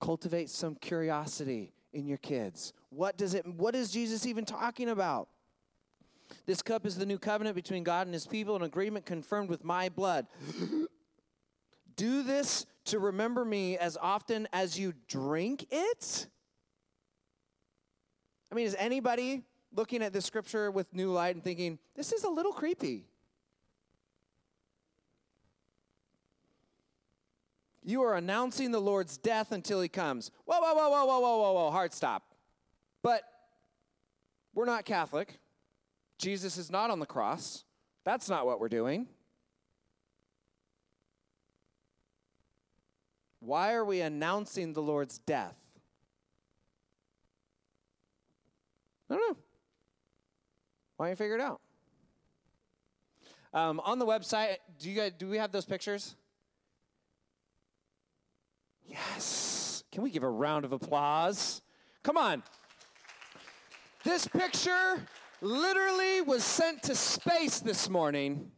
cultivate 0.00 0.50
some 0.50 0.74
curiosity 0.74 1.72
in 1.92 2.06
your 2.06 2.18
kids. 2.18 2.72
What 2.90 3.16
does 3.16 3.34
it 3.34 3.46
what 3.46 3.74
is 3.74 3.90
Jesus 3.90 4.26
even 4.26 4.44
talking 4.44 4.88
about? 4.88 5.28
This 6.46 6.62
cup 6.62 6.86
is 6.86 6.96
the 6.96 7.06
new 7.06 7.18
covenant 7.18 7.56
between 7.56 7.84
God 7.84 8.06
and 8.06 8.14
his 8.14 8.26
people, 8.26 8.56
an 8.56 8.62
agreement 8.62 9.06
confirmed 9.06 9.48
with 9.48 9.64
my 9.64 9.88
blood. 9.88 10.26
Do 11.96 12.22
this 12.22 12.66
to 12.86 12.98
remember 12.98 13.44
me 13.44 13.76
as 13.76 13.96
often 14.00 14.48
as 14.52 14.78
you 14.78 14.94
drink 15.08 15.66
it? 15.70 16.26
I 18.50 18.54
mean, 18.54 18.66
is 18.66 18.76
anybody 18.78 19.42
looking 19.74 20.02
at 20.02 20.12
this 20.12 20.24
scripture 20.24 20.70
with 20.70 20.92
new 20.94 21.10
light 21.10 21.34
and 21.34 21.44
thinking, 21.44 21.78
this 21.94 22.12
is 22.12 22.24
a 22.24 22.28
little 22.28 22.52
creepy. 22.52 23.04
You 27.82 28.02
are 28.02 28.14
announcing 28.14 28.72
the 28.72 28.80
Lord's 28.80 29.16
death 29.16 29.52
until 29.52 29.80
he 29.80 29.88
comes. 29.88 30.30
Whoa, 30.44 30.60
whoa, 30.60 30.74
whoa, 30.74 30.90
whoa, 30.90 31.04
whoa, 31.06 31.20
whoa, 31.20 31.38
whoa, 31.38 31.52
whoa, 31.52 31.70
hard 31.70 31.92
stop. 31.92 32.22
But 33.02 33.22
we're 34.54 34.66
not 34.66 34.84
Catholic. 34.84 35.38
Jesus 36.20 36.58
is 36.58 36.70
not 36.70 36.90
on 36.90 37.00
the 37.00 37.06
cross. 37.06 37.64
That's 38.04 38.28
not 38.28 38.44
what 38.44 38.60
we're 38.60 38.68
doing. 38.68 39.08
Why 43.40 43.72
are 43.72 43.84
we 43.86 44.02
announcing 44.02 44.74
the 44.74 44.82
Lord's 44.82 45.18
death? 45.18 45.56
I 49.08 49.14
don't 49.14 49.30
know. 49.30 49.36
Why 50.98 51.06
don't 51.06 51.12
you 51.12 51.16
figure 51.16 51.36
it 51.36 51.40
out? 51.40 51.60
Um, 53.54 53.80
on 53.80 53.98
the 53.98 54.06
website, 54.06 54.56
do 54.78 54.90
you 54.90 54.96
guys 54.96 55.12
do 55.18 55.26
we 55.26 55.38
have 55.38 55.50
those 55.50 55.64
pictures? 55.64 56.14
Yes. 58.86 59.84
Can 59.90 60.02
we 60.02 60.10
give 60.10 60.22
a 60.22 60.28
round 60.28 60.66
of 60.66 60.72
applause? 60.72 61.62
Come 62.02 62.18
on. 62.18 62.42
This 64.04 64.28
picture 64.28 65.00
literally 65.42 66.20
was 66.20 66.44
sent 66.44 66.82
to 66.84 66.94
space 66.94 67.60
this 67.60 67.88
morning, 67.88 68.50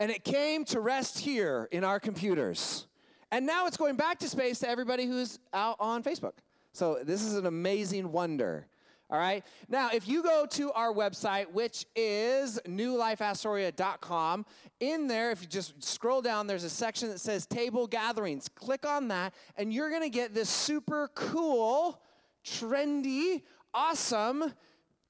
and 0.00 0.10
it 0.10 0.24
came 0.24 0.64
to 0.66 0.80
rest 0.80 1.18
here 1.18 1.68
in 1.70 1.84
our 1.84 2.00
computers. 2.00 2.86
And 3.30 3.44
now 3.46 3.66
it's 3.66 3.76
going 3.76 3.96
back 3.96 4.18
to 4.20 4.28
space 4.28 4.60
to 4.60 4.68
everybody 4.68 5.06
who's 5.06 5.38
out 5.52 5.76
on 5.80 6.02
Facebook. 6.02 6.32
So 6.72 7.00
this 7.02 7.22
is 7.22 7.34
an 7.34 7.46
amazing 7.46 8.12
wonder. 8.12 8.66
All 9.10 9.18
right. 9.18 9.42
Now, 9.70 9.88
if 9.92 10.06
you 10.06 10.22
go 10.22 10.44
to 10.50 10.70
our 10.72 10.92
website, 10.92 11.50
which 11.50 11.86
is 11.96 12.60
newlifeastoria.com, 12.66 14.46
in 14.80 15.06
there, 15.06 15.30
if 15.30 15.40
you 15.40 15.48
just 15.48 15.82
scroll 15.82 16.20
down, 16.20 16.46
there's 16.46 16.64
a 16.64 16.70
section 16.70 17.08
that 17.08 17.18
says 17.18 17.46
table 17.46 17.86
gatherings. 17.86 18.48
Click 18.54 18.86
on 18.86 19.08
that, 19.08 19.32
and 19.56 19.72
you're 19.72 19.88
going 19.88 20.02
to 20.02 20.10
get 20.10 20.34
this 20.34 20.50
super 20.50 21.10
cool, 21.14 22.02
trendy, 22.44 23.42
awesome 23.72 24.52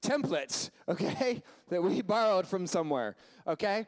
template, 0.01 0.69
okay, 0.87 1.41
that 1.69 1.81
we 1.81 2.01
borrowed 2.01 2.47
from 2.47 2.67
somewhere, 2.67 3.15
okay? 3.47 3.87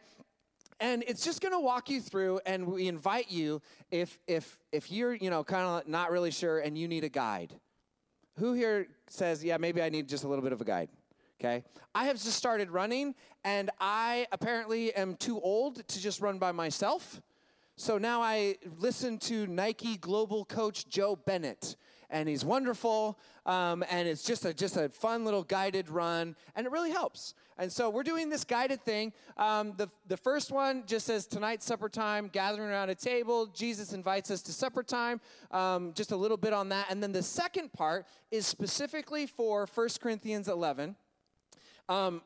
and 0.79 1.03
it's 1.05 1.23
just 1.23 1.41
going 1.41 1.53
to 1.53 1.59
walk 1.59 1.91
you 1.91 2.01
through 2.01 2.39
and 2.43 2.65
we 2.65 2.87
invite 2.87 3.29
you 3.29 3.61
if 3.91 4.17
if 4.25 4.57
if 4.71 4.91
you're 4.91 5.13
you 5.13 5.29
know 5.29 5.43
kind 5.43 5.63
of 5.63 5.87
not 5.87 6.09
really 6.09 6.31
sure 6.31 6.57
and 6.57 6.75
you 6.75 6.87
need 6.87 7.03
a 7.03 7.09
guide 7.09 7.53
who 8.37 8.53
here 8.53 8.87
says, 9.09 9.43
yeah, 9.43 9.57
maybe 9.57 9.81
I 9.81 9.89
need 9.89 10.07
just 10.07 10.23
a 10.23 10.27
little 10.27 10.43
bit 10.43 10.53
of 10.53 10.61
a 10.61 10.65
guide? 10.65 10.89
Okay. 11.39 11.63
I 11.93 12.05
have 12.05 12.17
just 12.17 12.37
started 12.37 12.69
running, 12.69 13.15
and 13.43 13.71
I 13.79 14.27
apparently 14.31 14.93
am 14.93 15.15
too 15.15 15.39
old 15.39 15.87
to 15.87 16.01
just 16.01 16.21
run 16.21 16.37
by 16.37 16.51
myself. 16.51 17.21
So 17.77 17.97
now 17.97 18.21
I 18.21 18.57
listen 18.77 19.17
to 19.19 19.47
Nike 19.47 19.97
global 19.97 20.45
coach 20.45 20.87
Joe 20.87 21.15
Bennett 21.15 21.75
and 22.11 22.29
he's 22.29 22.45
wonderful. 22.45 23.17
Um, 23.45 23.83
and 23.89 24.07
it's 24.07 24.21
just 24.21 24.45
a 24.45 24.53
just 24.53 24.77
a 24.77 24.89
fun 24.89 25.25
little 25.25 25.43
guided 25.43 25.89
run, 25.89 26.35
and 26.55 26.67
it 26.67 26.71
really 26.71 26.91
helps. 26.91 27.33
And 27.57 27.71
so 27.71 27.89
we're 27.89 28.03
doing 28.03 28.29
this 28.29 28.43
guided 28.43 28.83
thing. 28.83 29.13
Um, 29.37 29.73
the 29.77 29.89
the 30.07 30.17
first 30.17 30.51
one 30.51 30.83
just 30.85 31.07
says 31.07 31.25
tonight's 31.25 31.65
supper 31.65 31.89
time, 31.89 32.29
gathering 32.31 32.69
around 32.69 32.89
a 32.89 32.95
table. 32.95 33.47
Jesus 33.47 33.93
invites 33.93 34.29
us 34.29 34.41
to 34.43 34.53
supper 34.53 34.83
time. 34.83 35.19
Um, 35.49 35.93
just 35.93 36.11
a 36.11 36.15
little 36.15 36.37
bit 36.37 36.53
on 36.53 36.69
that, 36.69 36.87
and 36.91 37.01
then 37.01 37.11
the 37.11 37.23
second 37.23 37.73
part 37.73 38.05
is 38.29 38.45
specifically 38.45 39.25
for 39.25 39.67
1 39.73 39.89
Corinthians 39.99 40.47
11. 40.47 40.95
Um, 41.89 42.21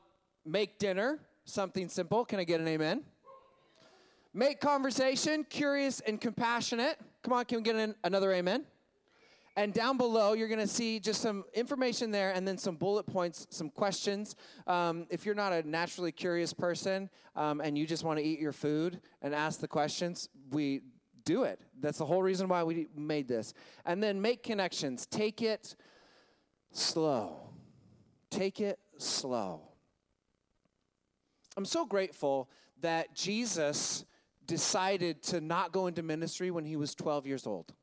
make 0.46 0.78
dinner, 0.80 1.20
something 1.46 1.88
simple. 1.88 2.26
Can 2.26 2.40
I 2.40 2.44
get 2.44 2.60
an 2.60 2.68
amen? 2.68 3.04
Make 4.34 4.60
conversation, 4.60 5.46
curious 5.50 6.02
and 6.02 6.20
compassionate. 6.20 7.00
Come 7.24 7.32
on, 7.32 7.46
can 7.46 7.60
we 7.60 7.64
get 7.64 7.78
an, 7.78 7.96
another 8.04 8.34
amen? 8.34 8.66
And 9.58 9.74
down 9.74 9.98
below, 9.98 10.34
you're 10.34 10.50
going 10.50 10.60
to 10.60 10.68
see 10.68 11.00
just 11.00 11.22
some 11.22 11.46
information 11.54 12.12
there 12.12 12.32
and 12.32 12.46
then 12.46 12.58
some 12.58 12.76
bullet 12.76 13.06
points, 13.06 13.48
some 13.50 13.70
questions. 13.70 14.36
Um, 14.68 15.08
if 15.10 15.26
you're 15.26 15.36
not 15.36 15.54
a 15.54 15.68
naturally 15.68 16.12
curious 16.12 16.52
person 16.52 17.10
um, 17.38 17.62
and 17.62 17.78
you 17.78 17.88
just 17.88 18.04
want 18.04 18.20
to 18.20 18.26
eat 18.26 18.40
your 18.40 18.52
food 18.52 19.00
and 19.22 19.34
ask 19.34 19.62
the 19.62 19.68
questions, 19.68 20.28
we 20.52 20.82
do 21.24 21.44
it. 21.44 21.60
That's 21.80 21.98
the 21.98 22.06
whole 22.06 22.22
reason 22.22 22.50
why 22.50 22.64
we 22.64 22.88
made 22.96 23.30
this. 23.30 23.54
And 23.86 24.04
then 24.04 24.22
make 24.22 24.44
connections. 24.44 25.06
Take 25.06 25.42
it 25.42 25.76
slow. 26.72 27.50
Take 28.30 28.60
it 28.60 28.78
slow. 28.98 29.62
I'm 31.56 31.66
so 31.66 31.86
grateful 31.86 32.50
that 32.82 33.16
Jesus 33.16 34.04
decided 34.46 35.24
to 35.24 35.40
not 35.40 35.72
go 35.72 35.88
into 35.88 36.04
ministry 36.04 36.52
when 36.52 36.66
he 36.66 36.76
was 36.76 36.94
12 36.94 37.26
years 37.26 37.48
old. 37.48 37.74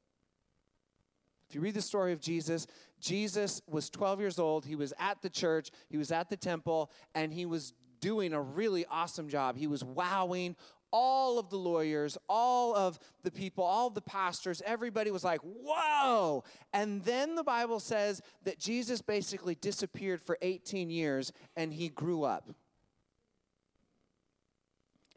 If 1.52 1.56
you 1.56 1.60
read 1.60 1.74
the 1.74 1.82
story 1.82 2.14
of 2.14 2.20
Jesus, 2.22 2.66
Jesus 2.98 3.60
was 3.68 3.90
12 3.90 4.20
years 4.20 4.38
old. 4.38 4.64
He 4.64 4.74
was 4.74 4.94
at 4.98 5.20
the 5.20 5.28
church, 5.28 5.70
he 5.90 5.98
was 5.98 6.10
at 6.10 6.30
the 6.30 6.36
temple, 6.36 6.90
and 7.14 7.30
he 7.30 7.44
was 7.44 7.74
doing 8.00 8.32
a 8.32 8.40
really 8.40 8.86
awesome 8.90 9.28
job. 9.28 9.58
He 9.58 9.66
was 9.66 9.84
wowing 9.84 10.56
all 10.94 11.38
of 11.38 11.50
the 11.50 11.58
lawyers, 11.58 12.16
all 12.26 12.74
of 12.74 12.98
the 13.22 13.30
people, 13.30 13.64
all 13.64 13.90
the 13.90 14.00
pastors, 14.00 14.62
everybody 14.64 15.10
was 15.10 15.24
like, 15.24 15.42
whoa. 15.42 16.42
And 16.72 17.04
then 17.04 17.34
the 17.34 17.44
Bible 17.44 17.80
says 17.80 18.22
that 18.44 18.58
Jesus 18.58 19.02
basically 19.02 19.54
disappeared 19.54 20.22
for 20.22 20.38
18 20.40 20.88
years 20.88 21.34
and 21.54 21.70
he 21.70 21.90
grew 21.90 22.22
up 22.22 22.48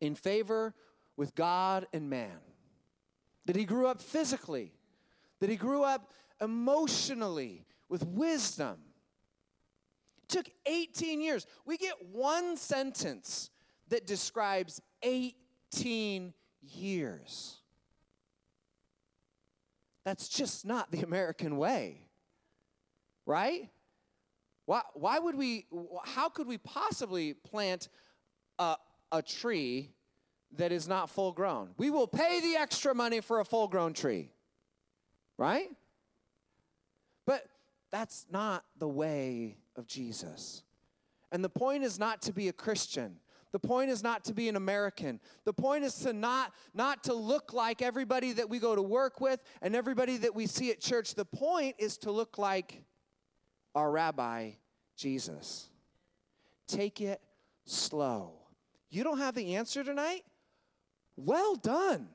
in 0.01 0.15
favor 0.15 0.73
with 1.15 1.33
God 1.33 1.87
and 1.93 2.09
man. 2.09 2.39
That 3.45 3.55
he 3.55 3.63
grew 3.63 3.87
up 3.87 4.01
physically, 4.01 4.73
that 5.39 5.49
he 5.49 5.55
grew 5.55 5.83
up 5.83 6.11
emotionally 6.41 7.65
with 7.89 8.05
wisdom. 8.05 8.77
It 10.23 10.29
took 10.29 10.49
18 10.65 11.21
years. 11.21 11.45
We 11.65 11.77
get 11.77 11.95
one 12.11 12.57
sentence 12.57 13.49
that 13.89 14.07
describes 14.07 14.81
18 15.03 16.33
years. 16.61 17.57
That's 20.03 20.27
just 20.27 20.65
not 20.65 20.91
the 20.91 21.01
American 21.01 21.57
way, 21.57 22.07
right? 23.25 23.69
Why, 24.65 24.81
why 24.93 25.19
would 25.19 25.35
we, 25.35 25.65
how 26.05 26.29
could 26.29 26.47
we 26.47 26.57
possibly 26.57 27.33
plant 27.33 27.89
a, 28.59 28.77
a 29.11 29.21
tree 29.21 29.91
that 30.57 30.71
is 30.71 30.87
not 30.87 31.09
full 31.09 31.31
grown? 31.31 31.69
We 31.77 31.89
will 31.89 32.07
pay 32.07 32.39
the 32.39 32.55
extra 32.55 32.93
money 32.93 33.19
for 33.21 33.39
a 33.39 33.45
full 33.45 33.67
grown 33.67 33.93
tree, 33.93 34.29
right? 35.37 35.69
That's 37.95 38.25
not 38.29 38.65
the 38.77 38.89
way 38.89 39.55
of 39.77 39.87
Jesus. 39.87 40.63
And 41.31 41.41
the 41.41 41.47
point 41.47 41.85
is 41.85 41.97
not 41.97 42.21
to 42.23 42.33
be 42.33 42.49
a 42.49 42.53
Christian. 42.53 43.15
The 43.53 43.59
point 43.59 43.89
is 43.89 44.03
not 44.03 44.25
to 44.25 44.33
be 44.33 44.49
an 44.49 44.57
American. 44.57 45.21
The 45.45 45.53
point 45.53 45.85
is 45.85 45.95
to 45.99 46.11
not 46.11 46.51
not 46.73 47.05
to 47.05 47.13
look 47.13 47.53
like 47.53 47.81
everybody 47.81 48.33
that 48.33 48.49
we 48.49 48.59
go 48.59 48.75
to 48.75 48.81
work 48.81 49.21
with 49.21 49.41
and 49.61 49.77
everybody 49.77 50.17
that 50.17 50.35
we 50.35 50.45
see 50.45 50.71
at 50.71 50.81
church. 50.81 51.15
The 51.15 51.23
point 51.23 51.77
is 51.79 51.97
to 51.99 52.11
look 52.11 52.37
like 52.37 52.83
our 53.73 53.89
rabbi 53.89 54.51
Jesus. 54.97 55.69
Take 56.67 56.99
it 56.99 57.21
slow. 57.63 58.33
You 58.89 59.05
don't 59.05 59.19
have 59.19 59.35
the 59.35 59.55
answer 59.55 59.85
tonight? 59.85 60.25
Well 61.15 61.55
done. 61.55 62.09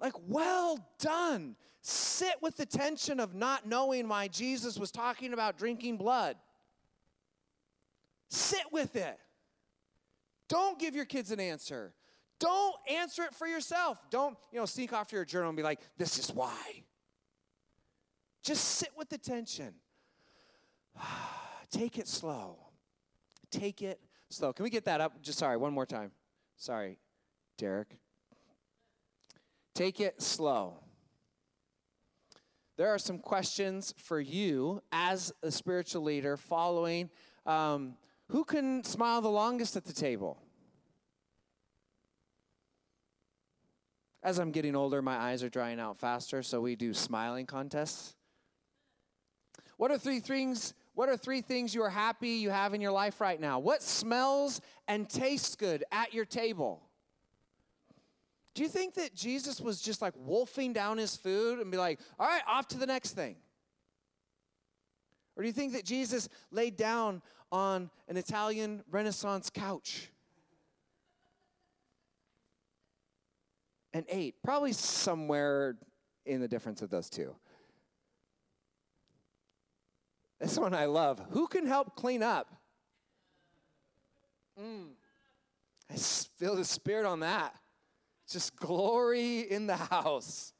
Like, 0.00 0.14
well 0.26 0.84
done. 0.98 1.54
Sit 1.82 2.34
with 2.42 2.56
the 2.56 2.66
tension 2.66 3.20
of 3.20 3.34
not 3.34 3.66
knowing 3.66 4.08
why 4.08 4.28
Jesus 4.28 4.78
was 4.78 4.90
talking 4.90 5.32
about 5.32 5.56
drinking 5.56 5.96
blood. 5.96 6.36
Sit 8.28 8.64
with 8.70 8.96
it. 8.96 9.18
Don't 10.48 10.78
give 10.78 10.94
your 10.94 11.04
kids 11.04 11.30
an 11.30 11.40
answer. 11.40 11.94
Don't 12.38 12.74
answer 12.90 13.22
it 13.24 13.34
for 13.34 13.46
yourself. 13.46 13.98
Don't, 14.10 14.36
you 14.52 14.58
know, 14.58 14.66
sneak 14.66 14.92
off 14.92 15.08
to 15.08 15.16
your 15.16 15.24
journal 15.24 15.48
and 15.48 15.56
be 15.56 15.62
like, 15.62 15.80
this 15.96 16.18
is 16.18 16.32
why. 16.32 16.82
Just 18.42 18.64
sit 18.64 18.90
with 18.96 19.08
the 19.08 19.18
tension. 19.18 19.74
Take 21.70 21.98
it 21.98 22.08
slow. 22.08 22.58
Take 23.50 23.82
it 23.82 24.00
slow. 24.28 24.52
Can 24.52 24.64
we 24.64 24.70
get 24.70 24.84
that 24.86 25.00
up? 25.00 25.22
Just 25.22 25.38
sorry, 25.38 25.56
one 25.56 25.72
more 25.72 25.86
time. 25.86 26.10
Sorry, 26.56 26.98
Derek. 27.58 27.96
Take 29.74 30.00
it 30.00 30.20
slow. 30.20 30.78
There 32.80 32.88
are 32.88 32.98
some 32.98 33.18
questions 33.18 33.92
for 33.98 34.18
you 34.18 34.82
as 34.90 35.34
a 35.42 35.50
spiritual 35.50 36.02
leader 36.02 36.38
following. 36.38 37.10
Um, 37.44 37.98
who 38.30 38.42
can 38.42 38.84
smile 38.84 39.20
the 39.20 39.28
longest 39.28 39.76
at 39.76 39.84
the 39.84 39.92
table? 39.92 40.38
As 44.22 44.38
I'm 44.38 44.50
getting 44.50 44.74
older, 44.74 45.02
my 45.02 45.14
eyes 45.14 45.42
are 45.42 45.50
drying 45.50 45.78
out 45.78 45.98
faster, 45.98 46.42
so 46.42 46.62
we 46.62 46.74
do 46.74 46.94
smiling 46.94 47.44
contests. 47.44 48.16
What 49.76 49.90
are 49.90 49.98
three 49.98 50.20
things? 50.20 50.72
What 50.94 51.10
are 51.10 51.18
three 51.18 51.42
things 51.42 51.74
you 51.74 51.82
are 51.82 51.90
happy 51.90 52.30
you 52.30 52.48
have 52.48 52.72
in 52.72 52.80
your 52.80 52.92
life 52.92 53.20
right 53.20 53.38
now? 53.38 53.58
What 53.58 53.82
smells 53.82 54.62
and 54.88 55.06
tastes 55.06 55.54
good 55.54 55.84
at 55.92 56.14
your 56.14 56.24
table? 56.24 56.80
Do 58.54 58.62
you 58.62 58.68
think 58.68 58.94
that 58.94 59.14
Jesus 59.14 59.60
was 59.60 59.80
just 59.80 60.02
like 60.02 60.14
wolfing 60.16 60.72
down 60.72 60.98
his 60.98 61.16
food 61.16 61.60
and 61.60 61.70
be 61.70 61.76
like, 61.76 62.00
all 62.18 62.26
right, 62.26 62.42
off 62.48 62.68
to 62.68 62.78
the 62.78 62.86
next 62.86 63.12
thing? 63.12 63.36
Or 65.36 65.42
do 65.42 65.46
you 65.46 65.52
think 65.52 65.72
that 65.72 65.84
Jesus 65.84 66.28
laid 66.50 66.76
down 66.76 67.22
on 67.52 67.90
an 68.08 68.16
Italian 68.16 68.82
Renaissance 68.90 69.50
couch 69.50 70.10
and 73.94 74.04
ate? 74.08 74.34
Probably 74.42 74.72
somewhere 74.72 75.76
in 76.26 76.40
the 76.40 76.48
difference 76.48 76.82
of 76.82 76.90
those 76.90 77.08
two. 77.08 77.34
This 80.40 80.58
one 80.58 80.74
I 80.74 80.86
love. 80.86 81.22
Who 81.30 81.46
can 81.46 81.66
help 81.66 81.94
clean 81.94 82.22
up? 82.22 82.52
Mm. 84.60 84.88
I 85.90 85.94
feel 85.94 86.56
the 86.56 86.64
spirit 86.64 87.06
on 87.06 87.20
that. 87.20 87.54
Just 88.30 88.56
glory 88.56 89.40
in 89.40 89.66
the 89.66 89.76
house. 89.76 90.52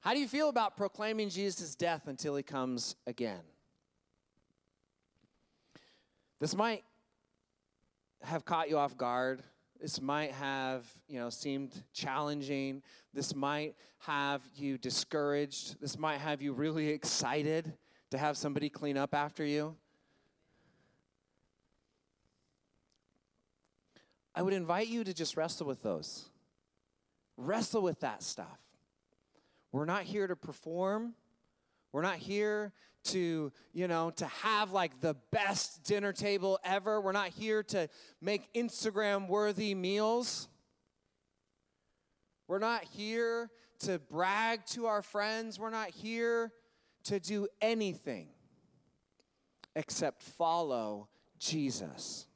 How 0.00 0.14
do 0.14 0.20
you 0.20 0.28
feel 0.28 0.48
about 0.48 0.76
proclaiming 0.76 1.28
Jesus' 1.28 1.74
death 1.74 2.06
until 2.06 2.34
he 2.34 2.42
comes 2.42 2.96
again? 3.06 3.42
This 6.40 6.54
might 6.54 6.84
have 8.22 8.44
caught 8.44 8.70
you 8.70 8.78
off 8.78 8.96
guard. 8.96 9.42
This 9.80 10.00
might 10.00 10.32
have, 10.32 10.86
you 11.08 11.18
know, 11.18 11.28
seemed 11.28 11.82
challenging. 11.92 12.82
This 13.12 13.34
might 13.34 13.74
have 13.98 14.42
you 14.54 14.78
discouraged. 14.78 15.80
This 15.80 15.98
might 15.98 16.18
have 16.18 16.40
you 16.40 16.52
really 16.52 16.88
excited 16.88 17.74
to 18.10 18.18
have 18.18 18.36
somebody 18.36 18.70
clean 18.70 18.96
up 18.96 19.14
after 19.14 19.44
you. 19.44 19.76
I 24.36 24.42
would 24.42 24.52
invite 24.52 24.88
you 24.88 25.02
to 25.02 25.14
just 25.14 25.36
wrestle 25.36 25.66
with 25.66 25.82
those. 25.82 26.28
Wrestle 27.38 27.80
with 27.80 28.00
that 28.00 28.22
stuff. 28.22 28.60
We're 29.72 29.86
not 29.86 30.02
here 30.02 30.26
to 30.26 30.36
perform. 30.36 31.14
We're 31.90 32.02
not 32.02 32.16
here 32.16 32.74
to, 33.04 33.50
you 33.72 33.88
know, 33.88 34.10
to 34.10 34.26
have 34.26 34.72
like 34.72 35.00
the 35.00 35.14
best 35.32 35.84
dinner 35.84 36.12
table 36.12 36.58
ever. 36.62 37.00
We're 37.00 37.12
not 37.12 37.28
here 37.30 37.62
to 37.64 37.88
make 38.20 38.52
Instagram 38.52 39.28
worthy 39.28 39.74
meals. 39.74 40.48
We're 42.46 42.58
not 42.58 42.84
here 42.84 43.50
to 43.80 43.98
brag 43.98 44.66
to 44.66 44.86
our 44.86 45.02
friends. 45.02 45.58
We're 45.58 45.70
not 45.70 45.90
here 45.90 46.52
to 47.04 47.18
do 47.18 47.48
anything 47.62 48.28
except 49.74 50.22
follow 50.22 51.08
Jesus. 51.38 52.26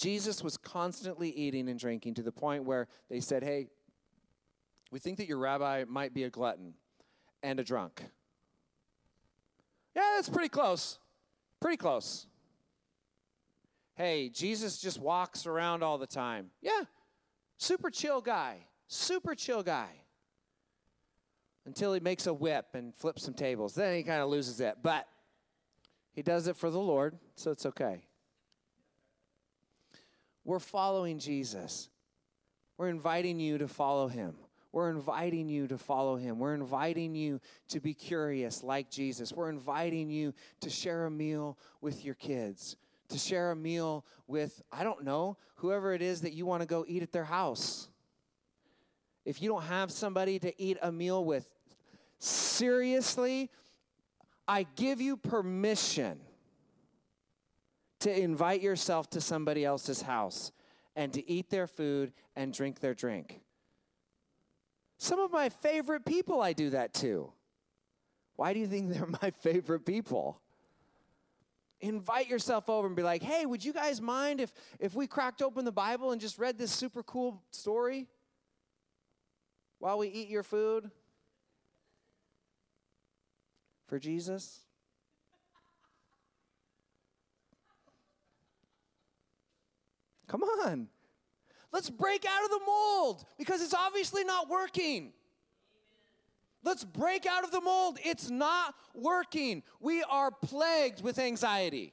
Jesus 0.00 0.42
was 0.42 0.56
constantly 0.56 1.28
eating 1.28 1.68
and 1.68 1.78
drinking 1.78 2.14
to 2.14 2.22
the 2.22 2.32
point 2.32 2.64
where 2.64 2.88
they 3.10 3.20
said, 3.20 3.42
Hey, 3.42 3.66
we 4.90 4.98
think 4.98 5.18
that 5.18 5.28
your 5.28 5.36
rabbi 5.36 5.84
might 5.86 6.14
be 6.14 6.24
a 6.24 6.30
glutton 6.30 6.72
and 7.42 7.60
a 7.60 7.64
drunk. 7.64 8.02
Yeah, 9.94 10.12
that's 10.16 10.30
pretty 10.30 10.48
close. 10.48 10.98
Pretty 11.60 11.76
close. 11.76 12.26
Hey, 13.94 14.30
Jesus 14.30 14.80
just 14.80 14.98
walks 14.98 15.44
around 15.44 15.82
all 15.82 15.98
the 15.98 16.06
time. 16.06 16.46
Yeah, 16.62 16.84
super 17.58 17.90
chill 17.90 18.22
guy. 18.22 18.56
Super 18.88 19.34
chill 19.34 19.62
guy. 19.62 19.90
Until 21.66 21.92
he 21.92 22.00
makes 22.00 22.26
a 22.26 22.32
whip 22.32 22.68
and 22.72 22.94
flips 22.94 23.22
some 23.22 23.34
tables. 23.34 23.74
Then 23.74 23.94
he 23.94 24.02
kind 24.02 24.22
of 24.22 24.30
loses 24.30 24.60
it. 24.60 24.78
But 24.82 25.06
he 26.12 26.22
does 26.22 26.46
it 26.48 26.56
for 26.56 26.70
the 26.70 26.80
Lord, 26.80 27.18
so 27.34 27.50
it's 27.50 27.66
okay. 27.66 28.00
We're 30.50 30.58
following 30.58 31.20
Jesus. 31.20 31.88
We're 32.76 32.88
inviting 32.88 33.38
you 33.38 33.58
to 33.58 33.68
follow 33.68 34.08
him. 34.08 34.34
We're 34.72 34.90
inviting 34.90 35.48
you 35.48 35.68
to 35.68 35.78
follow 35.78 36.16
him. 36.16 36.40
We're 36.40 36.54
inviting 36.54 37.14
you 37.14 37.40
to 37.68 37.78
be 37.78 37.94
curious 37.94 38.64
like 38.64 38.90
Jesus. 38.90 39.32
We're 39.32 39.48
inviting 39.48 40.10
you 40.10 40.34
to 40.62 40.68
share 40.68 41.06
a 41.06 41.10
meal 41.10 41.56
with 41.80 42.04
your 42.04 42.16
kids, 42.16 42.74
to 43.10 43.16
share 43.16 43.52
a 43.52 43.54
meal 43.54 44.04
with, 44.26 44.60
I 44.72 44.82
don't 44.82 45.04
know, 45.04 45.36
whoever 45.54 45.94
it 45.94 46.02
is 46.02 46.22
that 46.22 46.32
you 46.32 46.46
want 46.46 46.62
to 46.62 46.66
go 46.66 46.84
eat 46.88 47.04
at 47.04 47.12
their 47.12 47.22
house. 47.22 47.88
If 49.24 49.40
you 49.40 49.48
don't 49.48 49.62
have 49.62 49.92
somebody 49.92 50.40
to 50.40 50.60
eat 50.60 50.78
a 50.82 50.90
meal 50.90 51.24
with, 51.24 51.48
seriously, 52.18 53.50
I 54.48 54.66
give 54.74 55.00
you 55.00 55.16
permission 55.16 56.18
to 58.00 58.20
invite 58.20 58.60
yourself 58.60 59.10
to 59.10 59.20
somebody 59.20 59.64
else's 59.64 60.02
house 60.02 60.52
and 60.96 61.12
to 61.12 61.30
eat 61.30 61.50
their 61.50 61.66
food 61.66 62.12
and 62.36 62.52
drink 62.52 62.80
their 62.80 62.94
drink. 62.94 63.40
Some 64.98 65.18
of 65.18 65.32
my 65.32 65.48
favorite 65.48 66.04
people 66.04 66.42
I 66.42 66.52
do 66.52 66.70
that 66.70 66.92
to. 66.94 67.32
Why 68.36 68.52
do 68.52 68.60
you 68.60 68.66
think 68.66 68.92
they're 68.92 69.06
my 69.22 69.30
favorite 69.30 69.86
people? 69.86 70.40
invite 71.80 72.28
yourself 72.28 72.68
over 72.68 72.86
and 72.86 72.94
be 72.94 73.02
like, 73.02 73.22
hey, 73.22 73.46
would 73.46 73.64
you 73.64 73.72
guys 73.72 74.00
mind 74.00 74.40
if, 74.40 74.52
if 74.78 74.94
we 74.94 75.06
cracked 75.06 75.42
open 75.42 75.64
the 75.64 75.72
Bible 75.72 76.12
and 76.12 76.20
just 76.20 76.38
read 76.38 76.58
this 76.58 76.70
super 76.70 77.02
cool 77.02 77.42
story 77.50 78.06
while 79.78 79.98
we 79.98 80.08
eat 80.08 80.28
your 80.28 80.42
food? 80.42 80.90
For 83.86 83.98
Jesus? 83.98 84.60
Come 90.30 90.44
on. 90.44 90.86
Let's 91.72 91.90
break 91.90 92.24
out 92.24 92.44
of 92.44 92.50
the 92.50 92.60
mold 92.64 93.24
because 93.36 93.60
it's 93.62 93.74
obviously 93.74 94.22
not 94.22 94.48
working. 94.48 95.12
Let's 96.62 96.84
break 96.84 97.26
out 97.26 97.42
of 97.42 97.50
the 97.50 97.60
mold. 97.60 97.98
It's 98.04 98.30
not 98.30 98.76
working. 98.94 99.64
We 99.80 100.04
are 100.04 100.30
plagued 100.30 101.02
with 101.02 101.18
anxiety. 101.18 101.92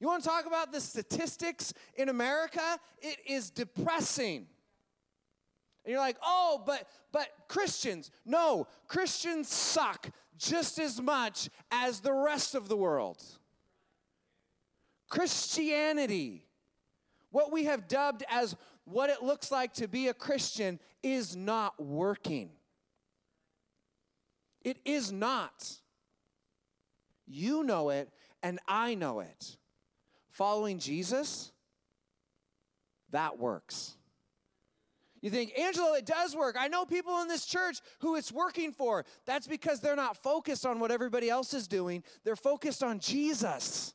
You 0.00 0.08
want 0.08 0.24
to 0.24 0.28
talk 0.28 0.46
about 0.46 0.72
the 0.72 0.80
statistics 0.80 1.72
in 1.94 2.08
America? 2.08 2.80
It 3.00 3.18
is 3.26 3.50
depressing. 3.50 4.48
And 5.84 5.92
you're 5.92 6.00
like, 6.00 6.16
"Oh, 6.20 6.62
but 6.66 6.88
but 7.12 7.28
Christians." 7.46 8.10
No, 8.24 8.66
Christians 8.88 9.48
suck 9.48 10.10
just 10.36 10.80
as 10.80 11.00
much 11.00 11.48
as 11.70 12.00
the 12.00 12.12
rest 12.12 12.56
of 12.56 12.68
the 12.68 12.76
world. 12.76 13.22
Christianity, 15.10 16.46
what 17.30 17.52
we 17.52 17.64
have 17.64 17.88
dubbed 17.88 18.24
as 18.30 18.56
what 18.84 19.10
it 19.10 19.22
looks 19.22 19.50
like 19.50 19.74
to 19.74 19.86
be 19.86 20.08
a 20.08 20.14
Christian, 20.14 20.80
is 21.02 21.36
not 21.36 21.78
working. 21.82 22.50
It 24.62 24.78
is 24.84 25.12
not. 25.12 25.76
You 27.26 27.62
know 27.62 27.90
it, 27.90 28.08
and 28.42 28.58
I 28.66 28.94
know 28.94 29.20
it. 29.20 29.56
Following 30.30 30.78
Jesus, 30.78 31.52
that 33.10 33.38
works. 33.38 33.94
You 35.20 35.30
think, 35.30 35.58
Angelo, 35.58 35.92
it 35.94 36.06
does 36.06 36.34
work. 36.34 36.56
I 36.58 36.68
know 36.68 36.86
people 36.86 37.20
in 37.20 37.28
this 37.28 37.44
church 37.44 37.80
who 37.98 38.16
it's 38.16 38.32
working 38.32 38.72
for. 38.72 39.04
That's 39.26 39.46
because 39.46 39.80
they're 39.80 39.96
not 39.96 40.16
focused 40.22 40.64
on 40.64 40.80
what 40.80 40.90
everybody 40.90 41.28
else 41.28 41.52
is 41.52 41.68
doing, 41.68 42.02
they're 42.24 42.36
focused 42.36 42.82
on 42.82 43.00
Jesus. 43.00 43.94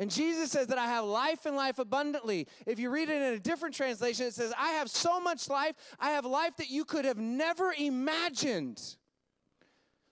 And 0.00 0.10
Jesus 0.10 0.50
says 0.50 0.68
that 0.68 0.78
I 0.78 0.86
have 0.86 1.04
life 1.04 1.44
and 1.44 1.54
life 1.54 1.78
abundantly. 1.78 2.48
If 2.66 2.78
you 2.78 2.88
read 2.88 3.10
it 3.10 3.20
in 3.20 3.34
a 3.34 3.38
different 3.38 3.74
translation, 3.74 4.26
it 4.26 4.34
says, 4.34 4.50
I 4.58 4.70
have 4.70 4.88
so 4.88 5.20
much 5.20 5.50
life, 5.50 5.76
I 5.98 6.12
have 6.12 6.24
life 6.24 6.56
that 6.56 6.70
you 6.70 6.86
could 6.86 7.04
have 7.04 7.18
never 7.18 7.74
imagined. 7.78 8.82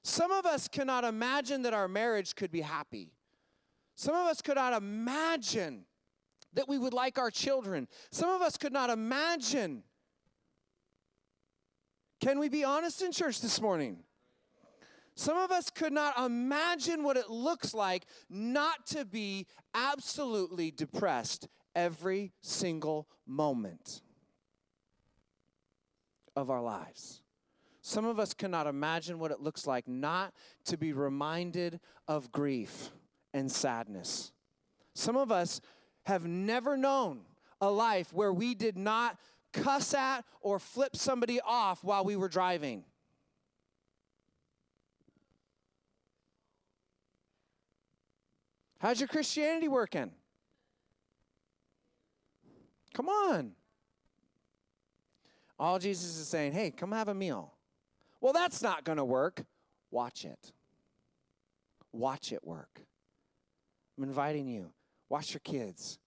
Some 0.05 0.31
of 0.31 0.45
us 0.45 0.69
cannot 0.69 1.05
imagine 1.05 1.63
that 1.63 1.73
our 1.73 1.89
marriage 1.89 2.35
could 2.35 2.51
be 2.51 2.61
happy. 2.61 3.15
Some 3.97 4.15
of 4.15 4.27
us 4.27 4.43
could 4.43 4.57
not 4.57 4.75
imagine 4.75 5.87
that 6.53 6.69
we 6.69 6.77
would 6.77 6.93
like 6.93 7.19
our 7.19 7.31
children. 7.31 7.89
Some 8.11 8.29
of 8.29 8.43
us 8.43 8.59
could 8.59 8.75
not 8.75 8.91
imagine. 8.91 9.85
Can 12.21 12.39
we 12.39 12.51
be 12.51 12.63
honest 12.63 13.01
in 13.01 13.11
church 13.11 13.41
this 13.41 13.59
morning? 13.59 14.01
Some 15.19 15.37
of 15.37 15.51
us 15.51 15.69
could 15.69 15.93
not 15.93 16.17
imagine 16.17 17.03
what 17.03 17.17
it 17.17 17.29
looks 17.29 17.75
like 17.75 18.07
not 18.31 18.87
to 18.87 19.05
be 19.05 19.49
absolutely 19.75 20.71
depressed 20.71 21.49
every 21.75 22.31
single 22.41 23.09
moment 23.27 24.01
of 26.37 26.51
our 26.51 26.63
lives. 26.63 27.21
Some 27.83 28.05
of 28.05 28.21
us 28.21 28.33
cannot 28.33 28.69
imagine 28.69 29.19
what 29.19 29.33
it 29.33 29.41
looks 29.41 29.67
like 29.67 29.89
not 29.89 30.35
to 30.67 30.77
be 30.77 30.93
reminded 30.93 31.81
of 32.07 32.31
grief 32.31 32.91
and 33.35 33.51
sadness. 33.51 34.31
Some 34.95 35.17
of 35.17 35.33
us 35.33 35.61
have 36.05 36.29
never 36.29 36.77
known 36.77 37.23
a 37.61 37.69
life 37.69 38.13
where 38.13 38.33
we 38.33 38.55
did 38.55 38.79
not 38.79 39.19
cuss 39.53 39.95
at 39.95 40.25
or 40.43 40.61
flip 40.61 40.95
somebody 40.95 41.41
off 41.41 41.83
while 41.83 42.05
we 42.05 42.15
were 42.15 42.29
driving. 42.29 42.85
How's 48.79 49.01
your 49.01 49.09
Christianity 49.09 49.69
working? 49.69 50.13
Come 52.95 53.09
on. 53.09 53.53
All 55.59 55.79
Jesus 55.79 56.17
is 56.17 56.29
saying, 56.29 56.53
hey, 56.53 56.71
come 56.71 56.93
have 56.93 57.09
a 57.09 57.15
meal. 57.15 57.55
Well, 58.21 58.33
that's 58.33 58.63
not 58.63 58.85
going 58.85 58.99
to 58.99 59.05
work. 59.05 59.45
Watch 59.91 60.25
it. 60.25 60.53
Watch 61.93 62.33
it 62.33 62.45
work. 62.45 62.81
I'm 63.97 64.05
inviting 64.05 64.47
you. 64.47 64.71
Watch 65.09 65.33
your 65.33 65.41
kids. 65.41 65.99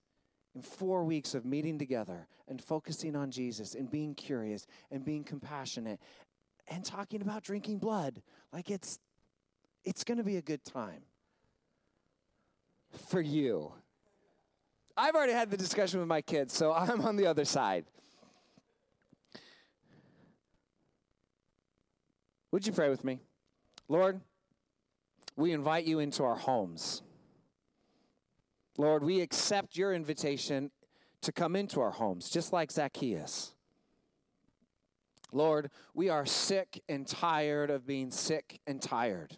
In 0.55 0.61
four 0.61 1.03
weeks 1.03 1.33
of 1.33 1.45
meeting 1.45 1.79
together 1.79 2.27
and 2.47 2.61
focusing 2.61 3.15
on 3.15 3.31
Jesus 3.31 3.73
and 3.73 3.89
being 3.89 4.13
curious 4.15 4.67
and 4.91 5.03
being 5.03 5.23
compassionate 5.23 5.99
and 6.67 6.83
talking 6.83 7.21
about 7.21 7.43
drinking 7.43 7.79
blood, 7.79 8.21
like 8.51 8.69
it's 8.69 8.99
it's 9.83 10.03
going 10.03 10.17
to 10.17 10.23
be 10.23 10.37
a 10.37 10.41
good 10.41 10.63
time 10.63 11.01
for 13.07 13.21
you. 13.21 13.71
I've 14.97 15.15
already 15.15 15.33
had 15.33 15.49
the 15.49 15.57
discussion 15.57 15.99
with 15.99 16.07
my 16.07 16.21
kids, 16.21 16.53
so 16.53 16.73
I'm 16.75 17.01
on 17.01 17.15
the 17.15 17.27
other 17.27 17.45
side. 17.45 17.85
Would 22.51 22.67
you 22.67 22.73
pray 22.73 22.89
with 22.89 23.03
me? 23.03 23.19
Lord, 23.87 24.19
we 25.37 25.53
invite 25.53 25.85
you 25.85 25.99
into 25.99 26.23
our 26.23 26.35
homes. 26.35 27.01
Lord, 28.77 29.03
we 29.03 29.21
accept 29.21 29.77
your 29.77 29.93
invitation 29.93 30.71
to 31.21 31.31
come 31.31 31.55
into 31.55 31.81
our 31.81 31.91
homes, 31.91 32.29
just 32.29 32.51
like 32.51 32.71
Zacchaeus. 32.71 33.53
Lord, 35.31 35.71
we 35.93 36.09
are 36.09 36.25
sick 36.25 36.83
and 36.89 37.07
tired 37.07 37.69
of 37.69 37.85
being 37.85 38.11
sick 38.11 38.59
and 38.67 38.81
tired. 38.81 39.37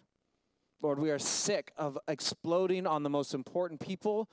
Lord, 0.84 0.98
we 0.98 1.10
are 1.10 1.18
sick 1.18 1.72
of 1.78 1.98
exploding 2.08 2.86
on 2.86 3.04
the 3.04 3.08
most 3.08 3.32
important 3.32 3.80
people 3.80 4.28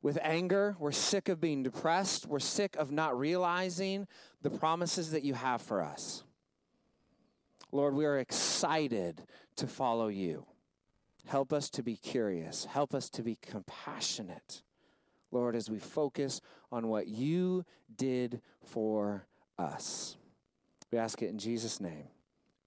with 0.00 0.18
anger. 0.22 0.74
We're 0.78 0.92
sick 0.92 1.28
of 1.28 1.42
being 1.42 1.62
depressed. 1.62 2.26
We're 2.26 2.38
sick 2.38 2.74
of 2.76 2.90
not 2.90 3.18
realizing 3.18 4.06
the 4.40 4.48
promises 4.48 5.10
that 5.10 5.24
you 5.24 5.34
have 5.34 5.60
for 5.60 5.82
us. 5.82 6.24
Lord, 7.70 7.92
we 7.92 8.06
are 8.06 8.18
excited 8.18 9.24
to 9.56 9.66
follow 9.66 10.08
you. 10.08 10.46
Help 11.26 11.52
us 11.52 11.68
to 11.68 11.82
be 11.82 11.96
curious. 11.96 12.64
Help 12.64 12.94
us 12.94 13.10
to 13.10 13.22
be 13.22 13.36
compassionate. 13.42 14.62
Lord, 15.30 15.54
as 15.54 15.68
we 15.68 15.78
focus 15.78 16.40
on 16.72 16.88
what 16.88 17.08
you 17.08 17.66
did 17.94 18.40
for 18.64 19.26
us. 19.58 20.16
We 20.90 20.96
ask 20.96 21.20
it 21.20 21.28
in 21.28 21.38
Jesus' 21.38 21.78
name. 21.78 22.08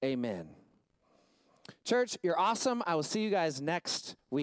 Amen. 0.05 0.49
Church, 1.85 2.17
you're 2.23 2.39
awesome. 2.39 2.83
I 2.85 2.95
will 2.95 3.03
see 3.03 3.21
you 3.21 3.29
guys 3.29 3.61
next 3.61 4.15
week. 4.31 4.41